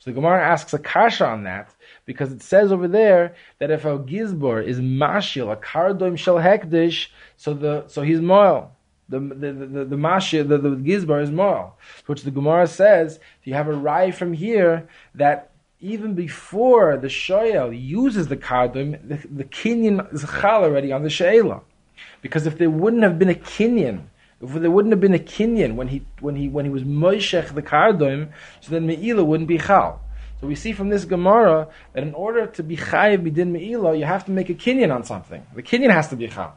So 0.06 0.12
the 0.12 0.20
Gemara 0.20 0.40
asks 0.40 0.72
a 0.72 0.78
kasha 0.78 1.26
on 1.26 1.42
that 1.42 1.74
because 2.04 2.30
it 2.30 2.40
says 2.40 2.70
over 2.70 2.86
there 2.86 3.34
that 3.58 3.72
if 3.72 3.84
a 3.84 3.98
gizbor 3.98 4.64
is 4.64 4.78
mashil 4.78 5.52
a 5.52 5.56
kardoim 5.56 6.16
shel 6.16 6.36
hekdish, 6.36 7.08
so 7.36 7.52
the 7.54 7.88
so 7.88 8.02
he's 8.02 8.20
moil. 8.20 8.70
The 9.08 9.18
the 9.18 9.34
the, 9.34 9.66
the 9.66 9.84
the, 9.84 10.56
the 10.70 10.76
gizbar 10.76 11.20
is 11.20 11.32
moil, 11.32 11.76
which 12.06 12.22
the 12.22 12.30
Gemara 12.30 12.68
says 12.68 13.18
you 13.42 13.54
have 13.54 13.66
a 13.66 13.72
rai 13.72 14.12
from 14.12 14.32
here 14.32 14.88
that 15.16 15.50
even 15.80 16.14
before 16.14 16.96
the 16.96 17.08
shoyel 17.08 17.76
uses 17.76 18.28
the 18.28 18.36
kardoim, 18.36 19.08
the, 19.08 19.26
the 19.26 19.44
kinyan 19.44 20.14
is 20.14 20.24
chal 20.40 20.62
already 20.62 20.92
on 20.92 21.02
the 21.02 21.10
sheila, 21.10 21.62
because 22.22 22.46
if 22.46 22.58
there 22.58 22.70
wouldn't 22.70 23.02
have 23.02 23.18
been 23.18 23.30
a 23.30 23.34
kinyan 23.34 24.04
if 24.40 24.52
there 24.52 24.70
wouldn't 24.70 24.92
have 24.92 25.00
been 25.00 25.14
a 25.14 25.18
kinyan 25.18 25.74
when 25.76 25.88
he 25.88 26.04
when 26.20 26.36
he 26.36 26.48
when 26.48 26.64
he 26.64 26.70
was 26.70 26.82
moishech 26.82 27.54
the 27.54 27.62
kardoim, 27.62 28.32
so 28.60 28.70
then 28.70 28.86
meila 28.86 29.24
wouldn't 29.24 29.48
be 29.48 29.58
chal. 29.58 30.00
So 30.40 30.46
we 30.46 30.54
see 30.54 30.72
from 30.72 30.90
this 30.90 31.04
Gemara 31.06 31.68
that 31.94 32.02
in 32.02 32.12
order 32.14 32.46
to 32.46 32.62
be 32.62 32.76
chayiv 32.76 33.26
bidin 33.26 33.52
meila, 33.52 33.98
you 33.98 34.04
have 34.04 34.24
to 34.26 34.30
make 34.30 34.50
a 34.50 34.54
kinyan 34.54 34.94
on 34.94 35.04
something. 35.04 35.46
The 35.54 35.62
kinyan 35.62 35.90
has 35.90 36.08
to 36.08 36.16
be 36.16 36.28
chal. 36.28 36.56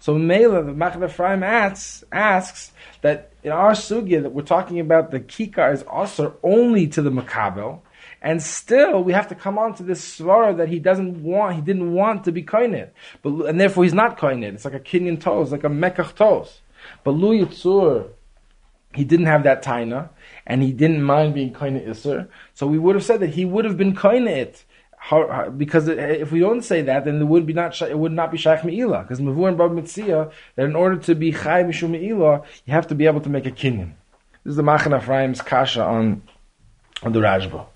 So 0.00 0.14
Mela, 0.14 0.64
the 0.64 0.72
Machan 0.72 1.04
Ephraim 1.04 1.42
asks, 1.42 2.02
asks 2.10 2.72
that 3.02 3.32
in 3.42 3.52
our 3.52 3.72
sugya 3.72 4.22
that 4.22 4.32
we're 4.32 4.42
talking 4.42 4.80
about 4.80 5.10
the 5.10 5.20
kikar 5.20 5.74
is 5.74 5.82
also 5.82 6.36
only 6.42 6.86
to 6.88 7.02
the 7.02 7.10
makabel, 7.10 7.80
and 8.22 8.42
still 8.42 9.04
we 9.04 9.12
have 9.12 9.28
to 9.28 9.34
come 9.34 9.58
on 9.58 9.74
to 9.74 9.82
this 9.82 10.18
svara 10.18 10.56
that 10.56 10.68
he 10.68 10.78
doesn't 10.78 11.22
want, 11.22 11.56
he 11.56 11.60
didn't 11.60 11.92
want 11.92 12.24
to 12.24 12.32
be 12.32 12.42
koinit, 12.42 12.90
but 13.20 13.30
and 13.46 13.60
therefore 13.60 13.84
he's 13.84 13.92
not 13.92 14.16
koinit. 14.16 14.54
It's 14.54 14.64
like 14.64 14.72
a 14.72 14.80
kinyan 14.80 15.20
toes, 15.20 15.52
like 15.52 15.64
a 15.64 15.68
mekach 15.68 16.14
toes. 16.14 16.62
But 17.04 17.12
Lu 17.12 17.44
Yitzur, 17.44 18.08
he 18.94 19.04
didn't 19.04 19.26
have 19.26 19.44
that 19.44 19.62
taina, 19.62 20.10
and 20.46 20.62
he 20.62 20.72
didn't 20.72 21.02
mind 21.02 21.34
being 21.34 21.52
kaina 21.52 21.88
iser. 21.88 22.28
So 22.54 22.66
we 22.66 22.78
would 22.78 22.94
have 22.94 23.04
said 23.04 23.20
that 23.20 23.30
he 23.30 23.44
would 23.44 23.64
have 23.64 23.76
been 23.76 23.94
kaina 23.94 24.30
it. 24.30 24.64
because 25.56 25.88
if 25.88 26.30
we 26.32 26.40
don't 26.40 26.62
say 26.62 26.82
that, 26.82 27.04
then 27.04 27.20
it 27.20 27.24
would 27.24 27.46
be 27.46 27.52
not 27.52 27.80
it 27.82 27.98
would 27.98 28.12
not 28.12 28.30
be 28.30 28.38
shaykh 28.38 28.60
meila. 28.60 29.02
Because 29.02 29.20
mavur 29.20 29.48
and 29.48 29.56
bab 29.56 29.70
mitzia 29.70 30.30
that 30.56 30.66
in 30.66 30.76
order 30.76 30.96
to 30.96 31.14
be 31.14 31.32
chay 31.32 31.62
mishum 31.64 31.98
meila, 31.98 32.44
you 32.66 32.72
have 32.72 32.86
to 32.88 32.94
be 32.94 33.06
able 33.06 33.20
to 33.20 33.30
make 33.30 33.46
a 33.46 33.50
kinyan. 33.50 33.92
This 34.44 34.52
is 34.52 34.56
the 34.56 34.62
Machan 34.62 34.94
Ephraim's 34.94 35.40
kasha 35.40 35.84
on 35.84 36.22
on 37.02 37.12
the 37.12 37.20
Rashba. 37.20 37.66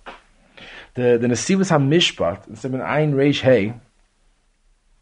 The 0.94 1.18
the 1.18 1.28
Nesivas 1.28 1.70
HaMishpat 1.70 2.48
in 2.48 2.56
Simon 2.56 2.80
Ein 2.80 3.14
Reish 3.14 3.40
Hey, 3.40 3.74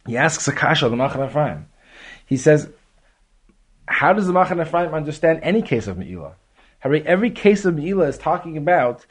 he 0.06 0.16
asks 0.16 0.46
a 0.46 0.52
kasha 0.52 0.88
the 0.88 0.96
Machan 0.96 1.24
Ephraim. 1.24 1.66
He 2.26 2.36
says 2.36 2.68
how 4.02 4.12
does 4.12 4.26
the 4.26 4.32
Machan 4.32 4.60
Ephraim 4.60 4.94
understand 4.94 5.38
any 5.44 5.62
case 5.62 5.86
of 5.86 5.96
Me'ilah? 5.96 6.32
Every 6.82 7.30
case 7.30 7.64
of 7.64 7.76
Me'ilah 7.76 8.08
is 8.08 8.18
talking 8.18 8.56
about 8.56 9.06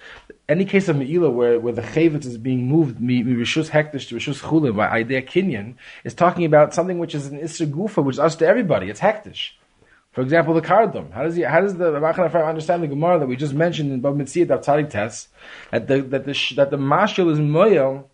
any 0.50 0.66
case 0.66 0.90
of 0.90 0.98
Me'ilah 0.98 1.32
where, 1.32 1.58
where 1.62 1.72
the 1.72 1.82
Chavetz 1.82 2.26
is 2.26 2.38
being 2.38 2.68
moved, 2.68 3.00
Rishus 3.00 3.70
Hektish 3.70 4.10
to 4.10 4.16
Rishus 4.16 4.42
Chulin 4.42 4.76
by 4.76 4.90
Idea 4.90 5.22
Kinyan, 5.22 5.76
is 6.04 6.14
talking 6.14 6.44
about 6.44 6.74
something 6.74 7.00
which 7.00 7.16
is 7.16 7.28
an 7.28 7.40
Isra 7.40 7.72
Gufa, 7.72 8.04
which 8.04 8.16
is 8.16 8.20
us 8.20 8.36
to 8.36 8.46
everybody. 8.46 8.90
It's 8.90 9.00
Hektish. 9.00 9.52
For 10.12 10.20
example, 10.20 10.54
the 10.54 10.62
Kardom. 10.62 11.10
How 11.14 11.24
does 11.24 11.38
he, 11.38 11.44
how 11.44 11.62
does 11.62 11.78
the 11.78 11.98
Machan 12.02 12.26
Ephraim 12.26 12.46
understand 12.46 12.84
the 12.84 12.88
Gemara 12.88 13.18
that 13.20 13.28
we 13.28 13.38
just 13.38 13.54
mentioned 13.54 13.94
in 13.94 14.02
Bab 14.02 14.16
Mitziyat 14.16 14.48
Tzadik 14.48 14.90
Tes, 14.90 15.30
that 15.72 15.88
the, 15.88 16.02
that 16.02 16.26
the, 16.26 16.38
that 16.58 16.70
the 16.70 16.78
Mashil 16.78 17.32
is 17.32 17.40
Moyel 17.40 18.08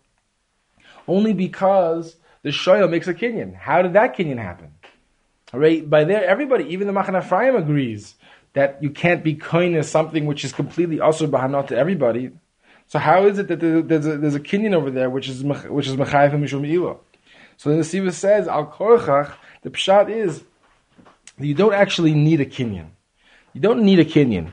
only 1.08 1.32
because 1.32 2.14
the 2.42 2.50
Shoyel 2.50 2.88
makes 2.88 3.08
a 3.08 3.14
Kinyan. 3.14 3.56
How 3.56 3.82
did 3.82 3.94
that 3.94 4.16
Kinyan 4.16 4.38
happen? 4.38 4.74
Right? 5.52 5.88
By 5.88 6.04
there, 6.04 6.24
everybody, 6.24 6.64
even 6.64 6.86
the 6.86 6.92
Machan 6.92 7.16
Ephraim 7.16 7.56
agrees 7.56 8.14
that 8.52 8.82
you 8.82 8.90
can't 8.90 9.24
be 9.24 9.34
koine 9.34 9.76
as 9.76 9.90
something 9.90 10.26
which 10.26 10.44
is 10.44 10.52
completely 10.52 11.00
also 11.00 11.26
bahanot 11.26 11.68
to 11.68 11.76
everybody. 11.76 12.32
So 12.86 12.98
how 12.98 13.26
is 13.26 13.38
it 13.38 13.48
that 13.48 13.60
there's 13.60 14.06
a, 14.06 14.18
there's 14.18 14.34
a 14.34 14.40
kinyan 14.40 14.74
over 14.74 14.90
there 14.90 15.10
which 15.10 15.28
is 15.28 15.44
which 15.44 15.86
is 15.86 15.96
mechayif 15.96 16.34
and 16.34 16.44
mishum 16.44 16.66
ilah? 16.68 16.98
So 17.56 17.76
the 17.76 17.84
Siva 17.84 18.12
says 18.12 18.48
al 18.48 18.66
korchach. 18.66 19.32
The 19.62 19.70
pshat 19.70 20.10
is 20.10 20.42
that 21.38 21.46
you 21.46 21.54
don't 21.54 21.74
actually 21.74 22.14
need 22.14 22.40
a 22.40 22.46
kinyan. 22.46 22.88
You 23.52 23.60
don't 23.60 23.82
need 23.82 24.00
a 24.00 24.04
kinyan. 24.04 24.52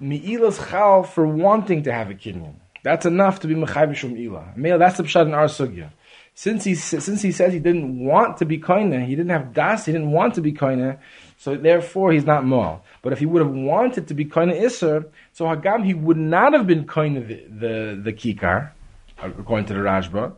Mi'ila's 0.00 0.58
chal 0.70 1.02
for 1.02 1.26
wanting 1.26 1.84
to 1.84 1.92
have 1.92 2.10
a 2.10 2.14
kinyan. 2.14 2.54
That's 2.82 3.06
enough 3.06 3.40
to 3.40 3.46
be 3.46 3.54
mechayif 3.54 3.90
mishum 3.90 4.18
ilah. 4.18 4.78
That's 4.78 4.96
the 4.96 5.04
pshat 5.04 5.26
in 5.26 5.34
our 5.34 5.46
sugya 5.46 5.90
since 6.34 6.64
he 6.64 6.74
since 6.74 7.22
he 7.22 7.30
says 7.30 7.52
he 7.52 7.60
didn't 7.60 8.04
want 8.04 8.38
to 8.38 8.44
be 8.44 8.58
koine, 8.58 9.06
he 9.06 9.14
didn't 9.14 9.30
have 9.30 9.54
das, 9.54 9.86
he 9.86 9.92
didn't 9.92 10.10
want 10.10 10.34
to 10.34 10.40
be 10.40 10.52
koine, 10.52 10.98
so 11.38 11.56
therefore 11.56 12.12
he's 12.12 12.26
not 12.26 12.44
moal. 12.44 12.84
But 13.02 13.12
if 13.12 13.20
he 13.20 13.26
would 13.26 13.40
have 13.40 13.54
wanted 13.54 14.08
to 14.08 14.14
be 14.14 14.24
koine 14.24 14.52
iser, 14.52 15.06
so 15.32 15.44
hagam 15.44 15.84
he 15.84 15.94
would 15.94 16.16
not 16.16 16.52
have 16.52 16.66
been 16.66 16.86
koine 16.86 17.26
the, 17.28 17.44
the 17.48 18.00
the 18.02 18.12
kikar, 18.12 18.72
according 19.18 19.66
to 19.66 19.74
the 19.74 19.80
Rashba, 19.80 20.34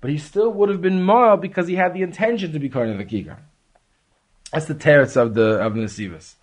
but 0.00 0.10
he 0.10 0.18
still 0.18 0.52
would 0.52 0.68
have 0.68 0.80
been 0.80 1.02
moal 1.02 1.36
because 1.36 1.66
he 1.66 1.74
had 1.74 1.94
the 1.94 2.02
intention 2.02 2.52
to 2.52 2.60
be 2.60 2.70
koine 2.70 2.96
the 2.96 3.04
kikar. 3.04 3.38
That's 4.52 4.66
the 4.66 4.74
teretz 4.74 5.16
of 5.16 5.34
the 5.34 5.58
of 5.58 5.74
the 5.74 5.80
Nesivas. 5.80 6.34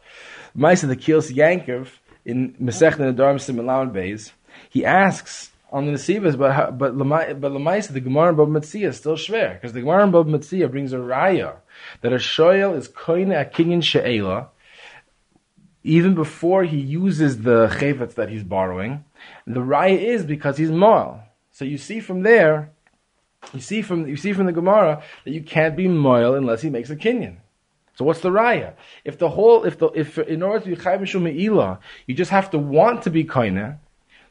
Ma'isa 0.58 0.88
the 0.88 0.98
Kiels 0.98 1.34
Yankov 1.34 1.88
in 2.26 2.54
Masech 2.56 2.96
Nedarim 2.96 3.36
Simelam 3.36 3.92
Beis, 3.94 4.32
he 4.70 4.84
asks 4.84 5.52
on 5.72 5.86
the 5.86 5.92
Nesivas, 5.92 6.38
but 6.38 6.78
but 6.78 6.98
but 6.98 7.52
Lamaisa, 7.52 7.94
the 7.94 8.00
Gemara 8.00 8.32
above 8.32 8.50
Metzia 8.50 8.88
is 8.88 8.98
still 8.98 9.16
shver 9.16 9.54
because 9.54 9.74
the 9.74 9.82
Gemara 9.82 10.06
above 10.06 10.28
Metzia 10.28 10.70
brings 10.70 10.94
a 10.94 10.98
raya 10.98 11.58
that 12.02 12.14
a 12.14 12.18
shoyel 12.18 12.76
is 12.76 12.88
koine 12.88 13.40
a 13.40 13.46
kinyan 13.46 13.84
she'ela 13.84 14.50
even 15.84 16.16
before 16.16 16.64
he 16.64 16.78
uses 16.78 17.44
the 17.44 17.68
chayvetz 17.68 18.16
that 18.16 18.30
he's 18.30 18.44
borrowing. 18.44 19.06
The 19.46 19.62
raya 19.62 19.98
is 19.98 20.26
because 20.26 20.58
he's 20.58 20.72
moil. 20.72 21.22
So 21.52 21.64
you 21.64 21.78
see 21.78 22.02
from 22.02 22.24
there, 22.24 22.72
you 23.54 23.62
see 23.62 23.82
from 23.82 24.08
you 24.08 24.18
see 24.18 24.34
from 24.34 24.46
the 24.46 24.52
Gemara 24.54 25.02
that 25.24 25.32
you 25.32 25.42
can't 25.42 25.76
be 25.76 25.88
moil 25.88 26.36
unless 26.36 26.62
he 26.62 26.70
makes 26.70 26.90
a 26.90 26.96
kinyan. 26.96 27.38
So 27.96 28.06
what's 28.06 28.20
the 28.20 28.30
raya? 28.30 28.74
If 29.04 29.18
the 29.18 29.30
whole, 29.30 29.64
if 29.64 29.80
the, 29.80 29.88
if 29.88 30.18
in 30.20 30.44
order 30.44 30.64
to 30.64 30.70
be 30.70 30.76
chayv 30.76 31.02
mishum 31.02 31.80
you 32.06 32.14
just 32.14 32.32
have 32.32 32.52
to 32.52 32.60
want 32.60 33.04
to 33.04 33.10
be 33.10 33.24
koine, 33.24 33.80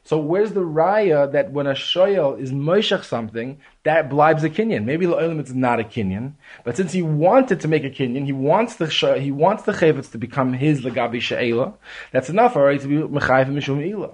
so 0.07 0.17
where's 0.17 0.53
the 0.53 0.61
raya 0.61 1.29
that 1.33 1.51
when 1.51 1.67
a 1.67 1.73
shoyel 1.73 2.39
is 2.39 2.53
moishach 2.53 3.03
something, 3.03 3.59
that 3.83 4.09
blibes 4.09 4.41
a 4.41 4.49
kinyan? 4.49 4.85
Maybe 4.85 5.05
la'olim 5.05 5.41
it's 5.41 5.51
not 5.51 5.81
a 5.81 5.83
kinyan, 5.83 6.35
but 6.63 6.77
since 6.77 6.93
he 6.93 7.01
wanted 7.01 7.59
to 7.59 7.67
make 7.67 7.83
a 7.83 7.89
kinyan, 7.89 8.23
he 8.23 8.31
wants 8.31 8.77
the 8.77 8.87
he 9.19 9.31
wants 9.31 9.63
the 9.63 9.73
chavetz 9.73 10.09
to 10.11 10.17
become 10.17 10.53
his 10.53 10.79
legabi 10.79 11.19
she'ela. 11.19 11.73
That's 12.13 12.29
enough 12.29 12.55
already 12.55 12.79
to 12.79 12.87
be 12.87 12.95
mechayv 12.95 13.47
mishum 13.47 13.85
ila. 13.85 14.11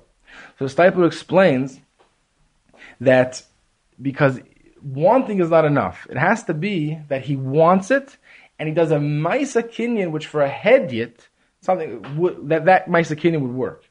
So 0.58 0.66
Steipler 0.66 1.06
explains 1.06 1.80
that 3.00 3.44
because 4.02 4.40
wanting 4.82 5.42
is 5.42 5.52
not 5.52 5.64
enough. 5.64 6.08
It 6.10 6.18
has 6.18 6.44
to 6.46 6.56
be 6.56 6.98
that 7.10 7.22
he 7.22 7.36
wants 7.36 7.92
it, 7.92 8.18
and 8.58 8.68
he 8.68 8.74
does 8.74 8.90
a 8.90 8.98
maisa 8.98 9.62
kinyan, 9.62 10.10
which 10.10 10.26
for 10.26 10.42
a 10.42 10.50
head 10.50 10.92
yet 10.92 11.28
something 11.62 12.02
that 12.48 12.66
that 12.66 12.88
maisa 12.88 13.16
kinyan 13.16 13.42
would 13.42 13.54
work. 13.54 13.84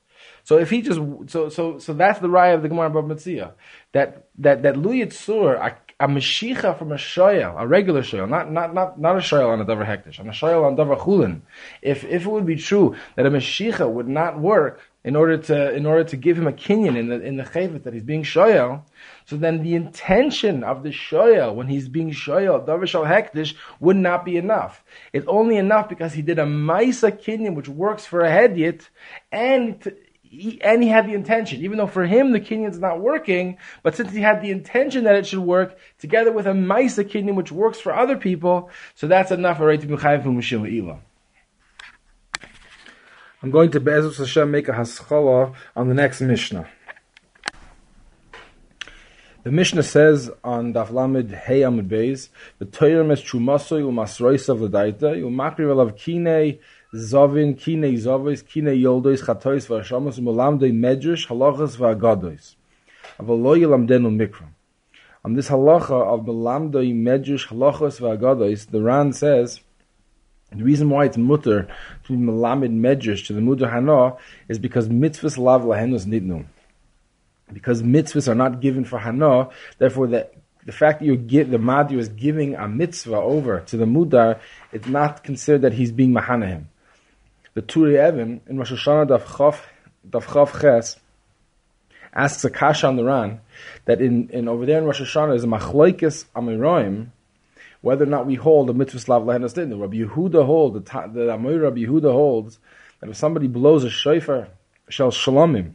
So 0.45 0.59
if 0.59 0.71
he 0.71 0.83
just 0.83 1.01
so 1.29 1.49
so 1.49 1.79
so 1.79 1.93
that's 1.93 2.19
the 2.19 2.29
raya 2.29 2.55
of 2.55 2.63
the 2.63 2.69
Gemara 2.69 2.91
Bab 2.91 3.05
Metzia 3.05 3.53
that 3.93 4.27
that 4.39 4.63
that 4.63 4.77
Lu 4.77 4.91
Yitzur 4.91 5.55
a, 5.57 5.77
a 6.03 6.09
meshicha 6.09 6.77
from 6.77 6.91
a 6.91 6.97
shoyel, 6.97 7.61
a 7.61 7.67
regular 7.67 8.03
shoyel, 8.03 8.29
not 8.29 8.51
not 8.51 8.75
not 8.75 9.01
not 9.01 9.17
a 9.17 9.21
shoyel 9.21 9.51
on 9.51 9.61
a 9.61 9.65
davar 9.65 9.87
hektish, 9.87 10.19
on 10.19 10.29
a 10.29 10.33
shoyel 10.33 10.65
on 10.65 10.77
davar 10.77 10.99
chulin. 10.99 11.43
If 11.81 12.05
if 12.05 12.27
it 12.27 12.29
would 12.29 12.47
be 12.47 12.57
true 12.57 12.97
that 13.15 13.25
a 13.25 13.31
meshicha 13.31 13.89
would 13.89 14.09
not 14.09 14.41
work 14.41 14.81
in 15.05 15.17
order 15.17 15.37
to 15.37 15.75
in 15.75 15.87
order 15.87 16.05
to 16.05 16.17
give 16.17 16.37
him 16.37 16.47
a 16.47 16.53
kinyan 16.53 16.97
in 16.97 17.09
the 17.09 17.21
in 17.21 17.37
the 17.37 17.45
chevet 17.45 17.85
that 17.85 17.95
he's 17.95 18.03
being 18.03 18.25
shoyel. 18.25 18.83
So 19.27 19.37
then 19.37 19.63
the 19.63 19.75
intention 19.75 20.65
of 20.65 20.83
the 20.83 20.91
shoyel 20.91 21.55
when 21.55 21.69
he's 21.69 21.89
being 21.89 22.11
shoyel 22.11 22.67
davishal 22.67 23.07
hektish 23.07 23.55
would 23.79 23.97
not 23.97 24.25
be 24.25 24.37
enough. 24.37 24.83
It's 25.13 25.27
only 25.29 25.57
enough 25.57 25.89
because 25.89 26.13
he 26.13 26.23
did 26.23 26.39
a 26.41 26.45
maisa 26.45 27.13
kinyan 27.13 27.55
which 27.55 27.69
works 27.69 28.07
for 28.07 28.23
a 28.23 28.31
hedyet 28.31 28.89
and. 29.31 29.95
He, 30.33 30.61
and 30.63 30.83
he 30.83 30.89
had 30.89 31.07
the 31.07 31.13
intention, 31.13 31.63
even 31.63 31.77
though 31.77 31.87
for 31.87 32.07
him 32.07 32.33
the 32.33 32.41
kinyan's 32.41 32.79
not 32.79 33.01
working, 33.01 33.59
but 33.83 33.95
since 33.95 34.13
he 34.13 34.21
had 34.21 34.41
the 34.41 34.51
intention 34.51 35.05
that 35.05 35.15
it 35.15 35.27
should 35.27 35.41
work, 35.41 35.79
together 35.99 36.33
with 36.33 36.47
a 36.47 36.53
Maisa 36.53 37.05
kinyan 37.05 37.35
which 37.35 37.53
works 37.53 37.79
for 37.79 37.95
other 37.95 38.17
people, 38.17 38.71
so 38.95 39.07
that's 39.07 39.31
enough 39.31 39.61
already 39.61 39.83
to 39.83 39.87
be 39.87 39.97
from 39.97 40.41
Ilah. 40.41 40.99
I'm 43.43 43.51
going 43.51 43.71
to 43.73 43.81
Be'ezus 43.81 44.17
Hashem 44.17 44.51
make 44.51 44.69
a 44.69 44.73
haskalah 44.73 45.53
on 45.77 45.89
the 45.89 45.95
next 45.95 46.23
Mishnah. 46.23 46.67
The 49.43 49.51
Mishnah 49.51 49.83
says 49.83 50.31
on 50.45 50.73
Daf 50.73 50.93
Lamed 50.93 51.33
Hey 51.33 51.61
Amud 51.61 51.89
Beis, 51.89 52.29
the 52.59 52.65
Torah 52.65 53.05
mes 53.05 53.21
chumasoy 53.21 53.83
umasroisav 53.83 54.61
l'daita 54.61 55.21
umakri 55.21 55.67
v'lav 55.67 55.97
kine 55.97 56.61
zovin 56.95 57.59
kine 57.59 57.89
zovis 57.97 58.47
kine 58.47 58.73
yoldois 58.73 59.23
chatois 59.25 59.67
v'ashamos 59.67 60.19
umulamdoi 60.21 60.73
medrash 60.73 61.27
halachas 61.27 61.77
v'agadois. 61.77 62.55
Avalo 63.19 63.57
yilamdenu 63.57 64.15
mikra. 64.15 64.47
On 65.25 65.35
this 65.35 65.49
halacha 65.49 65.91
of 65.91 66.27
melamdoi 66.27 66.95
medrash 66.95 67.49
halachas 67.49 67.99
v'agadois, 68.01 68.71
the 68.71 68.83
Ran 68.83 69.13
says 69.13 69.61
the 70.51 70.63
reason 70.63 70.91
why 70.91 71.07
it's 71.07 71.17
mutter 71.17 71.67
to 72.05 72.13
melamed 72.13 72.79
medrash 72.79 73.27
to 73.27 73.33
the 73.33 73.41
mutter 73.41 73.71
hana 73.71 74.17
is 74.49 74.59
because 74.59 74.89
mitzvahs 74.91 75.39
lav 75.39 75.63
lahenus 75.63 76.05
nidnu. 76.05 76.45
Because 77.51 77.83
mitzvahs 77.83 78.29
are 78.29 78.35
not 78.35 78.61
given 78.61 78.85
for 78.85 78.99
hana, 78.99 79.49
therefore 79.79 80.09
the 80.09 80.29
the 80.65 80.73
fact 80.73 81.01
that 81.01 81.07
you 81.07 81.17
get 81.17 81.51
the 81.51 81.57
madir 81.57 81.99
is 81.99 82.09
giving 82.09 82.55
a 82.55 82.69
mitzvah 82.69 83.17
over 83.17 83.61
to 83.61 83.77
the 83.77 83.85
mudar, 83.85 84.39
it's 84.73 84.87
not 84.87 85.25
considered 85.25 85.63
that 85.63 85.73
he's 85.73 85.91
being 85.91 86.13
mahanahim. 86.13 86.67
The 87.55 87.63
Turei 87.63 88.09
Even 88.09 88.41
in 88.47 88.59
Rosh 88.59 88.73
Hashanah 88.73 89.09
Daf 89.09 89.25
Chav 89.25 89.61
Daf 90.09 90.25
Chav 90.25 90.61
Ches 90.61 90.97
asks 92.15 92.45
a 92.45 92.51
kasha 92.51 92.87
on 92.87 92.97
the 92.97 93.05
Ran 93.05 93.41
that 93.85 94.01
in, 94.01 94.29
in 94.31 94.49
over 94.49 94.65
there 94.65 94.79
in 94.79 94.85
Rosh 94.85 95.03
Hashanah 95.03 95.37
is 95.37 95.45
a 95.45 95.47
machloikis 95.47 96.25
amiroim 96.35 97.09
whether 97.83 98.05
or 98.05 98.07
not 98.07 98.27
we 98.27 98.37
hold 98.37 98.69
the 98.69 98.75
mitzvah 98.75 99.01
slav 99.01 99.23
lehenas 99.25 99.55
din. 99.55 99.79
Rabbi 99.79 99.97
Yehuda 99.97 100.47
hold 100.47 100.75
the 100.75 101.11
the 101.13 101.35
Amir 101.35 101.61
Rabbi 101.61 101.81
Yehuda 101.81 102.11
holds 102.11 102.59
that 103.01 103.11
if 103.11 103.17
somebody 103.17 103.49
blows 103.49 103.85
a 103.85 103.91
shofar 103.91 104.49
shel 104.89 105.11
shalomim, 105.11 105.73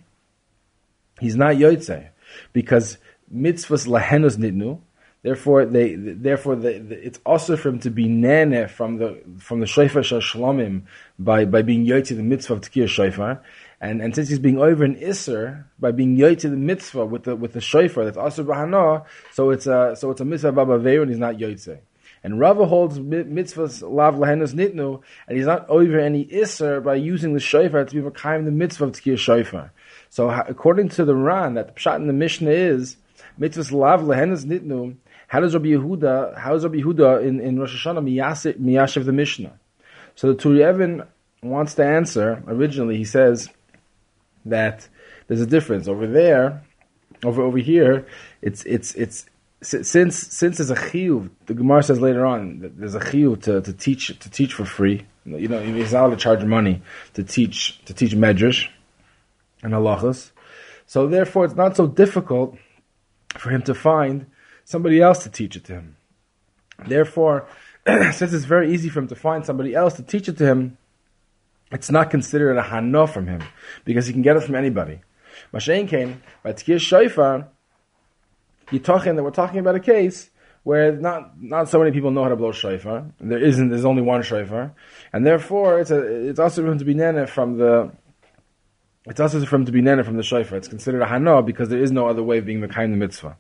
he's 1.20 1.36
not 1.36 1.56
yotze 1.56 2.08
because 2.54 2.98
mitzvahs 3.34 3.88
lehenas 3.88 4.38
nidnu. 4.38 4.80
Therefore, 5.28 5.66
they 5.66 5.94
therefore 5.96 6.56
the, 6.56 6.80
the, 6.80 7.06
it's 7.06 7.20
also 7.26 7.58
for 7.58 7.68
him 7.68 7.80
to 7.80 7.90
be 7.90 8.08
nene 8.08 8.70
from 8.70 8.96
the 8.96 9.22
from 9.40 9.60
the 9.60 9.66
shofar 9.68 10.02
by 11.20 11.44
by 11.44 11.62
being 11.64 11.86
yotze 11.86 12.16
the 12.16 12.24
mitzvah 12.24 12.54
of 12.54 12.62
tkiyah 12.62 12.88
shofar. 12.88 13.42
And, 13.82 14.02
and 14.02 14.16
since 14.16 14.30
he's 14.30 14.40
being 14.40 14.58
over 14.58 14.86
in 14.86 14.96
Isser 14.96 15.66
by 15.80 15.92
being 15.92 16.16
yoy 16.16 16.40
to 16.40 16.50
the 16.50 16.56
mitzvah 16.56 17.06
with 17.06 17.24
the 17.26 17.36
with 17.36 17.52
the 17.52 17.60
shofar 17.60 18.06
that's 18.06 18.16
also 18.16 18.46
bahana, 18.46 19.04
so 19.34 19.50
it's 19.50 19.68
a 19.68 19.98
so 19.98 20.12
it's 20.12 20.22
a 20.22 20.26
mitzvah 20.26 20.54
baba 20.54 20.76
and 20.76 21.10
he's 21.10 21.20
not 21.20 21.36
yoytze. 21.36 21.78
And 22.24 22.40
Rava 22.40 22.66
holds 22.66 22.98
mitzvahs 22.98 23.82
lav 23.82 24.16
lahenus 24.16 24.54
nitnu, 24.54 25.02
and 25.28 25.38
he's 25.38 25.46
not 25.46 25.68
over 25.68 26.00
any 26.00 26.24
isser 26.28 26.82
by 26.82 26.96
using 26.96 27.34
the 27.34 27.42
shofar 27.42 27.84
to 27.84 27.94
be 27.94 28.02
makayim 28.02 28.46
the 28.46 28.52
mitzvah 28.52 28.86
of 28.86 28.92
tkiyah 28.94 29.18
shofar. 29.18 29.72
So 30.10 30.30
according 30.30 30.88
to 30.90 31.04
the 31.04 31.16
Ran, 31.16 31.56
that 31.56 31.68
the 31.68 31.74
pshat 31.74 31.98
in 31.98 32.08
the 32.08 32.14
Mishnah 32.14 32.50
is 32.50 32.96
mitzvahs 33.38 33.74
lav 33.74 34.04
lahenus 34.04 34.46
nitnu. 34.46 34.96
How 35.28 35.42
does 35.42 35.54
Rabbi 35.54 35.68
Yehuda? 35.68 36.38
How 36.38 36.54
does 36.54 36.64
Rabbi 36.64 36.78
Yehuda 36.78 37.26
in, 37.26 37.40
in 37.40 37.60
Rosh 37.60 37.86
Hashanah 37.86 38.04
miyashiv 38.04 39.06
the 39.06 39.12
Mishnah? 39.12 39.60
So 40.16 40.34
the 40.34 40.42
Turei 40.42 40.74
Even 40.74 41.04
wants 41.44 41.76
to 41.76 41.86
answer. 41.86 42.44
Originally, 42.48 42.98
he 42.98 43.04
says 43.04 43.50
that 44.46 44.88
there's 45.28 45.42
a 45.42 45.46
difference 45.46 45.88
over 45.88 46.08
there. 46.08 46.64
Over 47.24 47.42
over 47.42 47.58
here, 47.58 48.06
it's 48.42 48.64
it's 48.66 48.94
it's 48.96 49.26
since 49.62 50.16
since 50.16 50.58
there's 50.58 50.70
a 50.70 50.76
chiyuv, 50.76 51.30
the 51.48 51.56
Gemara 51.56 51.82
says 51.82 52.00
later 52.00 52.26
on 52.26 52.60
that 52.60 52.78
there's 52.78 52.96
a 52.96 53.00
chiyuv 53.00 53.42
to, 53.44 53.62
to 53.62 53.74
teach 53.74 54.18
to 54.20 54.30
teach 54.30 54.54
for 54.54 54.66
free. 54.66 55.06
You 55.26 55.48
know, 55.48 55.60
he's 55.60 55.94
not 55.94 56.06
allowed 56.06 56.12
to 56.12 56.18
charge 56.18 56.44
money 56.44 56.82
to 57.16 57.24
teach 57.24 57.84
to 57.86 57.94
teach 57.94 58.14
medrash 58.14 58.70
and 59.64 59.74
halachas. 59.74 60.32
So 60.86 61.08
therefore, 61.08 61.46
it's 61.46 61.56
not 61.56 61.76
so 61.76 61.88
difficult 61.88 62.56
for 63.38 63.50
him 63.50 63.64
to 63.64 63.74
find 63.74 64.28
somebody 64.68 65.02
else 65.02 65.24
to 65.24 65.30
teach 65.30 65.56
it 65.56 65.64
to 65.64 65.74
him. 65.74 65.96
Therefore, 66.86 67.48
since 67.88 68.34
it's 68.34 68.44
very 68.44 68.74
easy 68.74 68.90
for 68.90 69.00
him 69.00 69.08
to 69.08 69.16
find 69.16 69.46
somebody 69.46 69.74
else 69.74 69.94
to 69.94 70.04
teach 70.04 70.28
it 70.28 70.38
to 70.40 70.46
him, 70.46 70.78
it's 71.72 71.90
not 71.90 72.12
considered 72.12 72.58
a 72.58 72.62
hana 72.62 73.08
from 73.08 73.28
him 73.28 73.42
because 73.86 74.08
he 74.08 74.14
can 74.14 74.22
get 74.22 74.36
it 74.36 74.44
from 74.44 74.56
anybody. 74.56 75.00
Mashain 75.54 75.88
came 75.88 76.22
by 76.44 76.54
Shofar 76.54 77.48
Yitochen 78.68 79.16
that 79.16 79.24
we're 79.24 79.32
talking 79.32 79.60
about 79.60 79.76
a 79.76 79.80
case 79.80 80.30
where 80.64 80.92
not 80.92 81.42
not 81.42 81.70
so 81.70 81.80
many 81.80 81.92
people 81.92 82.12
know 82.12 82.24
how 82.24 82.30
to 82.30 82.36
blow 82.36 82.52
shofar. 82.52 83.06
There 83.22 83.42
isn't. 83.42 83.70
There's 83.70 83.86
only 83.86 84.02
one 84.02 84.22
shofar, 84.22 84.74
and 85.14 85.26
therefore 85.26 85.80
it's 85.80 85.92
a 85.92 86.02
it's 86.28 86.40
also 86.40 86.62
for 86.64 86.72
him 86.72 86.78
to 86.80 86.86
be 86.86 86.94
nene 86.94 87.26
from 87.28 87.58
the. 87.58 87.94
It's 89.06 89.22
also 89.22 89.46
for 89.46 89.56
him 89.56 89.66
to 89.66 89.72
be 89.72 89.82
nene 89.82 90.04
from 90.04 90.18
the 90.18 90.24
shofar. 90.24 90.58
It's 90.58 90.68
considered 90.68 91.02
a 91.02 91.06
hana 91.06 91.42
because 91.42 91.70
there 91.70 91.82
is 91.82 91.94
no 91.94 92.10
other 92.10 92.22
way 92.22 92.40
of 92.40 92.46
being 92.46 92.60
the 92.60 92.68
kind 92.68 92.92
of 92.92 93.00
mitzvah. 93.00 93.38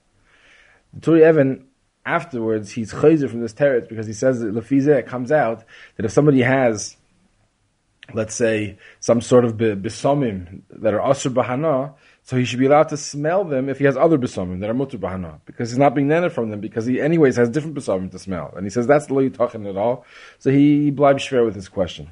The 0.93 1.01
Turei 1.01 1.29
Even 1.29 1.67
afterwards 2.07 2.71
he's 2.71 2.93
chayzer 2.93 3.29
from 3.29 3.41
this 3.41 3.53
teretz 3.53 3.89
because 3.89 4.07
he 4.07 4.13
says 4.13 4.39
that 4.39 4.53
lefize 4.53 4.87
it 4.87 5.05
comes 5.05 5.31
out 5.31 5.65
that 5.97 6.05
if 6.05 6.11
somebody 6.11 6.41
has, 6.41 6.95
let's 8.13 8.33
say, 8.33 8.77
some 9.01 9.19
sort 9.19 9.43
of 9.43 9.57
besomim 9.57 10.61
that 10.69 10.93
are 10.93 11.01
asur 11.01 11.31
bahana, 11.33 11.93
so 12.23 12.37
he 12.37 12.45
should 12.45 12.59
be 12.59 12.65
allowed 12.65 12.89
to 12.89 12.97
smell 12.97 13.43
them 13.43 13.67
if 13.67 13.77
he 13.77 13.85
has 13.85 13.97
other 13.97 14.17
besomim 14.17 14.61
that 14.61 14.69
are 14.69 14.73
mutter 14.73 14.97
bahana, 14.97 15.39
because 15.45 15.69
he's 15.69 15.77
not 15.77 15.93
being 15.93 16.07
nened 16.07 16.31
from 16.31 16.49
them, 16.49 16.61
because 16.61 16.85
he 16.85 17.01
anyways 17.01 17.35
has 17.35 17.49
different 17.49 17.75
besomim 17.75 18.09
to 18.11 18.19
smell. 18.19 18.53
And 18.55 18.65
he 18.65 18.69
says 18.69 18.87
that's 18.87 19.07
the 19.07 19.13
lo 19.13 19.29
yitachin 19.29 19.69
at 19.69 19.75
all. 19.75 20.05
So 20.39 20.49
he, 20.49 20.83
he 20.83 20.91
blibes 20.91 21.27
shver 21.27 21.45
with 21.45 21.55
his 21.55 21.67
question. 21.67 22.09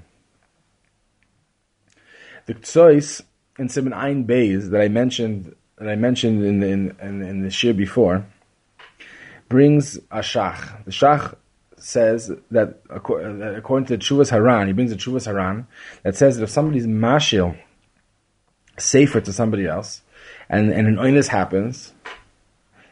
The 2.47 2.53
tzois 2.55 3.21
in 3.57 3.69
Simon 3.69 3.93
Ein 3.93 4.27
Beis 4.27 4.69
that 4.71 4.81
I 4.81 4.89
mentioned 4.89 5.55
that 5.77 5.89
I 5.89 5.95
mentioned 5.95 6.43
in 6.43 6.59
the, 6.59 6.67
in, 6.67 6.95
in, 7.01 7.21
in 7.21 7.41
the 7.41 7.49
shir 7.49 7.73
before 7.73 8.25
brings 9.49 9.97
a 10.11 10.19
shach. 10.19 10.83
The 10.85 10.91
shach 10.91 11.35
says 11.77 12.31
that 12.51 12.81
according 12.89 13.85
to 13.87 13.97
the 13.97 14.03
Chuvas 14.03 14.29
Haran, 14.29 14.67
he 14.67 14.73
brings 14.73 14.91
a 14.91 14.95
Chuvas 14.95 15.25
Haran 15.25 15.67
that 16.03 16.15
says 16.15 16.37
that 16.37 16.43
if 16.43 16.49
somebody's 16.49 16.87
mashil 16.87 17.57
safer 18.77 19.21
to 19.21 19.31
somebody 19.31 19.67
else, 19.67 20.01
and, 20.49 20.71
and 20.71 20.87
an 20.87 20.95
oinus 20.95 21.27
happens, 21.27 21.93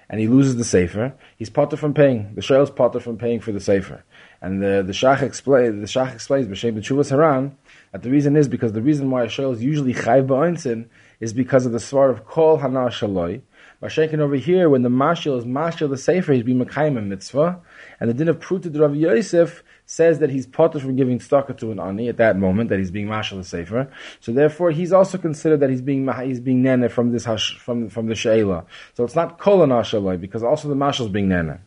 and 0.10 0.20
he 0.20 0.28
loses 0.28 0.58
the 0.58 0.64
safer, 0.64 1.14
he's 1.38 1.50
potter 1.50 1.78
from 1.78 1.94
paying. 1.94 2.36
The 2.36 2.62
is 2.62 2.70
potter 2.70 3.00
from 3.00 3.18
paying 3.18 3.40
for 3.40 3.52
the 3.52 3.60
safer. 3.60 4.04
And 4.42 4.62
the 4.62 4.84
the 4.86 4.94
shach 4.94 5.22
explains 5.22 5.80
the 5.80 6.00
shach 6.00 6.14
explains 6.14 6.48
b'shem 6.48 6.78
b'tshuvas 6.78 7.10
haran 7.10 7.58
that 7.92 8.04
the 8.04 8.12
reason 8.12 8.36
is 8.36 8.48
because 8.48 8.74
the 8.74 8.82
reason 8.82 9.10
why 9.10 9.24
a 9.24 9.28
shoyl 9.28 9.54
is 9.54 9.64
usually 9.64 9.94
chayv 9.94 10.28
ba'oinsin 10.28 10.88
is 11.20 11.34
because 11.34 11.66
of 11.66 11.72
the 11.72 11.78
svar 11.78 12.12
of 12.12 12.26
kol 12.26 12.58
hana 12.58 12.88
shaloi. 12.90 13.42
Over 13.84 14.36
here, 14.38 14.70
when 14.70 14.82
the 14.82 14.90
mashil 14.90 15.38
is 15.38 15.44
mashil 15.44 15.90
the 15.90 15.98
sefer, 15.98 16.32
he's 16.32 16.44
being 16.44 16.64
mekayim 16.64 17.06
mitzvah, 17.06 17.60
and 18.00 18.10
the 18.10 18.14
din 18.14 18.30
of 18.30 18.40
pruta 18.40 18.80
Rav 18.80 18.96
Yosef 18.96 19.62
says 19.86 20.20
that 20.20 20.30
he's 20.30 20.48
potter 20.48 20.80
from 20.80 20.96
giving 20.96 21.20
tzedakah 21.20 21.58
to 21.58 21.70
an 21.74 21.82
ani 21.82 22.08
at 22.08 22.16
that 22.16 22.38
moment 22.38 22.70
that 22.70 22.80
he's 22.80 22.92
being 22.92 23.08
mashal 23.08 23.36
the 23.36 23.44
sefer. 23.44 23.92
So 24.22 24.32
therefore, 24.32 24.72
he's 24.72 24.94
also 24.94 25.18
considered 25.18 25.60
that 25.60 25.70
he's 25.70 25.82
being 25.82 26.10
he's 26.24 26.40
being 26.40 26.64
nene 26.64 26.88
from 26.88 27.12
this 27.12 27.26
hash, 27.26 27.58
from 27.58 27.90
from 27.90 28.08
the 28.08 28.16
sheila. 28.16 28.66
So 28.94 29.04
it's 29.04 29.16
not 29.16 29.38
kol 29.38 29.62
an 29.64 30.18
because 30.22 30.44
also 30.44 30.70
the 30.70 30.76
mashal 30.76 31.08
is 31.08 31.12
being 31.12 31.28
nene. 31.28 31.60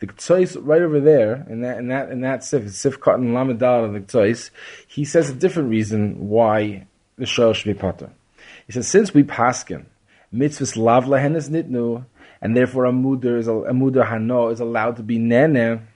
The 0.00 0.08
Ktsois 0.08 0.58
right 0.60 0.82
over 0.82 1.00
there 1.00 1.46
in 1.48 1.62
that 1.62 1.78
in 1.78 1.88
that 1.88 2.10
in 2.10 2.20
that 2.20 2.44
sif 2.44 2.70
sif 2.70 3.00
cotton 3.00 3.32
lamadal 3.32 3.86
of 3.86 3.92
the 3.94 4.00
Ktsois, 4.00 4.50
he 4.86 5.06
says 5.06 5.30
a 5.30 5.34
different 5.34 5.70
reason 5.70 6.28
why 6.28 6.86
the 7.16 7.24
shayla 7.24 7.54
should 7.54 7.74
be 7.74 7.80
potter. 7.80 8.10
He 8.66 8.74
says 8.74 8.86
since 8.86 9.14
we 9.14 9.22
paskin 9.22 9.86
mitzvahs 10.34 10.76
lav 10.76 11.04
lahenes 11.06 11.48
nitnu, 11.50 12.04
and 12.40 12.56
therefore 12.56 12.84
a 12.86 12.92
muder 12.92 13.38
is 13.38 13.48
a, 13.48 13.54
a 13.54 13.72
muder 13.72 14.06
hano 14.06 14.52
is 14.52 14.60
allowed 14.60 14.96
to 14.96 15.02
be 15.02 15.18
nene 15.18 15.86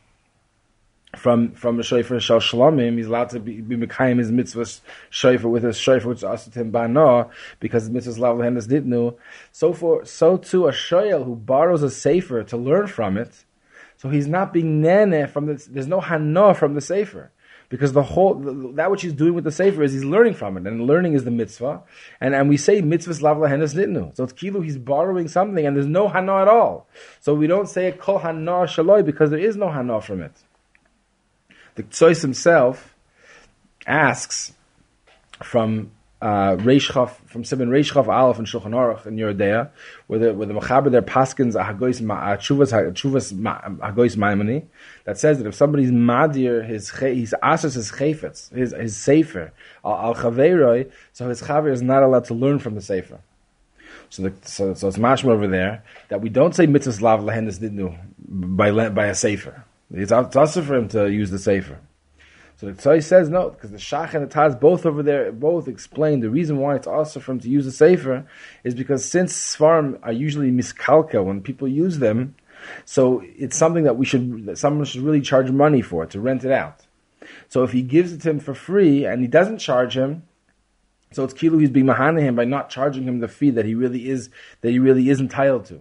from 1.17 1.53
from 1.53 1.79
a 1.79 1.83
shofar 1.83 2.21
shal 2.21 2.41
shalomim, 2.41 2.97
he's 2.97 3.07
allowed 3.07 3.31
to 3.31 3.41
be, 3.41 3.63
mekayim 3.63 4.19
his 4.19 4.31
mitzvah 4.31 4.67
shofar 5.11 5.51
with 5.51 5.63
his 5.63 5.79
shofar 5.79 6.09
which 6.09 6.19
is 6.19 6.25
asked 6.25 6.55
him 6.55 6.71
bana 6.71 7.29
because 7.61 7.87
the 7.87 7.93
mitzvah 7.93 8.21
lav 8.21 8.37
lehendas 8.37 8.69
didnu. 8.69 9.17
So 9.53 9.73
for 9.73 10.05
so 10.05 10.37
too 10.37 10.67
a 10.67 10.73
shoyel 10.73 11.25
who 11.25 11.37
borrows 11.37 11.83
a 11.83 11.91
sefer 11.91 12.43
to 12.45 12.57
learn 12.57 12.87
from 12.87 13.17
it, 13.17 13.45
so 13.97 14.09
he's 14.09 14.27
not 14.27 14.53
being 14.53 14.81
nene 14.81 15.27
from 15.29 15.47
the. 15.47 15.65
There's 15.71 15.87
no 15.87 16.01
hana 16.01 16.55
from 16.55 16.75
the 16.75 16.81
sefer 16.81 17.31
because 17.75 17.93
the 17.93 18.05
whole 18.05 18.35
that 18.75 18.89
which 18.89 19.03
he's 19.03 19.13
doing 19.13 19.35
with 19.35 19.43
the 19.43 19.51
sefer 19.51 19.83
is 19.83 19.93
he's 19.93 20.05
learning 20.05 20.35
from 20.35 20.57
it, 20.57 20.65
and 20.65 20.87
learning 20.87 21.15
is 21.15 21.25
the 21.25 21.33
mitzvah, 21.33 21.83
and 22.21 22.33
and 22.33 22.49
we 22.49 22.57
say 22.57 22.81
mitzvahs 22.81 23.21
lav 23.21 23.39
lahenes 23.39 23.75
nitnu. 23.75 24.15
So 24.15 24.23
it's 24.23 24.33
kilu 24.33 24.63
he's 24.63 24.79
borrowing 24.79 25.27
something, 25.27 25.67
and 25.67 25.75
there's 25.75 25.89
no 25.89 26.07
hana 26.07 26.43
at 26.43 26.47
all. 26.47 26.87
So 27.19 27.35
we 27.35 27.49
don't 27.49 27.69
say 27.69 27.91
kol 27.91 28.21
hana 28.21 28.69
shaloi 28.75 29.05
because 29.05 29.31
there 29.31 29.41
is 29.41 29.57
no 29.57 29.71
hana 29.71 30.01
from 30.01 30.23
it. 30.23 30.31
The 31.75 31.83
Tzois 31.83 32.23
himself 32.23 32.95
asks 33.89 34.53
from 35.43 35.91
uh, 36.25 36.57
Reishchaf, 36.57 37.11
from 37.27 37.45
Simon 37.45 37.69
Reishchaf 37.69 38.09
Aleph 38.09 38.39
and 38.39 38.47
Shulchan 38.47 38.71
Aruch 38.71 39.05
in 39.05 39.17
Yeridea, 39.17 39.69
where 40.07 40.19
the, 40.19 40.33
where 40.33 40.47
the 40.47 40.55
Mechaber 40.55 40.91
there 40.91 41.03
paskins 41.03 41.53
Hagois, 41.53 42.01
Hagois 42.01 44.17
Maimoni, 44.17 44.65
that 45.05 45.19
says 45.19 45.37
that 45.37 45.47
if 45.47 45.55
somebody's 45.55 45.91
Madir, 45.91 46.67
his, 46.67 46.91
he's 46.99 47.35
asks 47.43 47.75
his 47.75 47.93
Chayfetz, 47.93 48.51
his, 48.55 48.73
his 48.73 48.97
Sefer, 48.97 49.53
Al 49.85 50.15
Chaveroi, 50.15 50.91
so 51.13 51.29
his 51.29 51.43
Chaver 51.43 51.71
is 51.71 51.83
not 51.83 52.03
allowed 52.03 52.25
to 52.25 52.35
learn 52.35 52.59
from 52.59 52.75
the 52.75 52.81
Sefer. 52.81 53.21
So, 54.09 54.23
the, 54.23 54.49
so, 54.49 54.73
so 54.73 54.89
it's 54.89 54.97
mashma 54.97 55.29
over 55.29 55.47
there 55.47 55.85
that 56.09 56.21
we 56.21 56.31
don't 56.31 56.55
say 56.55 56.67
mitzvahs 56.67 57.01
lav 57.01 57.21
lahendis 57.21 57.59
didnu 57.59 57.99
by 58.57 58.89
by 58.91 59.07
a 59.07 59.15
sefer. 59.15 59.65
It's 59.93 60.13
also 60.13 60.63
for 60.63 60.77
him 60.77 60.89
to 60.91 61.11
use 61.11 61.31
the 61.31 61.39
sefer. 61.39 61.79
So 62.57 62.67
the 62.67 62.73
Tzai 62.73 63.03
says 63.03 63.29
no, 63.29 63.51
because 63.51 63.73
the 63.73 63.79
Shach 63.79 64.15
and 64.15 64.29
the 64.29 64.33
Taz 64.33 64.59
both 64.59 64.87
over 64.87 65.03
there 65.03 65.33
both 65.33 65.67
explain 65.67 66.21
the 66.21 66.31
reason 66.31 66.59
why 66.59 66.77
it's 66.77 66.87
also 66.87 67.19
for 67.19 67.33
him 67.33 67.41
to 67.41 67.49
use 67.49 67.67
a 67.67 67.73
sefer 67.73 68.27
is 68.63 68.75
because 68.75 69.05
since 69.05 69.33
Svarim 69.35 69.99
are 70.03 70.13
usually 70.13 70.53
miskalka 70.53 71.25
when 71.25 71.41
people 71.41 71.67
use 71.67 71.99
them, 71.99 72.37
so 72.85 73.23
it's 73.25 73.57
something 73.57 73.85
that 73.85 73.97
we 73.97 74.07
should 74.07 74.47
that 74.47 74.59
someone 74.59 74.85
should 74.85 75.03
really 75.03 75.21
charge 75.21 75.51
money 75.51 75.83
for 75.83 76.07
to 76.07 76.21
rent 76.21 76.45
it 76.45 76.53
out. 76.53 76.81
So 77.49 77.65
if 77.65 77.73
he 77.73 77.83
gives 77.83 78.13
it 78.13 78.23
to 78.23 78.31
him 78.31 78.41
for 78.41 78.55
free 78.55 79.05
and 79.05 79.21
he 79.21 79.29
doesn't 79.29 79.59
charge 79.59 79.97
him, 79.97 80.23
so 81.13 81.25
it's 81.25 81.35
kilu 81.35 81.61
he's 81.61 81.71
being 81.71 81.87
mahana 81.87 82.21
him 82.21 82.37
by 82.37 82.45
not 82.45 82.71
charging 82.71 83.05
him 83.05 83.21
the 83.21 83.29
fee 83.29 83.51
that 83.51 83.65
he 83.65 83.75
really 83.75 84.09
is 84.09 84.31
that 84.61 84.71
he 84.71 84.79
really 84.79 85.09
is 85.09 85.21
entitled 85.21 85.65
to. 85.67 85.81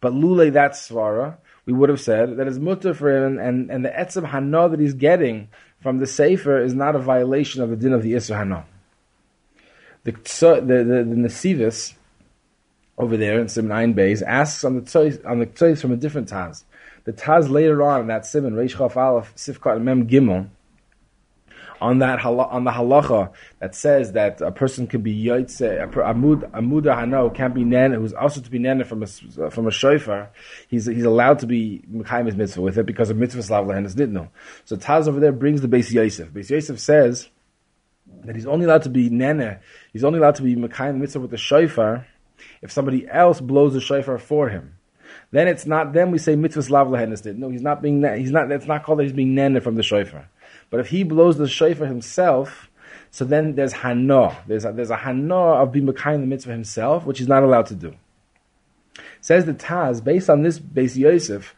But 0.00 0.12
lule 0.12 0.52
that's 0.52 0.88
svara, 0.88 1.38
we 1.66 1.72
would 1.72 1.88
have 1.88 2.00
said 2.00 2.36
that 2.36 2.46
is 2.46 2.58
mutter 2.58 2.94
for 2.94 3.14
him 3.14 3.38
and, 3.38 3.70
and, 3.70 3.84
the 3.84 3.90
etzem 3.90 4.28
hana 4.28 4.68
that 4.68 4.80
he's 4.80 4.94
getting 4.94 5.48
from 5.80 5.98
the 5.98 6.06
Sefer 6.06 6.62
is 6.62 6.74
not 6.74 6.96
a 6.96 6.98
violation 6.98 7.62
of 7.62 7.70
the 7.70 7.76
din 7.76 7.92
of 7.92 8.02
the 8.02 8.12
Hana. 8.12 8.64
The, 10.04 10.12
the, 10.12 10.60
the, 10.60 11.04
the 11.04 11.16
Nesivis, 11.16 11.94
over 12.96 13.16
there 13.16 13.38
in 13.38 13.48
Simon 13.48 13.72
Ein 13.72 13.94
Beis, 13.94 14.22
asks 14.22 14.64
on 14.64 14.74
the 14.74 14.82
tzois, 14.82 15.24
on 15.24 15.38
the 15.38 15.46
tzois 15.46 15.80
from 15.80 15.92
a 15.92 15.96
different 15.96 16.28
Taz. 16.28 16.64
The 17.04 17.12
Taz 17.12 17.48
later 17.48 17.82
on 17.82 18.02
in 18.02 18.06
that 18.08 18.26
Simon, 18.26 18.54
Reish 18.54 18.76
Chaf 18.76 18.96
Aleph, 18.96 19.34
Sifkat 19.36 19.80
Mem 19.80 20.08
Gimel, 20.08 20.48
on 21.80 21.98
that 21.98 22.24
on 22.24 22.64
the 22.64 22.70
halacha 22.70 23.30
that 23.60 23.74
says 23.74 24.12
that 24.12 24.40
a 24.40 24.50
person 24.50 24.86
can 24.86 25.00
be 25.00 25.24
yaitse 25.24 25.60
amud 25.92 26.50
amuda 26.50 26.96
hano 26.96 27.32
can't 27.34 27.54
be 27.54 27.64
nana 27.64 27.96
who's 27.96 28.12
also 28.12 28.40
to 28.40 28.50
be 28.50 28.58
nana 28.58 28.84
from 28.84 29.02
a 29.02 29.06
from 29.50 29.66
a 29.66 29.70
shofar 29.70 30.30
he's 30.68 30.86
he's 30.86 31.04
allowed 31.04 31.38
to 31.38 31.46
be 31.46 31.82
mekayim 31.92 32.26
his 32.26 32.36
mitzvah 32.36 32.60
with 32.60 32.78
it 32.78 32.86
because 32.86 33.10
of 33.10 33.16
mitzvah 33.16 33.42
slav 33.42 33.66
lahenis 33.66 33.94
nidno 33.94 34.28
so 34.64 34.76
Taz 34.76 35.08
over 35.08 35.20
there 35.20 35.32
brings 35.32 35.60
the 35.60 35.68
Beis 35.68 35.92
Yosef. 35.92 36.30
Beis 36.30 36.50
Yosef 36.50 36.78
says 36.78 37.28
that 38.24 38.34
he's 38.34 38.46
only 38.46 38.64
allowed 38.64 38.82
to 38.82 38.90
be 38.90 39.08
nana 39.08 39.60
he's 39.92 40.04
only 40.04 40.18
allowed 40.18 40.36
to 40.36 40.42
be 40.42 40.56
mekayim 40.56 40.96
mitzvah 40.96 41.20
with 41.20 41.30
the 41.30 41.36
shofar 41.36 42.06
if 42.62 42.72
somebody 42.72 43.08
else 43.08 43.40
blows 43.40 43.74
the 43.74 43.80
shofar 43.80 44.18
for 44.18 44.48
him. 44.48 44.74
Then 45.30 45.48
it's 45.48 45.66
not 45.66 45.92
then 45.92 46.10
we 46.10 46.18
say 46.18 46.34
mitzvah 46.34 46.62
slav 46.62 46.88
lahenis 46.88 47.24
no 47.36 47.50
he's 47.50 47.62
not 47.62 47.82
being 47.82 48.02
he's 48.16 48.32
not 48.32 48.48
that's 48.48 48.66
not 48.66 48.82
called 48.82 48.98
that 48.98 49.04
he's 49.04 49.12
being 49.12 49.34
nana 49.34 49.60
from 49.60 49.76
the 49.76 49.82
shofar 49.82 50.28
but 50.70 50.80
if 50.80 50.88
he 50.88 51.02
blows 51.02 51.38
the 51.38 51.48
shofar 51.48 51.86
himself, 51.86 52.68
so 53.10 53.24
then 53.24 53.54
there's 53.54 53.72
hana. 53.72 54.36
There's 54.46 54.64
a, 54.64 54.72
there's 54.72 54.90
a 54.90 54.96
hana 54.96 55.34
of 55.34 55.72
being 55.72 55.86
Mekayim 55.86 56.20
the 56.20 56.26
mitzvah 56.26 56.52
himself, 56.52 57.06
which 57.06 57.18
he's 57.18 57.28
not 57.28 57.42
allowed 57.42 57.66
to 57.66 57.74
do. 57.74 57.94
Says 59.20 59.44
the 59.44 59.54
Taz, 59.54 60.02
based 60.02 60.28
on 60.30 60.42
this 60.42 60.58
Beis 60.58 60.96
Yosef, 60.96 61.54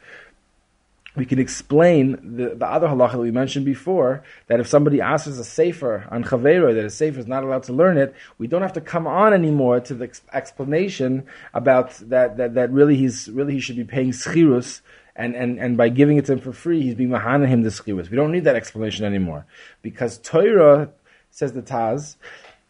we 1.17 1.27
can 1.27 1.41
explain 1.41 2.37
the, 2.37 2.55
the 2.55 2.67
other 2.67 2.87
halacha 2.87 3.13
that 3.13 3.19
we 3.19 3.33
mentioned 3.33 3.65
before, 3.65 4.23
that 4.47 4.61
if 4.61 4.69
somebody 4.69 5.01
asks 5.01 5.27
a 5.27 5.45
sefer 5.45 6.07
on 6.11 6.23
chavera, 6.23 6.73
that 6.73 6.85
a 6.85 6.91
sefer 6.91 7.19
is 7.19 7.27
not 7.27 7.43
allowed 7.43 7.65
to 7.65 7.73
learn 7.73 7.99
it, 7.99 8.15
we 8.39 8.47
don't 8.47 8.63
have 8.63 8.75
to 8.75 8.81
come 8.81 9.09
on 9.09 9.35
anymore 9.35 9.81
to 9.81 9.95
the 9.95 10.05
ex- 10.05 10.23
explanation 10.33 11.27
about 11.53 11.95
that, 12.09 12.37
that, 12.37 12.55
that 12.55 12.71
really 12.71 12.97
he's, 12.97 13.29
really 13.29 13.55
he 13.55 13.61
should 13.61 13.77
be 13.77 13.85
paying 13.85 14.13
schirus 14.13 14.83
and, 15.21 15.37
and, 15.37 15.59
and 15.59 15.77
by 15.77 15.91
giving 15.91 16.17
it 16.17 16.25
to 16.27 16.33
him 16.33 16.41
for 16.41 16.53
free, 16.53 16.81
he's 16.83 16.95
being 16.95 17.11
mahana 17.11 17.47
him 17.47 17.63
the 17.63 17.69
schivas. 17.69 18.11
We 18.11 18.17
don't 18.17 18.33
need 18.33 18.45
that 18.45 18.57
explanation 18.57 19.05
anymore. 19.05 19.45
Because 19.83 20.17
Torah, 20.19 20.91
says 21.31 21.53
the 21.53 21.61
Taz, 21.61 22.17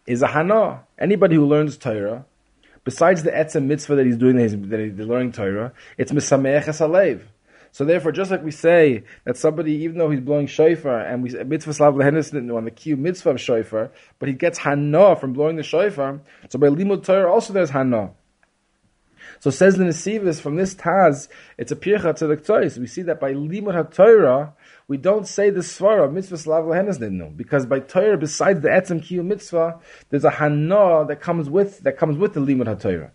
is 0.07 0.21
a 0.23 0.27
hana. 0.27 0.81
Anybody 0.99 1.37
who 1.37 1.47
learns 1.47 1.77
Torah, 1.77 2.25
besides 2.83 3.23
the 3.23 3.31
etzem 3.31 3.67
mitzvah 3.67 3.95
that 3.95 4.05
he's 4.05 4.17
doing, 4.17 4.35
that 4.37 4.43
he's, 4.43 4.69
that 4.69 4.81
he's 4.81 4.99
learning 4.99 5.31
Torah, 5.31 5.73
it's 5.97 6.11
misameach 6.11 6.65
alev. 6.65 7.23
So 7.73 7.85
therefore, 7.85 8.11
just 8.11 8.33
like 8.33 8.43
we 8.43 8.51
say 8.51 9.05
that 9.25 9.37
somebody, 9.37 9.75
even 9.85 9.99
though 9.99 10.11
he's 10.11 10.21
blowing 10.21 10.49
shofar, 10.49 11.03
and 11.03 11.23
we 11.23 11.31
mitzvah 11.45 11.73
slav 11.73 11.95
lehenis 11.95 12.35
on 12.35 12.65
the 12.65 12.73
key 12.73 12.95
mitzvah 12.95 13.31
of 13.31 13.41
shofar, 13.41 13.93
but 14.19 14.29
he 14.29 14.35
gets 14.35 14.59
hana 14.59 15.15
from 15.15 15.35
blowing 15.35 15.55
the 15.55 15.63
shofar. 15.63 16.21
So 16.49 16.59
by 16.59 16.67
limud 16.67 17.05
Torah 17.05 17.31
also 17.31 17.53
there's 17.53 17.71
hana. 17.71 18.11
So 19.41 19.51
says 19.51 19.77
the 19.77 19.85
Nesivis 19.85 20.39
from 20.39 20.57
this 20.57 20.75
Taz, 20.75 21.29
it's 21.57 21.73
a 21.73 21.77
pircha 21.77 22.15
to 22.17 22.27
the 22.27 22.37
Ktois. 22.37 22.77
We 22.77 22.87
see 22.87 23.01
that 23.03 23.19
by 23.19 23.33
Limud 23.33 23.91
HaTorah, 23.91 24.53
we 24.87 24.99
don't 24.99 25.27
say 25.27 25.49
the 25.49 25.61
Svara, 25.61 26.13
mitzvah 26.13 26.37
slav 26.37 26.65
lehenes 26.65 27.37
because 27.37 27.65
by 27.65 27.81
Torah, 27.81 28.19
besides 28.19 28.61
the 28.61 28.69
etzem 28.69 29.01
kiyum 29.01 29.27
mitzvah, 29.27 29.81
there's 30.11 30.25
a 30.25 30.31
hana 30.31 31.07
that 31.07 31.21
comes 31.23 31.49
with, 31.49 31.81
that 31.81 31.97
comes 31.97 32.19
with 32.19 32.35
the 32.35 32.41
Limud 32.41 32.67
HaTorah. 32.67 33.11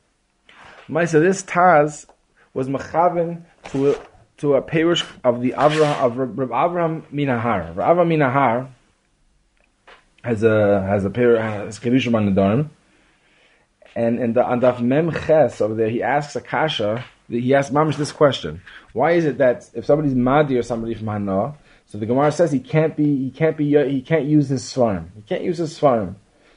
Maisa, 0.90 1.22
this 1.22 1.44
Taz 1.44 2.08
was 2.56 2.70
mechaven 2.70 3.44
to 3.66 3.92
a, 3.92 4.02
to 4.38 4.56
a 4.56 4.64
parish 4.64 5.06
of 5.24 5.42
the 5.42 5.52
Avraham, 5.52 6.00
of 6.02 6.18
Reb 6.18 6.50
Avraham 6.50 7.04
Minahar. 7.14 7.76
Reb 7.76 7.86
Avraham 7.86 8.08
Minahar 8.08 8.70
has 10.24 10.42
a, 10.42 10.82
has 10.88 11.06
a 11.06 11.12
parish, 11.12 11.40
has 11.40 11.80
Kedushim 11.80 12.16
on 12.16 12.26
the 12.26 12.32
Dorm. 12.32 12.72
And, 13.96 14.20
and 14.20 14.36
the, 14.36 14.46
on 14.46 14.60
Daf 14.60 14.82
Mem 14.82 15.12
Ches 15.12 15.62
over 15.62 15.74
there, 15.74 15.90
he 15.90 16.04
asks 16.04 16.36
Akasha, 16.36 17.06
he 17.30 17.56
asks 17.56 17.74
Mamish 17.74 17.96
this 17.96 18.12
question. 18.12 18.62
Why 18.92 19.12
is 19.12 19.26
it 19.26 19.38
that 19.38 19.70
if 19.74 19.86
somebody's 19.86 20.14
Madi 20.14 20.58
or 20.58 20.64
somebody 20.64 20.94
from 20.96 21.08
Hana, 21.08 21.56
so 21.88 21.98
the 21.98 22.06
Gemara 22.06 22.32
says 22.32 22.52
he 22.52 22.60
can't 22.60 22.96
be, 22.98 23.24
he 23.24 23.32
can't 23.32 23.56
be, 23.56 23.70
he 23.90 24.02
can't 24.02 24.26
use 24.26 24.50
his 24.50 24.64
Svarim. 24.64 25.08
He 25.16 25.22
can't 25.22 25.44
use 25.44 25.60
his 25.60 25.80
Svarim. 25.80 26.16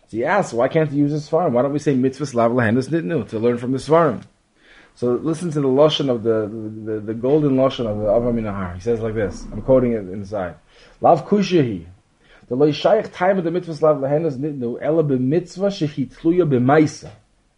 So 0.09 0.16
he 0.16 0.24
asks, 0.24 0.53
why 0.53 0.68
can't 0.68 0.91
he 0.91 0.99
use 0.99 1.12
his 1.12 1.28
Svarim? 1.28 1.53
Why 1.53 1.62
don't 1.62 1.72
we 1.72 1.78
say 1.78 1.95
mitzvahs 1.95 2.34
lav 2.34 2.51
lahendus 2.51 2.89
nitnu, 2.89 3.28
to 3.28 3.39
learn 3.39 3.59
from 3.59 3.72
the 3.72 3.78
Svarim? 3.78 4.22
So 4.97 5.12
listen 5.14 5.53
to 5.53 5.61
the 5.61 5.68
Lashon 5.68 6.11
of 6.11 6.24
the, 6.24 6.49
the, 6.49 6.93
the, 6.93 7.01
the 7.01 7.14
golden 7.14 7.53
Lashon 7.53 7.86
of 7.86 7.99
the 7.99 8.07
Avram 8.07 8.34
Minahar. 8.34 8.74
He 8.74 8.80
says 8.80 8.99
like 9.01 9.14
this, 9.14 9.45
I'm 9.53 9.62
quoting 9.62 9.93
it 9.93 10.09
inside. 10.09 10.57
Lav 11.01 11.28
kushahi. 11.28 11.86
The 12.49 12.57
loy 12.57 12.72
shaykh 12.72 13.12
time 13.12 13.39
of 13.39 13.45
the 13.45 13.51
mitzvahs 13.51 13.80
lav 13.80 13.99
lahendus 13.99 14.39
nitnu, 14.39 14.78
ela 14.82 15.05
b'mitzvah 15.05 15.68
shehi 15.68 16.12
tluya 16.12 16.49
b'maisa 16.49 17.11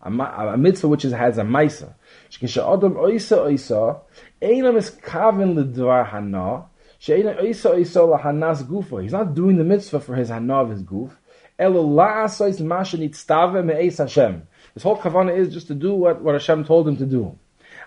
a, 0.03 0.11
a 0.11 0.57
mitzvah 0.57 0.89
which 0.89 1.05
is, 1.05 1.13
has 1.13 1.39
a 1.39 1.43
maisa. 1.43 1.95
Shkisha 2.31 2.77
adam 2.77 2.95
oisa 2.95 3.39
oisa, 3.47 4.01
einam 4.41 4.77
is 4.77 4.91
kavin 4.91 5.55
l'dvar 5.55 6.07
hana, 6.07 6.65
she'ena 6.99 7.35
oisa 7.35 7.75
oisa 7.75 8.21
lahanas 8.21 8.63
gufa. 8.63 9.03
He's 9.03 9.13
not 9.13 9.35
doing 9.35 9.59
the 9.59 9.65
mitzvah 9.65 10.01
for 10.01 10.15
his 10.15 10.29
hana 10.29 10.63
of 10.63 10.71
his 10.71 10.83
goof. 10.83 11.17
Elo 11.59 11.85
la'asois 11.85 12.61
masha 12.61 12.97
nitztave 12.97 13.65
me'eis 13.65 13.99
Hashem. 13.99 14.47
His 14.75 14.83
whole 14.83 14.97
kavana 14.97 15.37
is 15.37 15.53
just 15.53 15.67
to 15.67 15.75
do 15.75 15.93
what, 15.93 16.23
what 16.23 16.35
Hashem 16.35 16.65
told 16.65 16.89
him 16.89 16.97
to 16.97 17.07
do. 17.07 17.39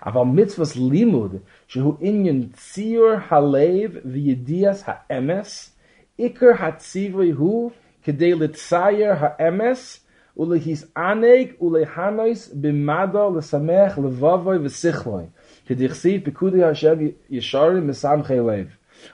Aval 0.05 0.31
mitzvahs 0.31 0.77
limud, 0.77 1.41
shehu 1.67 1.99
inyan 1.99 2.51
tzir 2.51 3.27
halev 3.27 4.05
v'yedias 4.05 4.83
ha'emes, 4.83 5.71
ikar 6.19 6.57
hatzivoy 6.57 7.33
hu, 7.33 7.71
kedei 8.05 8.37
litzayer 8.37 9.17
ha'emes, 9.17 10.01
ule 10.35 10.59
his 10.59 10.85
aneg 10.95 11.55
ule 11.59 11.85
hanois 11.85 12.49
bimado 12.53 13.33
le 13.33 13.41
Samech, 13.41 13.97
le 13.97 14.09
vavoy 14.09 14.57
ve 14.57 14.69
sikhloy 14.69 15.27
ke 15.67 15.75
dikhsi 15.75 16.23
pikudi 16.23 16.59
hashav 16.59 16.99
yishari 17.31 17.81
mesam 17.81 18.25
khaylev 18.25 18.69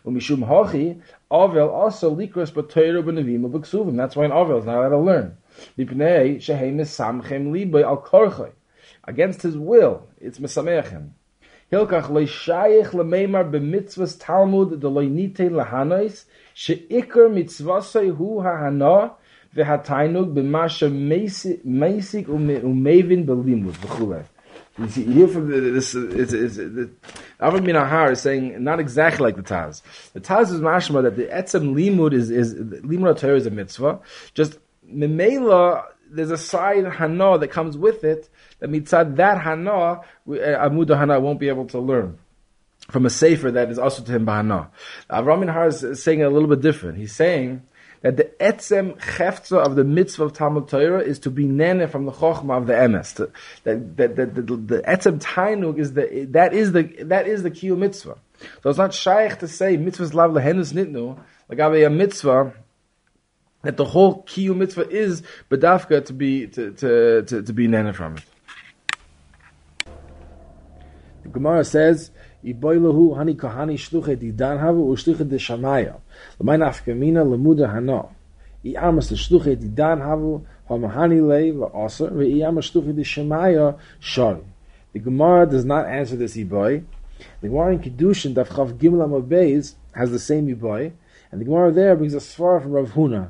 um 0.05 0.15
mishum 0.15 0.47
hachi 0.47 1.01
avel 1.29 1.69
also 1.69 2.15
likros 2.15 2.53
potato 2.53 3.01
benavim 3.01 3.45
of 3.45 3.51
ksuvim 3.61 3.97
that's 3.97 4.15
why 4.15 4.25
an 4.25 4.31
avel 4.31 4.59
is 4.59 4.65
not 4.65 4.75
allowed 4.75 4.89
to 4.89 4.97
learn. 4.97 5.37
Dipnei 5.77 6.41
shehem 6.41 6.77
mesam 6.77 7.23
khem 7.23 7.51
li 7.51 7.65
bay 7.65 7.83
al 7.83 8.01
korchoy 8.01 8.51
against 9.03 9.41
his 9.41 9.57
will 9.57 10.07
it's 10.21 10.39
mesamachem 10.39 11.09
hilkach 11.71 12.09
le 12.09 12.25
shaykh 12.25 12.93
le 12.93 13.03
meimar 13.03 13.49
be 13.51 13.59
mitzvos 13.59 14.17
talmud 14.19 14.79
de 14.79 14.87
leinite 14.87 15.51
le 15.51 15.65
hanois 15.65 16.25
she 16.53 16.75
ikker 16.89 17.29
mitzvosay 17.29 18.15
hu 18.15 18.39
ha 18.41 18.57
hanah 18.63 19.11
v'hatainug 19.55 20.33
b'masha 20.33 20.89
meisik 20.91 22.25
umevin 22.25 23.25
belimud 23.25 23.73
v'chulei. 23.73 24.25
You 24.77 24.87
see, 24.87 25.03
here 25.03 25.27
from 25.27 25.49
this, 25.49 25.93
it's, 25.93 26.31
it's, 26.31 26.57
it's, 26.57 26.91
Avad 27.41 27.65
Minahar 27.65 28.13
is 28.13 28.21
saying 28.21 28.63
not 28.63 28.79
exactly 28.79 29.25
like 29.25 29.35
the 29.35 29.41
Taz. 29.41 29.81
The 30.13 30.21
Taz 30.21 30.53
is 30.53 30.61
mashma 30.61 31.03
that 31.03 31.17
the 31.17 31.25
etzem 31.25 31.73
limud 31.73 32.13
is 32.13 32.29
is 32.29 32.53
limud 32.55 33.17
Torah 33.19 33.35
is 33.35 33.45
a 33.45 33.51
mitzvah. 33.51 33.99
Just 34.33 34.57
memela, 34.89 35.83
there's 36.09 36.31
a 36.31 36.37
side 36.37 36.85
hana 36.85 37.37
that 37.39 37.49
comes 37.49 37.77
with 37.77 38.05
it 38.05 38.29
that 38.59 38.69
mitzad 38.69 39.17
that 39.17 39.41
hana, 39.41 39.71
uh, 39.71 40.01
amud 40.27 40.95
hana 40.97 41.19
won't 41.19 41.41
be 41.41 41.49
able 41.49 41.65
to 41.65 41.79
learn 41.79 42.17
from 42.89 43.05
a 43.05 43.09
sefer 43.09 43.51
that 43.51 43.69
is 43.69 43.77
also 43.77 44.01
to 44.03 44.11
him 44.11 44.25
bahana. 44.25 44.69
Avram 45.09 45.45
Minahar 45.45 45.67
is 45.67 46.01
saying 46.01 46.23
a 46.23 46.29
little 46.29 46.47
bit 46.47 46.61
different. 46.61 46.97
He's 46.97 47.15
saying 47.15 47.63
that 48.01 48.17
the 48.17 48.25
etzem 48.39 48.97
cheftza 48.97 49.57
of 49.57 49.75
the 49.75 49.83
mitzvah 49.83 50.25
of 50.25 50.33
Talmud 50.33 50.69
Torah 50.69 51.01
is 51.01 51.19
to 51.19 51.29
be 51.29 51.45
nene 51.45 51.87
from 51.87 52.05
the 52.05 52.11
chokhmah 52.11 52.57
of 52.57 52.67
the 52.67 52.73
emes. 52.73 53.15
That, 53.63 53.97
that, 53.97 54.15
that, 54.15 54.35
the, 54.35 54.41
the 54.41 54.81
etzem 54.83 55.19
tainug 55.19 55.79
is 55.79 55.93
the, 55.93 56.27
that 56.31 56.53
is 56.53 56.71
the, 56.71 56.83
that 57.03 57.27
is 57.27 57.43
the 57.43 57.51
kiyu 57.51 57.77
mitzvah. 57.77 58.17
So 58.63 58.69
it's 58.69 58.79
not 58.79 58.93
shaykh 58.93 59.39
to 59.39 59.47
say 59.47 59.77
mitzvahs 59.77 60.13
lav 60.13 60.31
lehenus 60.31 60.73
nitnu, 60.73 61.19
like 61.49 61.59
a 61.59 61.89
mitzvah, 61.89 62.53
that 63.63 63.75
the 63.75 63.85
whole 63.85 64.23
kiyu 64.23 64.55
mitzvah 64.55 64.89
is 64.89 65.21
bedafka 65.49 66.05
to 66.05 66.13
be, 66.13 66.47
to, 66.47 66.71
to, 66.71 67.23
to, 67.23 67.43
to 67.43 67.53
be 67.53 67.67
nene 67.67 67.91
from 67.93 68.17
it. 68.17 68.23
The 71.23 71.29
Gemara 71.29 71.65
says, 71.65 72.11
Iboilahu 72.43 73.17
hani 73.17 73.35
kahani 73.35 73.77
shluche 73.77 74.15
didan 74.15 74.59
havu 74.59 74.87
ushluche 74.93 75.27
de 75.27 75.37
shamaya. 75.37 75.99
L'mayin 76.39 76.61
afkamina 76.61 77.69
hana. 77.71 78.05
I 78.63 78.75
amas 78.75 79.09
de 79.09 79.15
shluche 79.15 79.55
didan 79.55 80.01
havu 80.01 80.43
hamahani 80.69 81.21
le 81.21 81.53
va'asa 81.53 82.11
ve'i 82.11 82.45
amas 82.45 82.71
shluche 82.71 82.95
de 82.95 83.03
shamaya 83.03 83.77
shari. 83.99 84.41
The 84.93 84.99
Gemara 84.99 85.45
does 85.45 85.65
not 85.65 85.87
answer 85.87 86.15
this 86.15 86.35
iboy. 86.35 86.83
The 87.41 87.47
Gemara 87.47 87.73
in 87.73 87.79
Kiddushin 87.79 88.33
Daf 88.33 88.47
Chav 88.47 88.73
Gimel 88.73 89.07
Amabeis 89.07 89.75
has 89.93 90.11
the 90.11 90.19
same 90.19 90.47
iboy, 90.47 90.91
and 91.31 91.39
the 91.39 91.45
Gemara 91.45 91.71
there 91.71 91.95
brings 91.95 92.13
a 92.13 92.17
svar 92.17 92.61
from 92.61 92.71
Rav 92.71 92.91
Huna. 92.91 93.29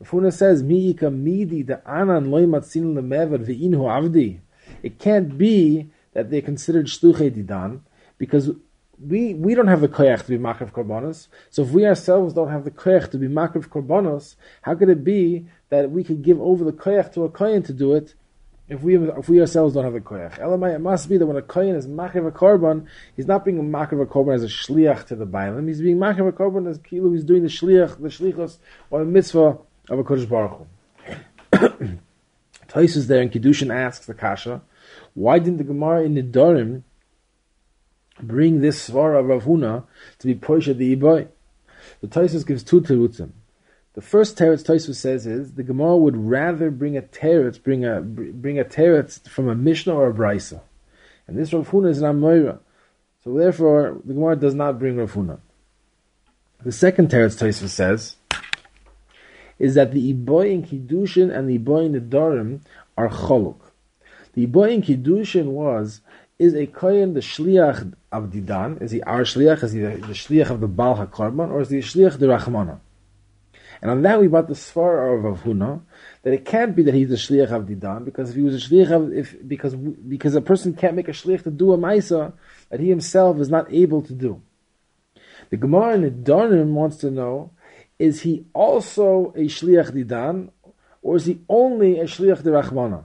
Rav 0.00 0.10
Huna 0.10 0.32
says, 0.32 0.62
"Mi 0.62 0.94
midi 1.00 1.62
de 1.62 1.80
anan 1.88 2.30
loy 2.30 2.44
matzin 2.44 2.94
lemever 2.94 3.38
ve'inhu 3.38 3.80
avdi." 3.80 4.40
It 4.82 4.98
can't 4.98 5.38
be 5.38 5.90
that 6.12 6.30
they 6.30 6.40
considered 6.40 6.86
shluche 6.86 7.30
didan 7.30 7.80
because 8.18 8.50
we 9.00 9.34
we 9.34 9.54
don't 9.54 9.68
have 9.68 9.80
the 9.80 9.88
koyach 9.88 10.24
to 10.24 10.28
be 10.28 10.38
makriv 10.38 10.72
korbanos. 10.72 11.28
So 11.50 11.62
if 11.62 11.70
we 11.70 11.86
ourselves 11.86 12.34
don't 12.34 12.50
have 12.50 12.64
the 12.64 12.70
koyach 12.70 13.10
to 13.12 13.18
be 13.18 13.28
makriv 13.28 13.68
korbanos, 13.68 14.36
how 14.62 14.74
could 14.74 14.88
it 14.88 15.04
be 15.04 15.46
that 15.70 15.90
we 15.90 16.02
could 16.04 16.22
give 16.22 16.40
over 16.40 16.64
the 16.64 16.72
koyach 16.72 17.12
to 17.14 17.24
a 17.24 17.30
kohen 17.30 17.62
to 17.64 17.72
do 17.72 17.94
it? 17.94 18.14
If 18.68 18.82
we 18.82 18.96
if 18.96 19.28
we 19.28 19.40
ourselves 19.40 19.74
don't 19.74 19.84
have 19.84 19.92
the 19.92 20.00
koyach, 20.00 20.38
Elamai, 20.38 20.74
it 20.74 20.80
must 20.80 21.08
be 21.08 21.16
that 21.16 21.26
when 21.26 21.36
a 21.36 21.42
kohen 21.42 21.74
is 21.74 21.86
makriv 21.86 22.26
a 22.26 22.30
korban, 22.30 22.86
he's 23.16 23.26
not 23.26 23.44
being 23.44 23.58
makriv 23.70 24.02
a 24.02 24.06
korban 24.06 24.34
as 24.34 24.42
a 24.42 24.48
shliach 24.48 25.06
to 25.06 25.16
the 25.16 25.26
bailim. 25.26 25.68
He's 25.68 25.80
being 25.80 25.98
makriv 25.98 26.28
a 26.28 26.32
korban 26.32 26.68
as 26.68 26.78
kilu. 26.78 27.12
He's 27.12 27.24
doing 27.24 27.42
the 27.42 27.48
shliach, 27.48 28.00
the 28.00 28.08
shlichos 28.08 28.58
or 28.90 29.00
the 29.00 29.10
mitzvah 29.10 29.58
of 29.88 29.98
a 29.98 30.04
kodesh 30.04 30.28
baruch 30.28 30.66
Hu. 31.56 31.98
Taisus 32.68 33.06
there 33.06 33.22
in 33.22 33.30
Kiddushin 33.30 33.74
asks 33.74 34.04
the 34.04 34.12
kasha, 34.12 34.60
why 35.14 35.38
didn't 35.38 35.56
the 35.56 35.64
Gemara 35.64 36.02
in 36.02 36.14
Nidarim 36.14 36.82
bring 38.20 38.60
this 38.60 38.88
svara 38.88 39.20
of 39.20 39.26
Rav 39.26 39.44
Huna 39.44 39.84
to 40.18 40.26
be 40.26 40.34
Poisha 40.34 40.76
the 40.76 40.96
Iboy. 40.96 41.28
The 42.00 42.08
Taisus 42.08 42.46
gives 42.46 42.62
two 42.62 42.80
terutzim. 42.80 43.30
The 43.94 44.02
first 44.02 44.36
teretz 44.36 44.62
Taisus 44.64 44.96
says 44.96 45.26
is 45.26 45.54
the 45.54 45.62
Gemara 45.62 45.96
would 45.96 46.16
rather 46.16 46.70
bring 46.70 46.96
a 46.96 47.02
teretz, 47.02 47.60
bring 47.62 47.84
a 47.84 48.00
bring 48.00 48.58
a 48.58 48.64
teretz 48.64 49.28
from 49.28 49.48
a 49.48 49.54
Mishnah 49.54 49.94
or 49.94 50.10
a 50.10 50.14
Brisa, 50.14 50.60
and 51.26 51.36
this 51.36 51.52
Rav 51.52 51.68
Huna 51.68 51.90
is 51.90 52.00
an 52.00 52.16
Amoira. 52.16 52.58
So 53.24 53.34
therefore, 53.34 54.00
the 54.04 54.14
Gemara 54.14 54.36
does 54.36 54.54
not 54.54 54.78
bring 54.78 54.96
Rav 54.96 55.12
Huna. 55.12 55.40
The 56.62 56.72
second 56.72 57.10
teretz 57.10 57.40
Taisus 57.40 57.70
says 57.70 58.16
is 59.58 59.74
that 59.74 59.92
the 59.92 60.14
Iboy 60.14 60.52
in 60.52 60.62
Kiddushin 60.62 61.36
and 61.36 61.48
the 61.48 61.58
Iboy 61.58 61.86
in 61.86 61.92
the 61.92 62.00
Dorim 62.00 62.60
are 62.96 63.08
choluk. 63.08 63.58
The 64.34 64.46
Iboy 64.46 64.74
in 64.74 64.82
Kiddushin 64.82 65.46
was 65.46 66.00
is 66.38 66.54
a 66.54 66.66
kohen 66.66 67.14
the 67.14 67.20
shliach 67.20 67.94
of 68.12 68.30
Didan? 68.30 68.82
Is 68.82 68.90
he 68.90 69.02
our 69.02 69.22
shliach? 69.22 69.62
Is 69.62 69.72
he 69.72 69.80
the, 69.80 69.96
the 69.96 70.14
shliach 70.14 70.50
of 70.50 70.60
the 70.60 70.68
Baal 70.68 70.96
HaKarban? 70.96 71.50
Or 71.50 71.60
is 71.60 71.70
he 71.70 71.80
the 71.80 71.86
shliach 71.86 72.18
the 72.18 72.26
Rachmana? 72.26 72.80
And 73.80 73.90
on 73.90 74.02
that 74.02 74.20
we 74.20 74.26
brought 74.26 74.48
the 74.48 74.54
svar 74.54 75.18
of 75.18 75.38
Avhuna, 75.38 75.80
that 76.22 76.32
it 76.32 76.44
can't 76.44 76.74
be 76.74 76.82
that 76.82 76.94
he's 76.94 77.10
the 77.10 77.16
shliach 77.16 77.52
of 77.52 77.66
Didan, 77.66 78.04
because 78.04 78.30
if 78.30 78.36
he 78.36 78.42
was 78.42 78.54
a 78.54 78.68
shliach 78.68 78.90
of, 78.90 79.12
if, 79.12 79.36
because, 79.46 79.74
because 79.74 80.34
a 80.34 80.40
person 80.40 80.74
can't 80.74 80.96
make 80.96 81.08
a 81.08 81.12
shliach 81.12 81.44
to 81.44 81.50
do 81.50 81.72
a 81.72 81.78
maisa 81.78 82.32
that 82.70 82.80
he 82.80 82.88
himself 82.88 83.38
is 83.38 83.48
not 83.48 83.72
able 83.72 84.02
to 84.02 84.12
do. 84.12 84.42
The 85.50 85.56
Gemara 85.56 85.94
in 85.94 86.02
the 86.02 86.10
Darnim 86.10 86.72
wants 86.72 86.96
to 86.98 87.10
know, 87.10 87.52
is 87.98 88.22
he 88.22 88.46
also 88.52 89.32
a 89.36 89.46
shliach 89.46 89.92
Didan, 89.92 90.50
or 91.02 91.16
is 91.16 91.26
he 91.26 91.40
only 91.48 92.00
a 92.00 92.04
shliach 92.04 92.42
the 92.42 92.50
Rachmana? 92.50 93.04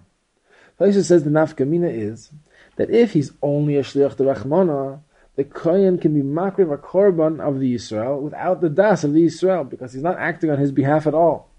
Taisa 0.79 1.03
says 1.03 1.23
the 1.23 1.29
nafkamina 1.29 1.91
is 1.93 2.31
that 2.75 2.89
if 2.89 3.13
he's 3.13 3.31
only 3.41 3.77
a 3.77 3.83
shliach 3.83 4.15
the 4.15 4.23
Rachmana, 4.23 4.99
the 5.35 5.43
kohen 5.43 5.97
can 5.97 6.13
be 6.13 6.21
makriv 6.21 6.71
a 6.73 6.77
korban 6.77 7.39
of 7.39 7.59
the 7.59 7.75
Yisrael 7.75 8.21
without 8.21 8.61
the 8.61 8.69
das 8.69 9.03
of 9.03 9.13
the 9.13 9.25
Yisrael 9.25 9.67
because 9.67 9.93
he's 9.93 10.03
not 10.03 10.17
acting 10.17 10.49
on 10.49 10.59
his 10.59 10.71
behalf 10.71 11.07
at 11.07 11.13
all. 11.13 11.49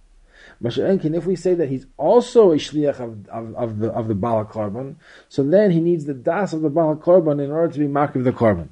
Masha'enkin, 0.62 1.17
if 1.17 1.27
we 1.27 1.37
say 1.37 1.55
that 1.55 1.69
he's 1.69 1.87
also 1.97 2.53
a 2.53 2.57
shliach 2.57 3.01
of, 3.01 3.29
of, 3.29 3.55
of 3.55 3.79
the 3.79 3.91
of 3.91 4.09
the 4.09 4.15
korban, 4.15 4.97
so 5.29 5.43
then 5.43 5.71
he 5.71 5.81
needs 5.81 6.05
the 6.05 6.15
das 6.15 6.53
of 6.53 6.62
the 6.62 6.71
Baal 6.71 6.97
korban 6.97 7.43
in 7.43 7.51
order 7.51 7.73
to 7.73 7.79
be 7.79 7.87
makriv 7.87 8.25
the 8.25 8.33
korban. 8.33 8.69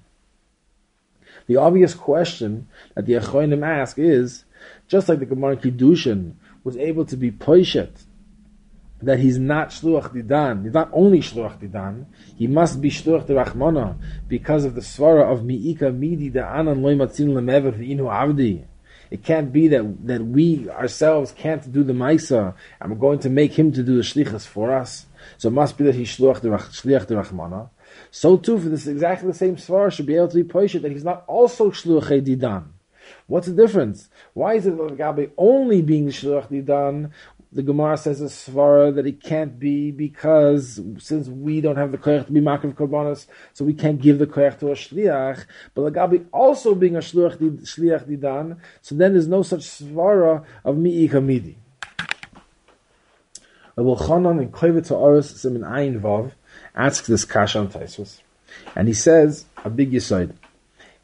The 1.47 1.57
obvious 1.57 1.95
question 1.95 2.68
that 2.95 3.07
the 3.07 3.14
Achoinim 3.14 3.66
ask 3.66 3.99
is, 3.99 4.45
just 4.86 5.09
like 5.09 5.18
the 5.18 5.26
Gemara 5.26 5.57
Kiddushin 5.57 6.34
was 6.62 6.76
able 6.76 7.05
to 7.07 7.16
be 7.16 7.32
poishet 7.32 8.05
that 9.03 9.18
he's 9.18 9.38
not 9.38 9.70
Shluach 9.70 10.14
Didan, 10.14 10.64
he's 10.64 10.72
not 10.72 10.90
only 10.92 11.20
Shluach 11.20 11.59
Didan, 11.59 12.07
he 12.36 12.46
must 12.46 12.80
be 12.80 12.90
Shluach 12.90 13.26
the 13.26 13.34
Rachmana 13.34 13.96
because 14.28 14.64
of 14.64 14.74
the 14.74 14.80
Svara 14.80 15.30
of 15.30 15.44
Mi'ika 15.44 15.92
Midi 15.92 16.30
Da'anan 16.30 16.82
Loy 16.82 16.94
Matzin 16.94 17.28
Lemever 17.28 17.72
V'inu 17.72 18.05
Avdi. 18.05 18.64
It 19.11 19.22
can't 19.22 19.53
be 19.53 19.68
that, 19.68 20.07
that 20.07 20.24
we 20.24 20.70
ourselves 20.70 21.32
can't 21.32 21.70
do 21.70 21.82
the 21.84 21.92
Maisa 21.92 22.55
and 22.80 22.90
we're 22.90 22.98
going 22.98 23.18
to 23.18 23.28
make 23.28 23.59
him 23.59 23.70
to 23.72 23.82
do 23.82 23.96
the 23.96 24.03
Shlichas 24.03 24.46
for 24.46 24.72
us. 24.72 25.07
So 25.36 25.48
it 25.48 25.53
must 25.53 25.76
be 25.76 25.84
that 25.84 25.94
he's 25.94 26.16
Shluach 26.16 26.40
the, 26.40 26.48
Shliach 26.48 27.07
the 27.07 27.16
Rachmana. 27.16 27.68
So 28.11 28.38
too, 28.38 28.59
for 28.59 28.70
this 28.70 28.86
exactly 28.86 29.28
the 29.28 29.36
same 29.36 29.57
Svara 29.57 29.92
should 29.92 30.07
be 30.07 30.16
able 30.16 30.28
to 30.28 30.42
be 30.42 30.44
Poishet 30.44 30.80
that 30.82 30.92
he's 30.92 31.05
not 31.05 31.24
also 31.26 31.70
Shluach 31.70 32.24
Didan. 32.24 32.68
What's 33.26 33.48
the 33.48 33.53
difference? 33.53 34.09
Why 34.32 34.55
is 34.55 34.66
it 34.66 34.76
Gabi 34.76 35.30
only 35.36 35.82
being 35.82 36.09
Shluach 36.09 36.48
Didan 36.48 37.11
the 37.55 37.62
Gemara 37.62 37.98
says 37.98 38.22
a 38.22 38.26
svara 38.26 38.94
that 38.94 39.07
it 39.07 39.22
can't 39.22 39.59
be 39.59 39.90
because 39.90 40.80
since 40.98 41.28
we 41.28 41.61
don't 41.61 41.76
have 41.76 41.92
the 41.92 41.98
koyach 41.98 42.26
to 42.26 42.32
be 42.32 42.40
makav 42.40 42.74
korbanos, 42.74 43.26
so 43.53 43.64
we 43.64 43.74
can't 43.74 44.00
give 44.00 44.18
the 44.18 44.26
koyach 44.26 44.59
to 44.61 44.68
a 44.68 44.74
shliach. 44.74 45.44
But 45.74 45.92
Lagabi 45.92 46.26
also 46.32 46.74
being 46.74 46.96
a 46.96 47.00
shliach, 47.00 47.36
shliach 47.36 48.09
didan, 48.09 48.59
so 48.80 48.94
then 48.94 49.12
there's 49.12 49.28
no 49.28 49.42
such 49.42 49.61
svara 49.61 50.44
of 50.64 50.76
mi'i 50.76 51.11
kamidi. 51.11 51.57
Rabbi 53.76 54.03
Chanan 54.03 54.40
in 54.40 54.50
Kovetz 54.50 54.88
Ha'aros 54.88 55.40
Simin 55.40 55.62
Ayin 55.62 56.00
Vav 56.00 56.32
asks 56.74 57.07
this 57.07 57.24
kasha 57.24 57.59
on 57.59 57.68
Taisus, 57.68 58.20
and 58.74 58.88
he 58.88 58.94
says 58.94 59.44
a 59.64 59.68
big 59.68 59.92
yisoid. 59.92 60.34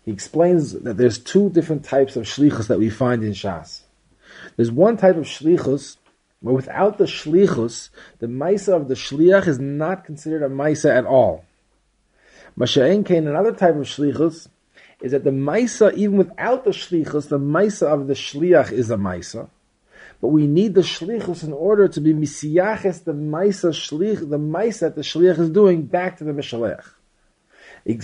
He 0.05 0.13
explains 0.13 0.73
that 0.73 0.97
there's 0.97 1.19
two 1.19 1.51
different 1.51 1.85
types 1.85 2.17
of 2.17 2.25
shlichus 2.25 2.69
that 2.69 2.79
we 2.79 2.89
find 2.89 3.23
in 3.23 3.33
Shas. 3.33 3.83
There's 4.57 4.71
one 4.71 4.97
type 4.97 5.17
of 5.17 5.25
shlichus 5.25 5.99
but 6.43 6.55
without 6.55 6.99
the 6.99 7.05
shlichus, 7.05 7.91
the 8.21 8.29
maisa 8.29 8.75
of 8.75 8.89
the 8.89 8.95
shliach 8.95 9.49
is 9.49 9.59
not 9.59 10.05
considered 10.05 10.43
a 10.43 10.49
maisa 10.49 10.95
at 10.97 11.05
all. 11.05 11.45
Masha'en 12.57 13.05
Kain, 13.05 13.27
another 13.27 13.53
type 13.53 13.75
of 13.75 13.83
shlichus, 13.83 14.49
is 15.01 15.13
that 15.13 15.25
the 15.25 15.31
maisa, 15.31 15.93
even 15.95 16.17
without 16.17 16.65
the 16.65 16.71
shlichus, 16.71 17.29
the 17.29 17.39
maisa 17.39 17.87
of 17.87 18.07
the 18.07 18.15
shliach 18.15 18.71
is 18.71 18.91
a 18.91 18.97
maisa. 18.97 19.49
But 20.21 20.29
we 20.29 20.47
need 20.47 20.75
the 20.75 20.81
shlichus 20.81 21.45
in 21.45 21.53
order 21.53 21.89
to 21.89 22.01
be 22.01 22.13
misiyaches 22.13 23.05
the 23.05 23.13
maisa 23.13 23.71
shlich, 23.71 24.19
the 24.19 24.39
maisa 24.39 24.81
that 24.81 24.97
the 24.97 25.03
shliach 25.03 25.39
is 25.39 25.51
doing 25.51 25.83
back 25.83 26.19
to 26.19 26.25
the 26.25 26.33
mishalech. 26.33 26.85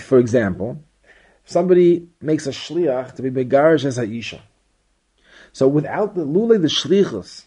For 0.00 0.18
example, 0.18 0.82
somebody 1.44 2.08
makes 2.20 2.46
a 2.46 2.50
shliach 2.50 3.14
to 3.16 3.22
be 3.22 3.30
begarish 3.30 3.84
as 3.84 3.98
Aisha. 3.98 4.40
So 5.52 5.68
without 5.68 6.14
the 6.14 6.24
lule 6.24 6.60
the 6.60 6.68
shlichus, 6.68 7.44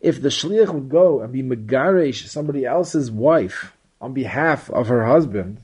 if 0.00 0.22
the 0.22 0.28
shliach 0.28 0.72
would 0.72 0.88
go 0.88 1.20
and 1.20 1.32
be 1.32 1.42
megaresh 1.42 2.26
somebody 2.28 2.64
else's 2.64 3.10
wife 3.10 3.72
on 4.00 4.12
behalf 4.12 4.70
of 4.70 4.88
her 4.88 5.06
husband, 5.06 5.60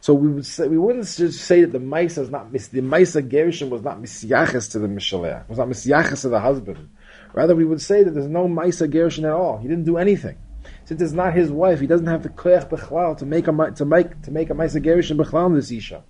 so 0.00 0.12
we 0.12 0.28
would 0.28 0.44
say, 0.44 0.68
we 0.68 0.76
wouldn't 0.76 1.06
just 1.06 1.40
say 1.46 1.62
that 1.62 1.72
the 1.72 1.78
Maisa 1.78 2.18
is 2.18 2.28
not 2.28 2.52
the 2.52 2.58
Maisa 2.58 3.26
Gershon 3.26 3.70
was 3.70 3.80
not 3.80 4.02
misyaches 4.02 4.70
to 4.72 4.78
the 4.78 4.86
Mishalech, 4.86 5.48
was 5.48 5.56
not 5.56 5.68
misyaches 5.68 6.20
to 6.20 6.28
the 6.28 6.40
husband. 6.40 6.90
Rather, 7.32 7.56
we 7.56 7.64
would 7.64 7.80
say 7.80 8.02
that 8.02 8.10
there's 8.10 8.28
no 8.28 8.46
Maisa 8.46 8.90
Gershon 8.90 9.24
at 9.24 9.32
all. 9.32 9.56
He 9.56 9.66
didn't 9.66 9.84
do 9.84 9.96
anything. 9.96 10.36
Since 10.84 11.00
it's 11.00 11.12
not 11.12 11.32
his 11.32 11.50
wife, 11.50 11.80
he 11.80 11.86
doesn't 11.86 12.06
have 12.06 12.22
the 12.22 12.28
koyach 12.28 12.68
bechlal 12.68 13.16
to 13.16 13.24
make 13.24 13.48
a 13.48 13.70
to 13.76 13.84
make 13.86 14.20
to 14.22 14.30
make 14.30 14.50
a 14.50 14.54
Maisa 14.54 14.82
Gershon 14.82 15.16
bechlal 15.16 15.46
in 15.46 15.54
this 15.54 15.70
isha. 15.70 16.04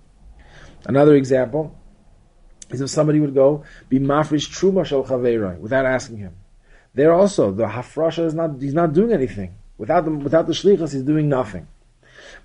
Another 0.85 1.15
example 1.15 1.73
is 2.69 2.81
if 2.81 2.89
somebody 2.89 3.21
would 3.21 3.33
go 3.33 3.63
be 3.87 3.99
mafresh 3.99 4.49
truma 4.49 4.85
shel 4.85 5.05
chaverai 5.05 5.57
without 5.57 5.85
asking 5.85 6.17
him. 6.17 6.35
There 6.95 7.13
also 7.13 7.51
the 7.51 7.65
hafrasha 7.65 8.25
is 8.25 8.33
not 8.33 8.61
he's 8.61 8.73
not 8.73 8.93
doing 8.93 9.11
anything 9.11 9.55
without 9.77 10.05
the 10.05 10.11
without 10.11 10.47
the 10.47 10.53
shlichus 10.53 10.93
he's 10.93 11.03
doing 11.03 11.27
nothing. 11.29 11.67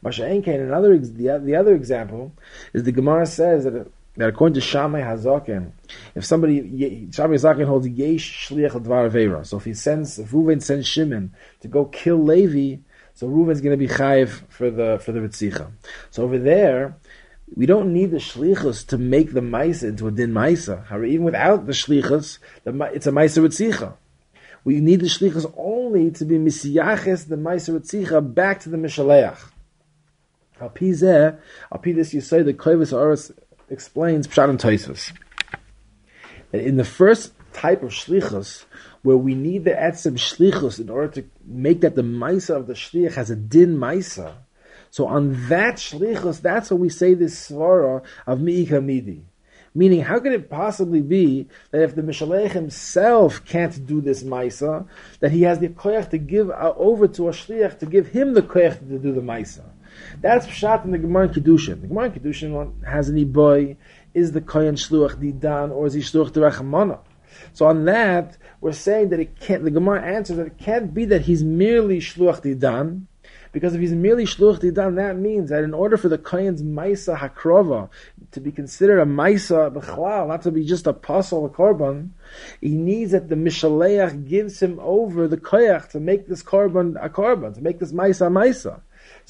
Masha'en 0.05 0.47
another 0.47 0.99
the, 0.99 1.39
the 1.39 1.55
other 1.55 1.75
example 1.75 2.33
is 2.73 2.83
the 2.83 2.93
Gemara 2.93 3.27
says 3.27 3.65
that 3.65 3.87
that 4.17 4.29
according 4.29 4.55
to 4.55 4.61
Shammai 4.61 5.03
Hazaken, 5.03 5.71
if 6.17 6.25
somebody 6.25 7.09
Shammai 7.13 7.35
Hazaken 7.35 7.67
holds 7.67 7.87
yesh 7.87 8.49
shliach 8.49 8.73
dvar 8.73 9.09
avera, 9.09 9.47
so 9.47 9.57
if 9.57 9.65
he 9.65 9.73
sends 9.73 10.19
if 10.19 10.31
Reuven 10.33 10.61
sends 10.61 10.89
Shimon 10.89 11.33
to 11.61 11.69
go 11.69 11.85
kill 11.85 12.23
Levi, 12.23 12.83
so 13.15 13.29
Reuven's 13.29 13.61
going 13.61 13.79
to 13.79 13.87
be 13.87 13.87
chayiv 13.87 14.43
for 14.49 14.69
the 14.71 15.01
for 15.01 15.13
the 15.13 15.21
ritzicha. 15.21 15.71
So 16.11 16.25
over 16.25 16.39
there, 16.39 16.97
we 17.55 17.67
don't 17.67 17.93
need 17.93 18.11
the 18.11 18.19
shlichus 18.19 18.85
to 18.89 18.99
make 18.99 19.33
the 19.33 19.41
maisa 19.41 19.91
into 19.91 20.09
a 20.09 20.11
din 20.11 20.33
maisa. 20.33 20.85
Even 21.07 21.25
without 21.25 21.67
the 21.67 21.73
shlichus, 21.73 22.39
it's 22.65 23.07
a 23.07 23.13
maisa 23.13 23.47
ritzicha. 23.47 23.95
We 24.65 24.81
need 24.81 25.01
the 25.01 25.07
shlichus 25.07 25.53
only 25.57 26.11
to 26.13 26.25
be 26.25 26.37
misiyaches 26.37 27.29
the 27.29 27.37
maisa 27.37 27.79
ritzicha 27.79 28.35
back 28.35 28.61
to 28.61 28.69
the 28.69 28.77
mishaleach. 28.77 29.39
Al 30.61 30.69
pi 30.69 30.93
al 31.73 31.81
you 31.81 32.21
say 32.21 32.43
the 32.43 32.53
koivus 32.53 32.93
oris 32.93 33.33
explains 33.71 34.27
Pshat 34.27 34.51
and. 34.51 35.13
That 36.51 36.63
in 36.63 36.77
the 36.77 36.85
first 36.85 37.33
type 37.53 37.83
of 37.83 37.91
shlichus, 37.91 38.65
where 39.03 39.17
we 39.17 39.35
need 39.35 39.65
the 39.65 39.71
etzem 39.71 40.15
shlichus 40.15 40.79
in 40.79 40.91
order 40.91 41.09
to 41.23 41.25
make 41.47 41.81
that 41.81 41.95
the 41.95 42.03
maisa 42.03 42.57
of 42.57 42.67
the 42.67 42.75
shlich 42.75 43.15
has 43.15 43.31
a 43.31 43.37
din 43.37 43.77
maisa. 43.77 44.35
So 44.91 45.07
on 45.07 45.49
that 45.49 45.77
shlichus, 45.77 46.43
that's 46.43 46.71
what 46.71 46.81
we 46.81 46.91
say 46.91 47.15
this 47.15 47.49
svara 47.49 48.03
of 48.27 48.41
mi'ika 48.41 48.83
midi. 48.83 49.25
Meaning, 49.75 50.01
how 50.01 50.19
could 50.19 50.33
it 50.33 50.51
possibly 50.51 51.01
be 51.01 51.47
that 51.71 51.83
if 51.83 51.95
the 51.95 52.03
Mishalech 52.03 52.51
himself 52.51 53.45
can't 53.45 53.87
do 53.87 54.01
this 54.01 54.25
Maisa, 54.25 54.87
that 55.21 55.31
he 55.31 55.43
has 55.43 55.61
the 55.61 55.69
koyach 55.69 56.11
to 56.11 56.19
give 56.19 56.51
uh, 56.51 56.75
over 56.77 57.07
to 57.07 57.29
a 57.29 57.31
shliach 57.31 57.79
to 57.79 57.87
give 57.87 58.09
him 58.09 58.35
the 58.35 58.43
koyach 58.43 58.79
to 58.81 58.99
do 58.99 59.13
the 59.13 59.21
Maisa? 59.21 59.65
That's 60.21 60.47
pshat 60.47 60.85
in 60.85 60.91
the 60.91 60.99
Gemara 60.99 61.29
Kedushin. 61.29 61.83
The 61.83 61.87
Gemara 61.89 62.11
Kedushin 62.11 62.85
has 62.85 63.09
an 63.09 63.33
boy. 63.33 63.77
Is 64.13 64.33
the 64.33 64.41
kohen 64.41 64.75
shluach 64.75 65.15
didan 65.17 65.71
or 65.71 65.87
is 65.87 65.95
he 65.95 66.01
shluach 66.01 66.31
derachamana? 66.33 66.99
So 67.53 67.67
on 67.67 67.85
that, 67.85 68.37
we're 68.61 68.73
saying 68.73 69.11
that 69.11 69.21
it 69.21 69.39
can't. 69.39 69.63
The 69.63 69.71
Gemara 69.71 70.03
answers 70.03 70.37
that 70.39 70.47
it 70.47 70.59
can't 70.59 70.93
be 70.93 71.05
that 71.07 71.23
he's 71.23 71.45
merely 71.45 72.01
shluach 72.01 72.43
didan, 72.43 73.07
because 73.53 73.75
if 73.75 73.81
he's 73.81 73.93
merely 73.93 74.25
shluch 74.25 74.61
didan, 74.61 74.97
that 74.97 75.17
means 75.17 75.51
that 75.51 75.65
in 75.65 75.75
order 75.75 75.97
for 75.97 76.09
the 76.09 76.19
kohen's 76.19 76.63
maisa 76.63 77.19
hakrova 77.19 77.89
to 78.33 78.41
be 78.41 78.53
considered 78.53 79.01
a 79.01 79.05
maisa 79.05 79.73
b'chlal, 79.73 80.29
not 80.29 80.43
to 80.43 80.51
be 80.51 80.65
just 80.65 80.87
a 80.87 80.91
a 80.91 80.95
korban, 80.95 82.11
he 82.61 82.77
needs 82.77 83.13
that 83.13 83.29
the 83.29 83.35
mishaleach 83.35 84.29
gives 84.29 84.63
him 84.63 84.79
over 84.81 85.27
the 85.27 85.37
koyach 85.37 85.89
to 85.91 86.01
make 86.01 86.29
this 86.29 86.43
korban 86.43 86.97
a 87.03 87.09
korban, 87.09 87.55
to 87.55 87.61
make 87.61 87.79
this 87.79 87.93
maisa 87.93 88.27
a 88.27 88.31
maisa. 88.31 88.81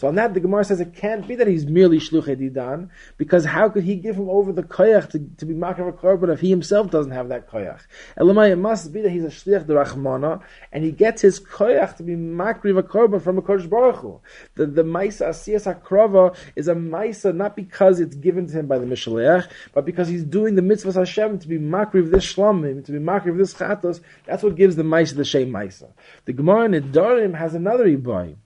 So 0.00 0.08
on 0.08 0.14
that, 0.14 0.32
the 0.32 0.40
Gemara 0.40 0.64
says 0.64 0.80
it 0.80 0.94
can't 0.94 1.28
be 1.28 1.34
that 1.34 1.46
he's 1.46 1.66
merely 1.66 1.98
shluchei 1.98 2.34
didan, 2.34 2.88
because 3.18 3.44
how 3.44 3.68
could 3.68 3.84
he 3.84 3.96
give 3.96 4.16
him 4.16 4.30
over 4.30 4.50
the 4.50 4.62
koyach 4.62 5.10
to, 5.10 5.18
to 5.36 5.44
be 5.44 5.52
makar 5.52 5.86
a 5.86 5.92
korban 5.92 6.32
if 6.32 6.40
he 6.40 6.48
himself 6.48 6.90
doesn't 6.90 7.12
have 7.12 7.28
that 7.28 7.50
koyach? 7.50 7.80
Elamai, 8.16 8.50
it 8.50 8.56
must 8.56 8.94
be 8.94 9.02
that 9.02 9.10
he's 9.10 9.24
a 9.24 9.28
shliach 9.28 9.66
derachmana, 9.66 10.40
and 10.72 10.84
he 10.84 10.90
gets 10.90 11.20
his 11.20 11.38
koyach 11.38 11.98
to 11.98 12.02
be 12.02 12.14
makriv 12.14 12.78
a 12.78 12.82
korban 12.82 13.20
from 13.20 13.36
a 13.36 13.42
kodesh 13.42 13.68
baruch 13.68 13.96
Hu. 13.96 14.20
The 14.54 14.64
the 14.64 14.84
maisa 14.84 15.28
asiyas 15.28 15.70
akrova 15.70 16.34
is 16.56 16.66
a 16.68 16.74
maisa 16.74 17.36
not 17.36 17.54
because 17.54 18.00
it's 18.00 18.16
given 18.16 18.46
to 18.46 18.54
him 18.54 18.68
by 18.68 18.78
the 18.78 18.86
mishaleach, 18.86 19.50
but 19.74 19.84
because 19.84 20.08
he's 20.08 20.24
doing 20.24 20.54
the 20.54 20.62
mitzvah 20.62 20.94
Hashem 20.94 21.40
to 21.40 21.46
be 21.46 21.58
makriv 21.58 22.10
this 22.10 22.24
shlamim, 22.32 22.82
to 22.86 22.92
be 22.92 22.98
makriv 22.98 23.36
this 23.36 23.52
chatos. 23.52 24.00
That's 24.24 24.42
what 24.42 24.54
gives 24.54 24.76
the 24.76 24.82
maisa 24.82 25.16
the 25.16 25.26
shem 25.26 25.50
maisa. 25.50 25.90
The 26.24 26.32
Gemara 26.32 26.64
in 26.64 26.72
Nedarim 26.72 27.36
has 27.36 27.54
another 27.54 27.84
ibai 27.84 28.36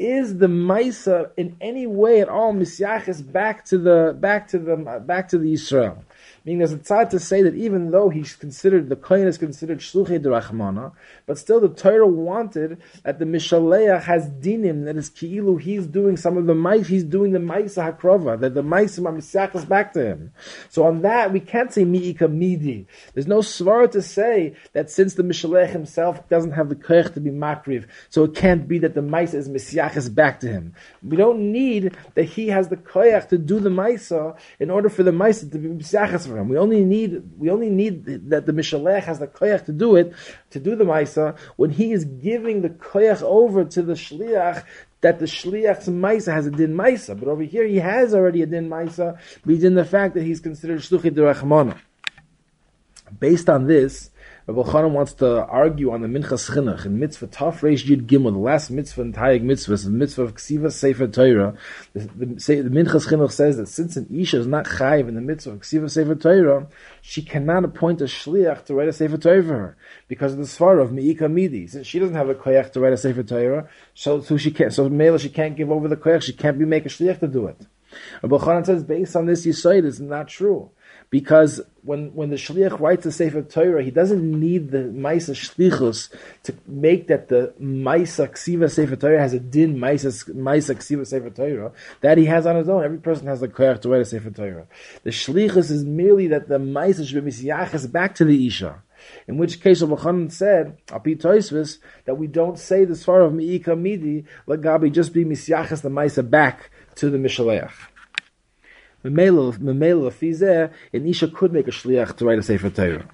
is 0.00 0.38
the 0.38 0.46
Maisa 0.46 1.30
in 1.36 1.56
any 1.60 1.86
way 1.86 2.20
at 2.20 2.28
all 2.28 2.54
misyachis 2.54 3.20
back 3.30 3.64
to 3.66 3.78
the 3.78 4.16
back 4.18 4.48
to 4.48 4.58
the 4.58 4.76
back 5.04 5.28
to 5.28 5.38
the 5.38 5.52
Israel? 5.52 6.02
Meaning, 6.44 6.58
there's 6.58 6.72
a 6.72 6.78
tzad 6.78 7.10
to 7.10 7.20
say 7.20 7.42
that 7.42 7.54
even 7.54 7.90
though 7.90 8.08
he's 8.08 8.34
considered, 8.34 8.88
the 8.88 8.96
kohen 8.96 9.26
is 9.26 9.36
considered 9.36 9.80
shluchei 9.80 10.18
derachmana, 10.18 10.92
but 11.26 11.36
still 11.36 11.60
the 11.60 11.68
Torah 11.68 12.06
wanted 12.06 12.80
that 13.02 13.18
the 13.18 13.26
mishaleach 13.26 14.04
has 14.04 14.26
dinim, 14.28 14.86
that 14.86 14.96
is 14.96 15.10
ki'ilu, 15.10 15.60
he's 15.60 15.86
doing 15.86 16.16
some 16.16 16.38
of 16.38 16.46
the 16.46 16.54
mice, 16.54 16.86
he's 16.86 17.04
doing 17.04 17.32
the 17.32 17.38
ma'isa 17.38 17.94
hakrova, 17.94 18.40
that 18.40 18.54
the 18.54 18.62
ma'isa 18.62 19.00
ma'misach 19.00 19.54
is 19.54 19.66
back 19.66 19.92
to 19.92 20.02
him. 20.02 20.32
So 20.70 20.84
on 20.84 21.02
that, 21.02 21.30
we 21.30 21.40
can't 21.40 21.70
say 21.72 21.84
mi'ika 21.84 22.28
midi. 22.28 22.86
There's 23.12 23.26
no 23.26 23.40
svara 23.40 23.90
to 23.90 24.00
say 24.00 24.54
that 24.72 24.90
since 24.90 25.14
the 25.14 25.22
mishaleach 25.22 25.70
himself 25.70 26.26
doesn't 26.30 26.52
have 26.52 26.70
the 26.70 26.74
koich 26.76 27.12
to 27.12 27.20
be 27.20 27.30
makriv, 27.30 27.86
so 28.08 28.24
it 28.24 28.34
can't 28.34 28.66
be 28.66 28.78
that 28.78 28.94
the 28.94 29.02
ma'isa 29.02 29.34
is 29.34 29.48
misyachas 29.48 30.14
back 30.14 30.40
to 30.40 30.48
him. 30.48 30.74
We 31.02 31.18
don't 31.18 31.52
need 31.52 31.94
that 32.14 32.24
he 32.24 32.48
has 32.48 32.68
the 32.68 32.76
koich 32.76 33.28
to 33.28 33.36
do 33.36 33.60
the 33.60 33.68
ma'isa 33.68 34.38
in 34.58 34.70
order 34.70 34.88
for 34.88 35.02
the 35.02 35.10
ma'isa 35.10 35.52
to 35.52 35.58
be 35.58 35.68
misyachas 35.68 36.29
We 36.30 36.56
only 36.56 36.84
need 36.84 37.22
we 37.38 37.50
only 37.50 37.70
need 37.70 38.04
that 38.30 38.46
the 38.46 38.52
mishalech 38.52 39.02
has 39.04 39.18
the 39.18 39.26
koyach 39.26 39.64
to 39.66 39.72
do 39.72 39.96
it, 39.96 40.12
to 40.50 40.60
do 40.60 40.76
the 40.76 40.84
maisa 40.84 41.36
when 41.56 41.70
he 41.70 41.92
is 41.92 42.04
giving 42.04 42.62
the 42.62 42.70
koyach 42.70 43.22
over 43.22 43.64
to 43.64 43.82
the 43.82 43.94
shliach. 43.94 44.64
That 45.02 45.18
the 45.18 45.24
shliach's 45.24 45.88
maisa 45.88 46.32
has 46.32 46.46
a 46.46 46.50
din 46.50 46.74
maisa, 46.74 47.18
but 47.18 47.28
over 47.28 47.42
here 47.42 47.64
he 47.64 47.76
has 47.76 48.14
already 48.14 48.42
a 48.42 48.46
din 48.46 48.68
maisa, 48.68 49.18
but 49.42 49.54
he's 49.54 49.64
in 49.64 49.74
the 49.74 49.84
fact 49.84 50.14
that 50.14 50.22
he's 50.22 50.40
considered 50.40 50.80
shluchit 50.80 51.12
derachmana. 51.12 51.78
Based 53.18 53.48
on 53.48 53.66
this, 53.66 54.10
Rabbi 54.46 54.62
Chanan 54.70 54.92
wants 54.92 55.12
to 55.14 55.44
argue 55.44 55.92
on 55.92 56.00
the 56.00 56.08
Minchas 56.08 56.50
Chinuch 56.50 56.86
in 56.86 56.98
Mitzvah 56.98 57.26
Taf 57.26 57.60
Reish 57.60 57.84
Yud 57.84 58.06
Gimel, 58.06 58.32
the 58.32 58.38
last 58.38 58.70
mitzvah 58.70 59.02
in 59.02 59.12
Taryag 59.12 59.42
Mitzvah, 59.42 59.76
the 59.76 59.90
mitzvah 59.90 60.22
of 60.22 60.34
Ksiva 60.34 60.72
Sefer 60.72 61.08
Torah. 61.08 61.54
The, 61.92 62.00
the, 62.00 62.26
the, 62.62 62.70
Minchas 62.70 63.06
Chinuch 63.06 63.32
says 63.32 63.58
that 63.58 63.68
since 63.68 63.98
an 63.98 64.06
Isha 64.10 64.38
is 64.38 64.46
not 64.46 64.64
chayiv 64.64 65.08
in 65.08 65.14
the 65.14 65.20
mitzvah 65.20 65.52
of 65.52 65.60
Ksiva 65.60 65.90
Sefer 65.90 66.14
Torah, 66.14 66.68
she 67.02 67.20
cannot 67.20 67.64
appoint 67.64 68.00
a 68.00 68.04
shliach 68.04 68.64
to 68.64 68.74
write 68.74 68.88
a 68.88 68.94
Sefer 68.94 69.18
Torah 69.18 69.42
for 69.42 69.58
her 69.58 69.76
because 70.08 70.32
of 70.32 70.38
the 70.38 70.44
svar 70.44 70.82
of 70.82 70.90
Meika 70.90 71.28
Midi. 71.28 71.66
Since 71.66 71.86
she 71.86 71.98
doesn't 71.98 72.16
have 72.16 72.30
a 72.30 72.34
koyach 72.34 72.72
to 72.72 72.80
write 72.80 72.94
a 72.94 72.96
Sefer 72.96 73.22
Torah, 73.22 73.68
so, 73.94 74.22
so 74.22 74.38
she 74.38 74.50
can't. 74.50 74.72
So 74.72 74.88
Mela 74.88 75.18
she 75.18 75.28
can't 75.28 75.54
give 75.54 75.70
over 75.70 75.86
the 75.86 75.96
koyach. 75.96 76.22
She 76.22 76.32
can't 76.32 76.58
be 76.58 76.64
make 76.64 76.86
a 76.86 76.88
shliach 76.88 77.20
to 77.20 77.28
do 77.28 77.46
it. 77.46 77.66
Rabbi 78.22 78.36
Chanan 78.36 78.64
says 78.64 78.84
based 78.84 79.16
on 79.16 79.26
this 79.26 79.44
Yisoid, 79.44 79.84
it's 79.84 80.00
not 80.00 80.28
true 80.28 80.70
because 81.10 81.60
when 81.82 82.14
when 82.14 82.30
the 82.30 82.36
shliach 82.36 82.78
writes 82.78 83.04
a 83.04 83.12
sefer 83.12 83.42
Torah, 83.42 83.82
he 83.82 83.90
doesn't 83.90 84.22
need 84.22 84.70
the 84.70 84.78
ma'isa 84.78 85.34
shlichus 85.34 86.08
to 86.44 86.54
make 86.66 87.08
that 87.08 87.28
the 87.28 87.52
ma'isa 87.60 88.28
ksiva 88.30 88.70
sefer 88.70 88.96
Torah 88.96 89.20
has 89.20 89.34
a 89.34 89.40
din 89.40 89.76
ma'isa 89.76 90.30
ma'isa 90.34 90.76
ksiva 90.76 91.06
sefer 91.06 91.30
Torah 91.30 91.72
that 92.00 92.16
he 92.16 92.26
has 92.26 92.46
on 92.46 92.56
his 92.56 92.68
own. 92.68 92.84
Every 92.84 92.98
person 92.98 93.26
has 93.26 93.40
the 93.40 93.48
koyach 93.48 93.80
to 93.82 93.88
write 93.88 94.02
a 94.02 94.04
sefer 94.04 94.30
Torah. 94.30 94.66
The 95.02 95.10
shlichus 95.10 95.70
is 95.70 95.84
merely 95.84 96.28
that 96.28 96.48
the 96.48 96.58
ma'isa 96.58 97.06
should 97.06 97.24
be 97.24 97.88
back 97.88 98.14
to 98.16 98.24
the 98.24 98.46
isha. 98.46 98.82
In 99.26 99.38
which 99.38 99.62
case, 99.62 99.80
Rabbi 99.80 100.28
said, 100.28 100.76
Api 100.92 101.16
Toisvis, 101.16 101.78
that 102.04 102.16
we 102.16 102.26
don't 102.26 102.58
say 102.58 102.84
the 102.84 102.92
svar 102.92 103.24
of 103.24 103.32
Mi'ika 103.32 103.74
Midi, 103.74 104.26
let 104.46 104.60
Gabi 104.60 104.92
just 104.92 105.14
be 105.14 105.24
misyachas 105.24 105.80
the 105.80 105.88
ma'isa 105.88 106.28
back 106.28 106.70
to 106.96 107.08
the 107.08 107.16
Mishaleach. 107.16 107.72
Memela 109.04 110.12
Fizeh, 110.12 110.70
an 110.92 111.06
Isha 111.06 111.28
could 111.28 111.52
make 111.52 111.68
a 111.68 111.70
shliach 111.70 112.16
to 112.16 112.26
write 112.26 112.38
a 112.38 112.42
Sefer 112.42 112.70
Torah. 112.70 113.06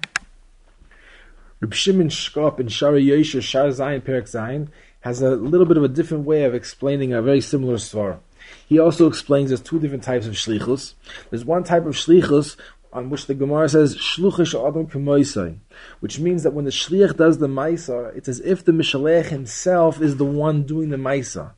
Reb 1.59 1.73
Shimon 1.73 2.09
Shkop 2.09 2.59
in 2.59 2.67
Shaarei 2.67 3.05
Yosher 3.05 3.41
Shar 3.41 3.67
Zayin 3.67 4.03
Perak 4.03 4.25
Zayin 4.25 4.67
has 5.01 5.21
a 5.21 5.31
little 5.31 5.65
bit 5.65 5.77
of 5.77 5.83
a 5.83 5.87
different 5.87 6.25
way 6.25 6.43
of 6.43 6.53
explaining 6.53 7.13
a 7.13 7.21
very 7.21 7.41
similar 7.41 7.75
svar. 7.75 8.19
He 8.67 8.77
also 8.79 9.07
explains 9.07 9.49
there's 9.49 9.61
two 9.61 9.79
different 9.79 10.03
types 10.03 10.27
of 10.27 10.33
shlichus. 10.33 10.93
There's 11.29 11.45
one 11.45 11.63
type 11.63 11.85
of 11.85 11.95
shlichus 11.95 12.57
on 12.93 13.09
which 13.09 13.27
the 13.27 13.33
Gemara 13.33 13.69
says 13.69 13.97
shluchish 13.97 14.53
adam 14.53 14.87
kemoisai, 14.87 15.57
which 15.99 16.19
means 16.19 16.43
that 16.43 16.53
when 16.53 16.65
the 16.65 16.71
shliach 16.71 17.15
does 17.17 17.37
the 17.37 17.47
maisa, 17.47 18.15
it's 18.15 18.29
as 18.29 18.39
if 18.41 18.63
the 18.63 18.71
mishalech 18.71 19.25
himself 19.25 20.01
is 20.01 20.17
the 20.17 20.25
one 20.25 20.63
doing 20.63 20.89
the 20.89 20.97
maisa. 20.97 21.51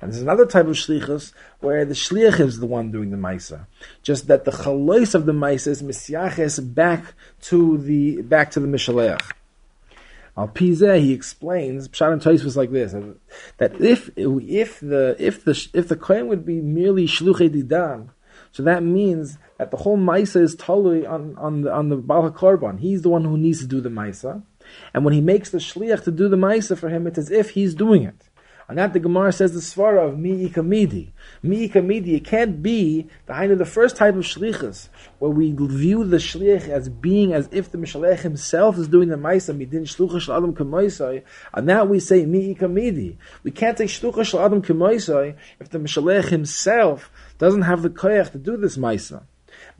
And 0.00 0.10
there's 0.10 0.22
another 0.22 0.46
type 0.46 0.66
of 0.66 0.76
shlichus 0.76 1.32
where 1.60 1.84
the 1.84 1.94
shliach 1.94 2.40
is 2.40 2.58
the 2.58 2.66
one 2.66 2.90
doing 2.90 3.10
the 3.10 3.16
maisa. 3.16 3.66
Just 4.02 4.28
that 4.28 4.44
the 4.44 4.50
chalois 4.50 5.14
of 5.14 5.26
the 5.26 5.32
maisa 5.32 5.68
is 5.68 5.82
misyaches 5.82 6.74
back 6.74 7.14
to 7.42 7.76
the 7.76 8.22
back 8.22 8.50
to 8.52 8.60
the 8.60 8.66
mishaleach. 8.66 9.20
Al 10.36 10.48
Pizeh, 10.48 11.00
he 11.00 11.12
explains, 11.12 11.88
Pshat 11.88 12.12
and 12.12 12.44
was 12.44 12.56
like 12.56 12.70
this: 12.70 12.94
that 13.58 13.78
if 13.80 14.10
if 14.16 14.80
the 14.80 15.16
if 15.18 15.44
the 15.44 15.68
if 15.74 15.88
the 15.88 15.96
kohen 15.96 16.28
would 16.28 16.46
be 16.46 16.62
merely 16.62 17.06
shluchei 17.06 17.50
didan, 17.50 18.08
so 18.52 18.62
that 18.62 18.82
means 18.82 19.36
that 19.58 19.70
the 19.70 19.76
whole 19.76 19.98
maisa 19.98 20.40
is 20.40 20.54
totally 20.54 21.04
on 21.04 21.36
on 21.36 21.60
the 21.60 21.72
on 21.72 21.90
the 21.90 21.96
Baal. 21.96 22.32
He's 22.78 23.02
the 23.02 23.10
one 23.10 23.24
who 23.24 23.36
needs 23.36 23.60
to 23.60 23.66
do 23.66 23.82
the 23.82 23.90
maisa, 23.90 24.42
and 24.94 25.04
when 25.04 25.12
he 25.12 25.20
makes 25.20 25.50
the 25.50 25.58
shliach 25.58 26.04
to 26.04 26.10
do 26.10 26.28
the 26.28 26.36
maisa 26.36 26.78
for 26.78 26.88
him, 26.88 27.06
it's 27.06 27.18
as 27.18 27.30
if 27.30 27.50
he's 27.50 27.74
doing 27.74 28.04
it. 28.04 28.29
And 28.70 28.78
that 28.78 28.92
the 28.92 29.00
Gemara 29.00 29.32
says 29.32 29.52
the 29.52 29.58
svara 29.58 30.08
of 30.08 30.16
mi'ika 30.16 30.62
midi. 30.62 31.12
Mi'ika 31.42 31.82
midi, 31.82 32.14
it 32.14 32.24
can't 32.24 32.62
be 32.62 33.08
the 33.26 33.32
kind 33.32 33.50
of 33.50 33.58
the 33.58 33.64
first 33.64 33.96
type 33.96 34.14
of 34.14 34.22
shlichus, 34.22 34.88
where 35.18 35.32
we 35.32 35.50
view 35.50 36.04
the 36.04 36.18
shlich 36.18 36.68
as 36.68 36.88
being 36.88 37.32
as 37.32 37.48
if 37.50 37.72
the 37.72 37.78
mishalech 37.78 38.20
himself 38.20 38.78
is 38.78 38.86
doing 38.86 39.08
the 39.08 39.16
maisa, 39.16 39.52
midin 39.52 39.82
shlucha 39.82 40.20
shel 40.20 40.36
adam 40.36 40.54
k'moisai, 40.54 41.24
and 41.52 41.66
now 41.66 41.84
we 41.84 41.98
say 41.98 42.24
mi'ika 42.24 42.68
midi. 42.68 43.18
We 43.42 43.50
can't 43.50 43.76
say 43.76 43.86
shlucha 43.86 44.24
shel 44.24 44.38
adam 44.38 44.62
k'moisai 44.62 45.34
if 45.58 45.70
the 45.70 45.80
mishalech 45.80 46.28
himself 46.28 47.10
doesn't 47.38 47.62
have 47.62 47.82
the 47.82 47.90
koyach 47.90 48.30
to 48.30 48.38
do 48.38 48.56
this 48.56 48.76
maisa. 48.76 49.24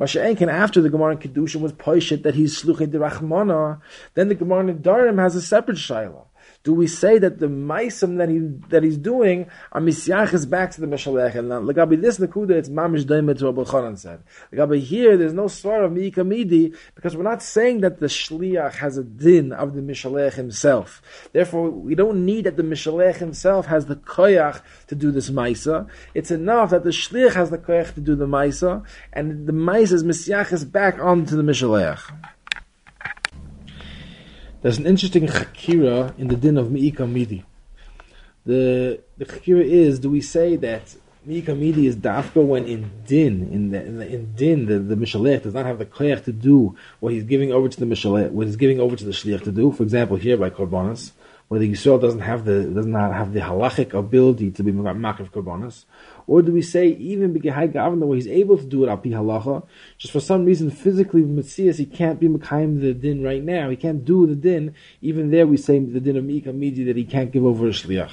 Masha'enkin, 0.01 0.51
after 0.51 0.80
the 0.80 0.91
Gemara 0.91 1.12
in 1.12 1.18
Kedushin 1.18 1.61
was 1.61 1.72
poishit 1.74 2.24
that 2.24 2.34
he's 2.34 2.61
shluchei 2.61 2.91
de 2.91 2.99
Rachmana, 2.99 3.80
then 4.14 4.26
the 4.26 4.34
Gemara 4.34 4.66
in 4.66 4.80
Darim 4.80 5.20
has 5.20 5.36
a 5.36 5.43
separate 5.43 5.76
shayla 5.76 6.24
do 6.62 6.74
we 6.74 6.86
say 6.86 7.18
that 7.18 7.38
the 7.38 7.46
maisim 7.46 8.18
that 8.18 8.28
he 8.28 8.38
that 8.68 8.82
he's 8.82 8.98
doing 8.98 9.48
are 9.72 9.86
is 9.88 10.46
back 10.46 10.70
to 10.72 10.80
the 10.80 10.86
mishalech 10.86 11.34
and 11.34 11.48
legabi 11.48 12.00
this 12.00 12.18
nakuda 12.18 12.50
it's 12.50 12.68
mamish 12.68 13.04
daimet 13.04 13.38
to 13.38 13.46
Rabbi 13.46 13.62
Chanan 13.62 13.98
said. 13.98 14.22
Legabi 14.52 14.80
here 14.80 15.16
there's 15.16 15.32
no 15.32 15.48
sort 15.48 15.84
of 15.84 15.92
miika 15.92 16.26
midi 16.26 16.72
because 16.94 17.16
we're 17.16 17.22
not 17.22 17.42
saying 17.42 17.80
that 17.80 18.00
the 18.00 18.06
shliach 18.06 18.74
has 18.74 18.98
a 18.98 19.04
din 19.04 19.52
of 19.52 19.74
the 19.74 19.80
mishalech 19.80 20.34
himself. 20.34 21.00
Therefore 21.32 21.70
we 21.70 21.94
don't 21.94 22.24
need 22.24 22.44
that 22.44 22.56
the 22.56 22.62
mishalech 22.62 23.16
himself 23.16 23.66
has 23.66 23.86
the 23.86 23.96
koyach 23.96 24.61
to 24.88 24.94
do 24.94 25.11
this 25.11 25.30
maisa 25.30 25.88
it's 26.14 26.30
enough 26.30 26.70
that 26.70 26.84
the 26.84 26.90
shliach 26.90 27.34
has 27.34 27.50
the 27.50 27.58
koyach 27.58 27.94
to 27.94 28.00
do 28.00 28.14
the 28.14 28.26
maisa 28.26 28.84
and 29.12 29.46
the 29.46 29.52
maisa 29.52 29.92
is 29.92 30.52
is 30.52 30.64
back 30.64 30.98
onto 30.98 31.36
the 31.36 31.42
mishalech 31.42 32.00
there's 34.62 34.78
an 34.78 34.86
interesting 34.86 35.26
chakira 35.26 36.18
in 36.18 36.28
the 36.28 36.36
din 36.36 36.58
of 36.58 36.70
Mi'ika 36.70 37.06
Midi. 37.06 37.44
The 38.44 39.00
the 39.16 39.24
chakira 39.24 39.64
is, 39.64 39.98
do 39.98 40.11
we 40.11 40.20
say 40.20 40.56
that 40.56 40.96
Mi'ika 41.26 41.54
Midi 41.54 41.86
is 41.86 41.96
dafka 41.96 42.44
when 42.44 42.64
in 42.64 42.90
din, 43.06 43.48
in 43.52 43.70
the, 43.70 43.84
in, 43.84 43.98
the, 43.98 44.06
in 44.06 44.34
din, 44.34 44.66
the, 44.66 44.78
the 44.78 44.94
Mishalech 44.94 45.42
does 45.42 45.54
not 45.54 45.66
have 45.66 45.78
the 45.78 45.86
koyach 45.86 46.24
to 46.24 46.32
do 46.32 46.76
what 47.00 47.12
he's 47.12 47.24
giving 47.24 47.52
over 47.52 47.68
to 47.68 47.80
the 47.80 47.86
Mishalech, 47.86 48.30
what 48.30 48.46
he's 48.46 48.56
giving 48.56 48.80
over 48.80 48.96
to 48.96 49.04
the 49.04 49.12
Shliach 49.12 49.44
to 49.44 49.52
do. 49.52 49.72
For 49.72 49.82
example, 49.82 50.16
here 50.16 50.36
by 50.36 50.50
Korbanos, 50.50 51.12
where 51.48 51.61
the 51.61 51.70
Yisrael 51.70 52.00
doesn't 52.00 52.20
have 52.20 52.44
the 52.44 52.64
does 52.64 52.86
not 52.86 53.12
have 53.12 53.32
the 53.32 53.40
halachic 53.40 53.92
ability 53.92 54.50
to 54.52 54.62
be 54.62 54.72
makriv 54.72 55.30
Korbanos, 55.30 55.84
or 56.31 56.43
do 56.43 56.53
we 56.53 56.62
say 56.62 56.87
even 56.87 57.35
B'gehai 57.35 57.72
Gavna 57.72 58.07
where 58.07 58.14
he's 58.14 58.28
able 58.28 58.57
to 58.57 58.64
do 58.64 58.85
it 58.85 58.89
api 58.89 59.11
halacha, 59.11 59.66
just 59.99 60.12
for 60.12 60.20
some 60.20 60.45
reason 60.45 60.70
physically 60.70 61.22
with 61.22 61.45
Metzias 61.45 61.78
he 61.78 61.85
can't 61.85 62.20
be 62.20 62.28
Mekayim 62.28 62.81
the 62.81 62.95
din 62.95 63.20
right 63.20 63.43
now, 63.43 63.68
he 63.68 63.74
can't 63.74 64.05
do 64.05 64.28
the 64.28 64.37
din, 64.37 64.72
even 65.03 65.33
there 65.33 65.45
we 65.45 65.57
say 65.57 65.81
the 65.81 65.99
din 65.99 66.16
of 66.16 66.22
Mika 66.22 66.53
Midi 66.53 66.85
that 66.85 66.97
he 66.97 67.05
can't 67.05 67.33
give 67.33 67.45
over 67.45 67.66
a 67.66 67.70
Shliach. 67.70 68.12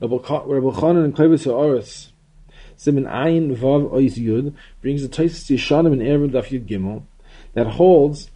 Rabbi 0.00 0.16
Chanan 0.16 1.04
and 1.04 1.14
Klevis 1.14 1.46
Oris, 1.46 2.10
Simin 2.76 3.04
Ayin 3.04 3.56
Vav 3.56 3.88
Ois 3.92 4.18
Yud, 4.18 4.52
brings 4.82 5.02
the 5.02 5.08
Taisis 5.08 5.54
Yishanim 5.54 5.92
and 5.92 6.02
Eruvin 6.02 6.32
Daf 6.32 6.48
Yud 6.48 6.66
Gimel, 6.66 7.04
that 7.52 7.68
holds 7.68 8.32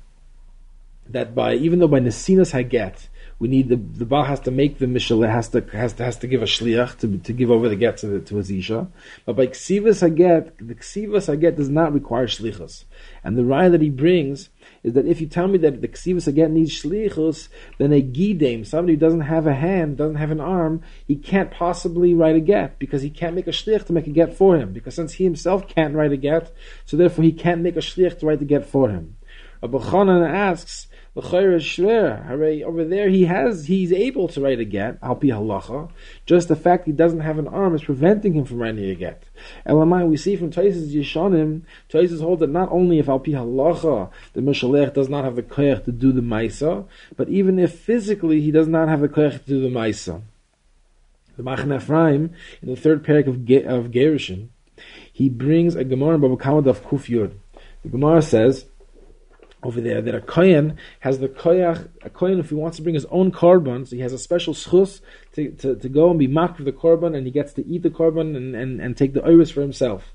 that 1.09 1.35
by, 1.35 1.55
even 1.55 1.81
though 1.81 1.89
by 1.89 1.99
Nesinas 1.99 2.53
Haget, 2.53 3.09
we 3.39 3.47
need 3.47 3.69
the 3.69 3.77
the 3.77 4.05
Baal 4.05 4.25
has 4.25 4.41
to 4.41 4.51
make 4.51 4.79
the 4.79 4.87
Mishalah 4.87 5.31
has 5.31 5.49
to 5.51 5.61
has 5.73 5.93
to 5.95 6.05
has 6.05 6.17
to 6.19 6.27
give 6.27 6.43
a 6.43 6.47
shliach 6.47 6.99
to 6.99 7.19
to 7.19 7.33
give 7.33 7.51
over 7.51 7.69
the 7.69 7.77
get 7.77 7.99
to, 7.99 8.21
to 8.21 8.37
his 8.37 8.51
isha. 8.51 8.89
But 9.25 9.37
by 9.37 9.47
ksivas 9.47 10.09
haget, 10.09 10.53
the 10.59 10.75
ksivas 10.75 11.33
haget 11.33 11.57
does 11.57 11.69
not 11.69 11.93
require 11.93 12.27
shlichus. 12.27 12.85
And 13.23 13.39
the 13.39 13.43
raya 13.43 13.71
that 13.71 13.81
he 13.81 13.91
brings 13.91 14.49
is 14.83 14.95
that 14.95 15.07
if 15.07 15.21
you 15.21 15.29
tell 15.29 15.47
me 15.47 15.59
that 15.59 15.81
the 15.81 15.89
ksivas 15.89 16.33
haget 16.33 16.51
needs 16.51 16.83
shlichus, 16.83 17.49
then 17.79 17.93
a 17.93 18.03
gidem, 18.03 18.67
somebody 18.67 18.95
who 18.95 19.01
doesn't 19.01 19.21
have 19.21 19.47
a 19.47 19.55
hand, 19.55 19.97
doesn't 19.97 20.17
have 20.17 20.33
an 20.33 20.41
arm, 20.41 20.83
he 21.07 21.15
can't 21.15 21.53
possibly 21.53 22.15
write 22.15 22.37
a 22.37 22.41
get 22.41 22.79
because 22.81 23.03
he 23.03 23.11
can't 23.11 23.37
make 23.37 23.47
a 23.47 23.51
shlich 23.51 23.87
to 23.87 23.93
make 23.93 24.09
a 24.09 24.11
get 24.11 24.35
for 24.35 24.57
him. 24.57 24.73
Because 24.73 24.97
since 24.97 25.13
he 25.13 25.25
himself 25.25 25.69
can't 25.69 25.95
write 25.95 26.13
a 26.13 26.17
get, 26.17 26.53
so 26.85 26.97
therefore 26.97 27.25
he 27.25 27.33
can't 27.33 27.63
make 27.63 27.77
a 27.77 27.81
shlich 27.81 28.19
to 28.19 28.27
write 28.27 28.41
the 28.41 28.45
get 28.45 28.67
for 28.67 28.91
him. 28.91 29.17
Abu 29.63 29.79
Chanan 29.79 30.29
asks 30.29 30.87
over 31.21 32.85
there, 32.85 33.09
he 33.09 33.25
has, 33.25 33.67
he's 33.67 33.93
able 33.93 34.29
to 34.29 34.41
write 34.41 34.61
a 34.61 34.65
get, 34.65 35.01
halacha. 35.01 35.91
Just 36.27 36.49
the 36.49 36.57
fact 36.57 36.87
he 36.87 36.93
doesn't 36.93 37.21
have 37.21 37.39
an 37.39 37.49
arm 37.49 37.75
is 37.75 37.83
preventing 37.83 38.35
him 38.35 38.45
from 38.45 38.59
writing 38.59 38.85
a 38.85 38.95
get. 38.95 39.25
Elamai, 39.67 40.09
we 40.09 40.17
see 40.17 40.37
from 40.37 40.51
Taisus 40.51 40.95
Yeshanim, 40.95 41.63
Taisus 41.91 42.21
holds 42.21 42.41
that 42.41 42.51
not 42.51 42.71
only 42.71 42.99
if 42.99 43.07
alpi 43.07 43.33
halacha, 43.33 44.11
the 44.35 44.41
Mishalech 44.41 44.95
does 44.95 45.09
not 45.09 45.25
have 45.25 45.37
the 45.37 45.43
koyach 45.43 45.85
to 45.85 45.93
do 45.93 46.13
the 46.13 46.21
maisa, 46.21 46.87
but 47.17 47.29
even 47.29 47.59
if 47.59 47.79
physically 47.79 48.41
he 48.41 48.51
does 48.51 48.69
not 48.69 48.89
have 48.89 49.01
the 49.01 49.09
koyach 49.09 49.45
to 49.45 49.47
do 49.47 49.61
the 49.61 49.69
maisa. 49.69 50.23
The 51.37 51.43
Machan 51.43 51.73
Ephraim, 51.73 52.35
in 52.63 52.69
the 52.69 52.77
third 52.77 53.05
parak 53.05 53.27
of, 53.27 53.45
Ge- 53.45 53.65
of 53.65 53.93
Gerushin, 53.93 54.49
he 55.13 55.29
brings 55.29 55.75
a 55.75 55.85
Gemara 55.85 56.15
in 56.15 56.21
Baba 56.21 56.37
Kama 56.37 56.69
of 56.69 56.85
Kuf 56.85 57.09
Yud. 57.09 57.35
The 57.83 57.89
Gemara 57.89 58.23
says, 58.23 58.67
over 59.63 59.81
there 59.81 60.01
that 60.01 60.15
a 60.15 60.21
kohen 60.21 60.77
has 61.01 61.19
the 61.19 61.29
koyach, 61.29 61.89
a 62.03 62.11
kohen 62.11 62.39
if 62.39 62.51
he 62.51 62.55
wants 62.55 62.77
to 62.77 62.83
bring 62.83 62.95
his 62.95 63.07
own 63.07 63.33
korban, 63.33 63.87
so 63.87 63.97
he 63.97 64.03
has 64.03 64.13
a 64.13 64.19
special 64.19 64.55
schus 64.55 65.01
to, 65.33 65.51
to, 65.53 65.75
to 65.77 65.89
go 65.89 66.11
and 66.11 66.19
be 66.19 66.29
marked 66.29 66.59
with 66.59 66.67
the 66.67 66.73
korban, 66.73 67.17
and 67.17 67.27
he 67.27 67.33
gets 67.33 67.53
to 67.53 67.67
eat 67.67 67.83
the 67.83 67.91
korban 67.91 68.37
and, 68.37 68.55
and, 68.55 68.81
and 68.81 68.97
take 68.97 69.15
the 69.15 69.25
iris 69.25 69.51
for 69.51 69.61
himself. 69.61 70.15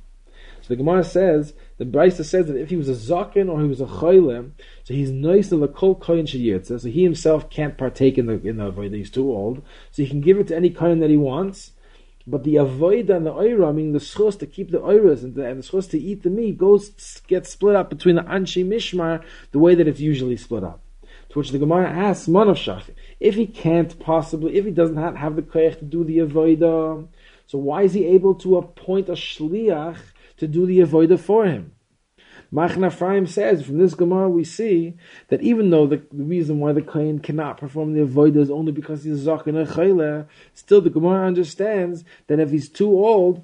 So 0.61 0.69
the 0.69 0.77
Gemara 0.77 1.03
says, 1.03 1.53
the 1.77 1.83
Brisa 1.83 2.23
says 2.23 2.47
that 2.47 2.55
if 2.55 2.69
he 2.69 2.77
was 2.77 2.87
a 2.87 2.93
zaken 2.93 3.49
or 3.49 3.59
he 3.59 3.67
was 3.67 3.81
a 3.81 3.85
choylem, 3.85 4.51
so 4.85 4.93
he's 4.93 5.11
nice 5.11 5.49
to 5.49 5.57
the 5.57 5.67
kol 5.67 5.95
kohen 5.95 6.25
so 6.25 6.77
he 6.77 7.03
himself 7.03 7.49
can't 7.49 7.77
partake 7.77 8.17
in 8.17 8.27
the 8.27 8.41
in 8.47 8.55
the 8.55 8.71
avodah, 8.71 8.95
he's 8.95 9.11
too 9.11 9.29
old, 9.29 9.61
so 9.91 10.03
he 10.03 10.09
can 10.09 10.21
give 10.21 10.39
it 10.39 10.47
to 10.47 10.55
any 10.55 10.69
kohen 10.69 10.99
that 10.99 11.09
he 11.09 11.17
wants, 11.17 11.72
but 12.25 12.43
the 12.43 12.55
avoida 12.55 13.11
and 13.11 13.25
the 13.25 13.33
oira, 13.33 13.73
meaning 13.73 13.93
the 13.93 13.99
schus 13.99 14.37
to 14.39 14.45
keep 14.45 14.71
the 14.71 14.79
oiras 14.79 15.23
and 15.23 15.35
the, 15.35 15.41
the 15.41 15.61
schus 15.61 15.89
to 15.89 15.99
eat 15.99 16.23
the 16.23 16.29
meat, 16.29 16.57
goes 16.57 17.21
gets 17.27 17.49
split 17.49 17.75
up 17.75 17.89
between 17.89 18.15
the 18.15 18.23
anshi 18.23 18.65
mishmar 18.65 19.23
the 19.51 19.59
way 19.59 19.75
that 19.75 19.87
it's 19.87 19.99
usually 19.99 20.37
split 20.37 20.63
up. 20.63 20.81
To 21.29 21.39
which 21.39 21.51
the 21.51 21.57
Gemara 21.57 21.89
asks, 21.89 22.27
Manav 22.27 22.55
Shach, 22.55 22.89
if 23.19 23.35
he 23.35 23.47
can't 23.47 23.99
possibly, 23.99 24.55
if 24.55 24.65
he 24.65 24.71
doesn't 24.71 24.97
have, 24.97 25.15
have 25.15 25.35
the 25.35 25.41
koyach 25.41 25.79
to 25.79 25.85
do 25.85 26.03
the 26.03 26.19
avoida, 26.19 27.07
so 27.47 27.57
why 27.57 27.83
is 27.83 27.93
he 27.93 28.05
able 28.05 28.35
to 28.35 28.57
appoint 28.57 29.09
a 29.09 29.13
shliach 29.13 29.97
to 30.37 30.47
do 30.47 30.65
the 30.65 30.79
avoida 30.79 31.19
for 31.19 31.45
him? 31.45 31.72
Machan 32.53 32.85
Ephraim 32.85 33.25
says, 33.25 33.65
from 33.65 33.79
this 33.79 33.95
Gemara 33.95 34.29
we 34.29 34.43
see 34.43 34.93
that 35.29 35.41
even 35.41 35.71
though 35.71 35.87
the, 35.87 36.03
the 36.11 36.23
reason 36.23 36.59
why 36.59 36.71
the 36.71 36.83
Kohen 36.83 37.17
cannot 37.17 37.57
perform 37.57 37.93
the 37.93 38.05
Avodah 38.05 38.37
is 38.37 38.51
only 38.51 38.71
because 38.71 39.03
he's 39.03 39.25
Zakin 39.25 39.57
and 39.57 39.67
Chayla, 39.67 40.27
still 40.53 40.79
the 40.79 40.91
Gemara 40.91 41.25
understands 41.25 42.03
that 42.27 42.39
if 42.39 42.51
he's 42.51 42.69
too 42.69 42.91
old, 42.91 43.43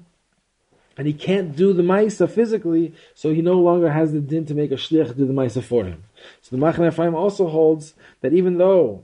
and 0.96 1.08
he 1.08 1.12
can't 1.12 1.56
do 1.56 1.72
the 1.72 1.82
Maisa 1.82 2.30
physically, 2.30 2.94
so 3.14 3.34
he 3.34 3.42
no 3.42 3.54
longer 3.54 3.90
has 3.90 4.12
the 4.12 4.20
din 4.20 4.46
to 4.46 4.54
make 4.54 4.70
a 4.70 4.74
Shliach 4.74 5.16
do 5.16 5.26
the 5.26 5.32
Maisa 5.32 5.62
for 5.62 5.84
him. 5.84 6.04
So 6.42 6.54
the 6.54 6.58
Machan 6.58 6.86
Ephraim 6.86 7.16
also 7.16 7.48
holds 7.48 7.94
that 8.20 8.32
even 8.32 8.58
though 8.58 9.02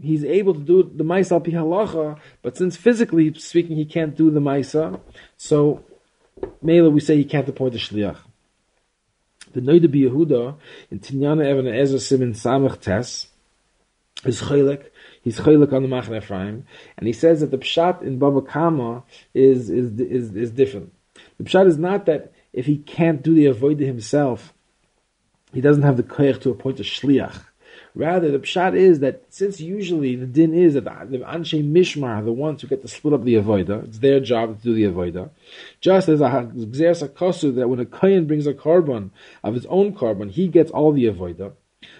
he's 0.00 0.24
able 0.24 0.54
to 0.54 0.60
do 0.60 0.82
the 0.82 1.04
Maisa 1.04 1.32
al 1.54 2.20
but 2.40 2.56
since 2.56 2.76
physically 2.76 3.34
speaking 3.34 3.76
he 3.76 3.84
can't 3.84 4.16
do 4.16 4.30
the 4.30 4.40
Maisa, 4.40 4.98
so 5.36 5.84
Mela 6.62 6.88
we 6.88 7.00
say 7.00 7.16
he 7.16 7.24
can't 7.24 7.48
appoint 7.48 7.74
the 7.74 7.78
Shliach. 7.78 8.16
The 9.52 9.60
Noida 9.60 9.86
Yehuda 9.86 10.56
in 10.90 11.00
Tinyana 11.00 11.50
Even 11.50 11.66
HaEzer 11.66 12.00
Simin 12.00 12.32
Samach 12.32 12.80
Tes 12.80 13.28
is 14.24 14.40
chaylik. 14.42 14.86
He's 15.22 15.38
chaylik 15.38 15.72
on 15.72 15.82
the 15.82 15.88
Machan 15.88 16.16
Ephraim, 16.16 16.64
and 16.96 17.06
he 17.06 17.12
says 17.12 17.40
that 17.40 17.50
the 17.50 17.58
pshat 17.58 18.02
in 18.02 18.18
Baba 18.18 18.42
Kama 18.42 19.04
is 19.34 19.70
is 19.70 19.98
is 20.00 20.34
is 20.34 20.50
different. 20.50 20.92
The 21.38 21.44
pshat 21.44 21.66
is 21.66 21.78
not 21.78 22.06
that 22.06 22.32
if 22.52 22.66
he 22.66 22.78
can't 22.78 23.22
do 23.22 23.34
the 23.34 23.46
avodah 23.46 23.86
himself, 23.86 24.52
he 25.52 25.60
doesn't 25.60 25.82
have 25.82 25.96
the 25.96 26.02
koyach 26.02 26.40
to 26.42 26.50
appoint 26.50 26.80
a 26.80 26.82
shliach. 26.82 27.42
Rather, 27.94 28.30
the 28.30 28.38
pshat 28.38 28.74
is 28.74 29.00
that 29.00 29.22
since 29.28 29.60
usually 29.60 30.16
the 30.16 30.26
din 30.26 30.54
is 30.54 30.74
that 30.74 30.84
the, 30.84 31.18
anshe 31.18 31.62
mishmar 31.62 32.18
are 32.18 32.22
the 32.22 32.32
ones 32.32 32.62
who 32.62 32.68
get 32.68 32.80
to 32.80 32.88
split 32.88 33.12
up 33.12 33.22
the 33.24 33.34
avodah, 33.34 33.84
it's 33.84 33.98
their 33.98 34.18
job 34.18 34.56
to 34.56 34.64
do 34.64 34.74
the 34.74 34.84
avodah. 34.84 35.28
Just 35.80 36.08
as 36.08 36.22
a 36.22 36.24
akosu 36.24 37.54
that 37.54 37.68
when 37.68 37.80
a 37.80 37.84
kohen 37.84 38.26
brings 38.26 38.46
a 38.46 38.54
korban 38.54 39.10
of 39.44 39.54
his 39.54 39.66
own 39.66 39.94
korban, 39.94 40.30
he 40.30 40.48
gets 40.48 40.70
all 40.70 40.92
the 40.92 41.04
avodah. 41.04 41.52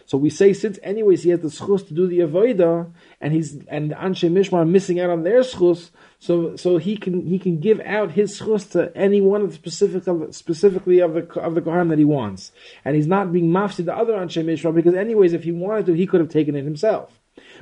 So 0.06 0.18
we 0.18 0.30
say 0.30 0.52
since 0.52 0.78
anyways 0.82 1.22
he 1.22 1.30
has 1.30 1.40
the 1.40 1.48
schus 1.48 1.86
to 1.88 1.94
do 1.94 2.06
the 2.06 2.20
avodah, 2.20 2.90
and 3.20 3.32
he's 3.32 3.56
and 3.68 3.92
anshe 3.92 4.30
mishmar 4.30 4.68
missing 4.68 5.00
out 5.00 5.10
on 5.10 5.22
their 5.22 5.40
schus, 5.40 5.90
so 6.18 6.56
so 6.56 6.78
he 6.78 6.96
can 6.96 7.26
he 7.26 7.38
can 7.38 7.60
give 7.60 7.80
out 7.80 8.12
his 8.12 8.38
schus 8.38 8.70
to 8.72 8.96
any 8.96 9.20
one 9.20 9.42
of 9.42 9.48
the 9.48 9.54
specific 9.54 10.06
of, 10.06 10.34
specifically 10.34 11.00
of 11.00 11.14
the 11.14 11.40
of 11.40 11.54
the 11.54 11.62
kohen 11.62 11.88
that 11.88 11.98
he 11.98 12.04
wants, 12.04 12.52
and 12.84 12.96
he's 12.96 13.06
not 13.06 13.32
being 13.32 13.48
mafsid 13.50 13.86
the 13.86 13.96
other 13.96 14.14
anshe 14.14 14.44
mishmar 14.44 14.74
because 14.74 14.94
anyways 14.94 15.32
if 15.32 15.44
he 15.44 15.52
wanted 15.52 15.86
to 15.86 15.92
he 15.92 16.06
could 16.06 16.20
have 16.20 16.30
taken 16.30 16.54
it 16.54 16.64
himself. 16.64 17.18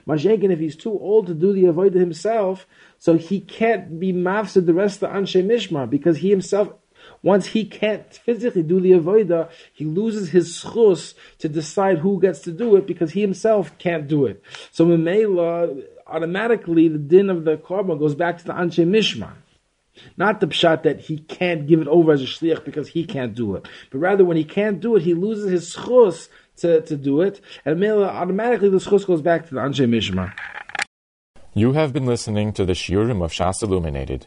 Mashenkin, 0.06 0.50
if 0.50 0.58
he's 0.58 0.76
too 0.76 0.98
old 0.98 1.26
to 1.28 1.34
do 1.34 1.52
the 1.52 1.64
avodah 1.64 1.94
himself, 1.94 2.66
so 2.98 3.16
he 3.16 3.40
can't 3.40 4.00
be 4.00 4.12
mafsid 4.12 4.66
the 4.66 4.74
rest 4.74 5.02
of 5.02 5.10
the 5.10 5.16
anshe 5.16 5.44
mishmar 5.44 5.88
because 5.88 6.18
he 6.18 6.30
himself 6.30 6.72
Once 7.22 7.46
he 7.46 7.64
can't 7.64 8.14
physically 8.14 8.62
do 8.62 8.80
the 8.80 8.92
avodah, 8.92 9.50
he 9.72 9.84
loses 9.84 10.30
his 10.30 10.62
schus 10.62 11.14
to 11.38 11.48
decide 11.48 11.98
who 11.98 12.20
gets 12.20 12.40
to 12.40 12.50
do 12.50 12.76
it 12.76 12.86
because 12.86 13.12
he 13.12 13.20
himself 13.20 13.76
can't 13.78 14.08
do 14.08 14.24
it. 14.24 14.42
So 14.70 14.86
Memela, 14.86 15.82
automatically 16.06 16.88
the 16.88 16.98
din 16.98 17.28
of 17.28 17.44
the 17.44 17.56
korban 17.56 17.98
goes 17.98 18.14
back 18.14 18.38
to 18.38 18.44
the 18.44 18.52
Anshe 18.52 18.86
Mishma. 18.86 19.32
Not 20.16 20.40
the 20.40 20.46
pshat 20.46 20.82
that 20.84 21.00
he 21.00 21.18
can't 21.18 21.66
give 21.66 21.80
it 21.80 21.88
over 21.88 22.12
as 22.12 22.22
a 22.22 22.26
shliach 22.26 22.64
because 22.64 22.88
he 22.88 23.04
can't 23.04 23.34
do 23.34 23.54
it, 23.56 23.68
but 23.90 23.98
rather 23.98 24.24
when 24.24 24.38
he 24.38 24.44
can't 24.44 24.80
do 24.80 24.96
it, 24.96 25.02
he 25.02 25.12
loses 25.12 25.50
his 25.50 25.74
schus 25.74 26.28
to, 26.58 26.80
to 26.82 26.96
do 26.96 27.20
it, 27.20 27.40
and 27.64 27.82
automatically 27.84 28.70
the 28.70 28.78
schus 28.78 29.06
goes 29.06 29.20
back 29.20 29.48
to 29.48 29.54
the 29.54 29.60
Anshe 29.60 29.86
Mishma. 29.86 30.32
You 31.52 31.72
have 31.72 31.92
been 31.92 32.06
listening 32.06 32.52
to 32.54 32.64
the 32.64 32.74
Shiurim 32.74 33.22
of 33.22 33.32
Shas 33.32 33.62
Illuminated. 33.62 34.26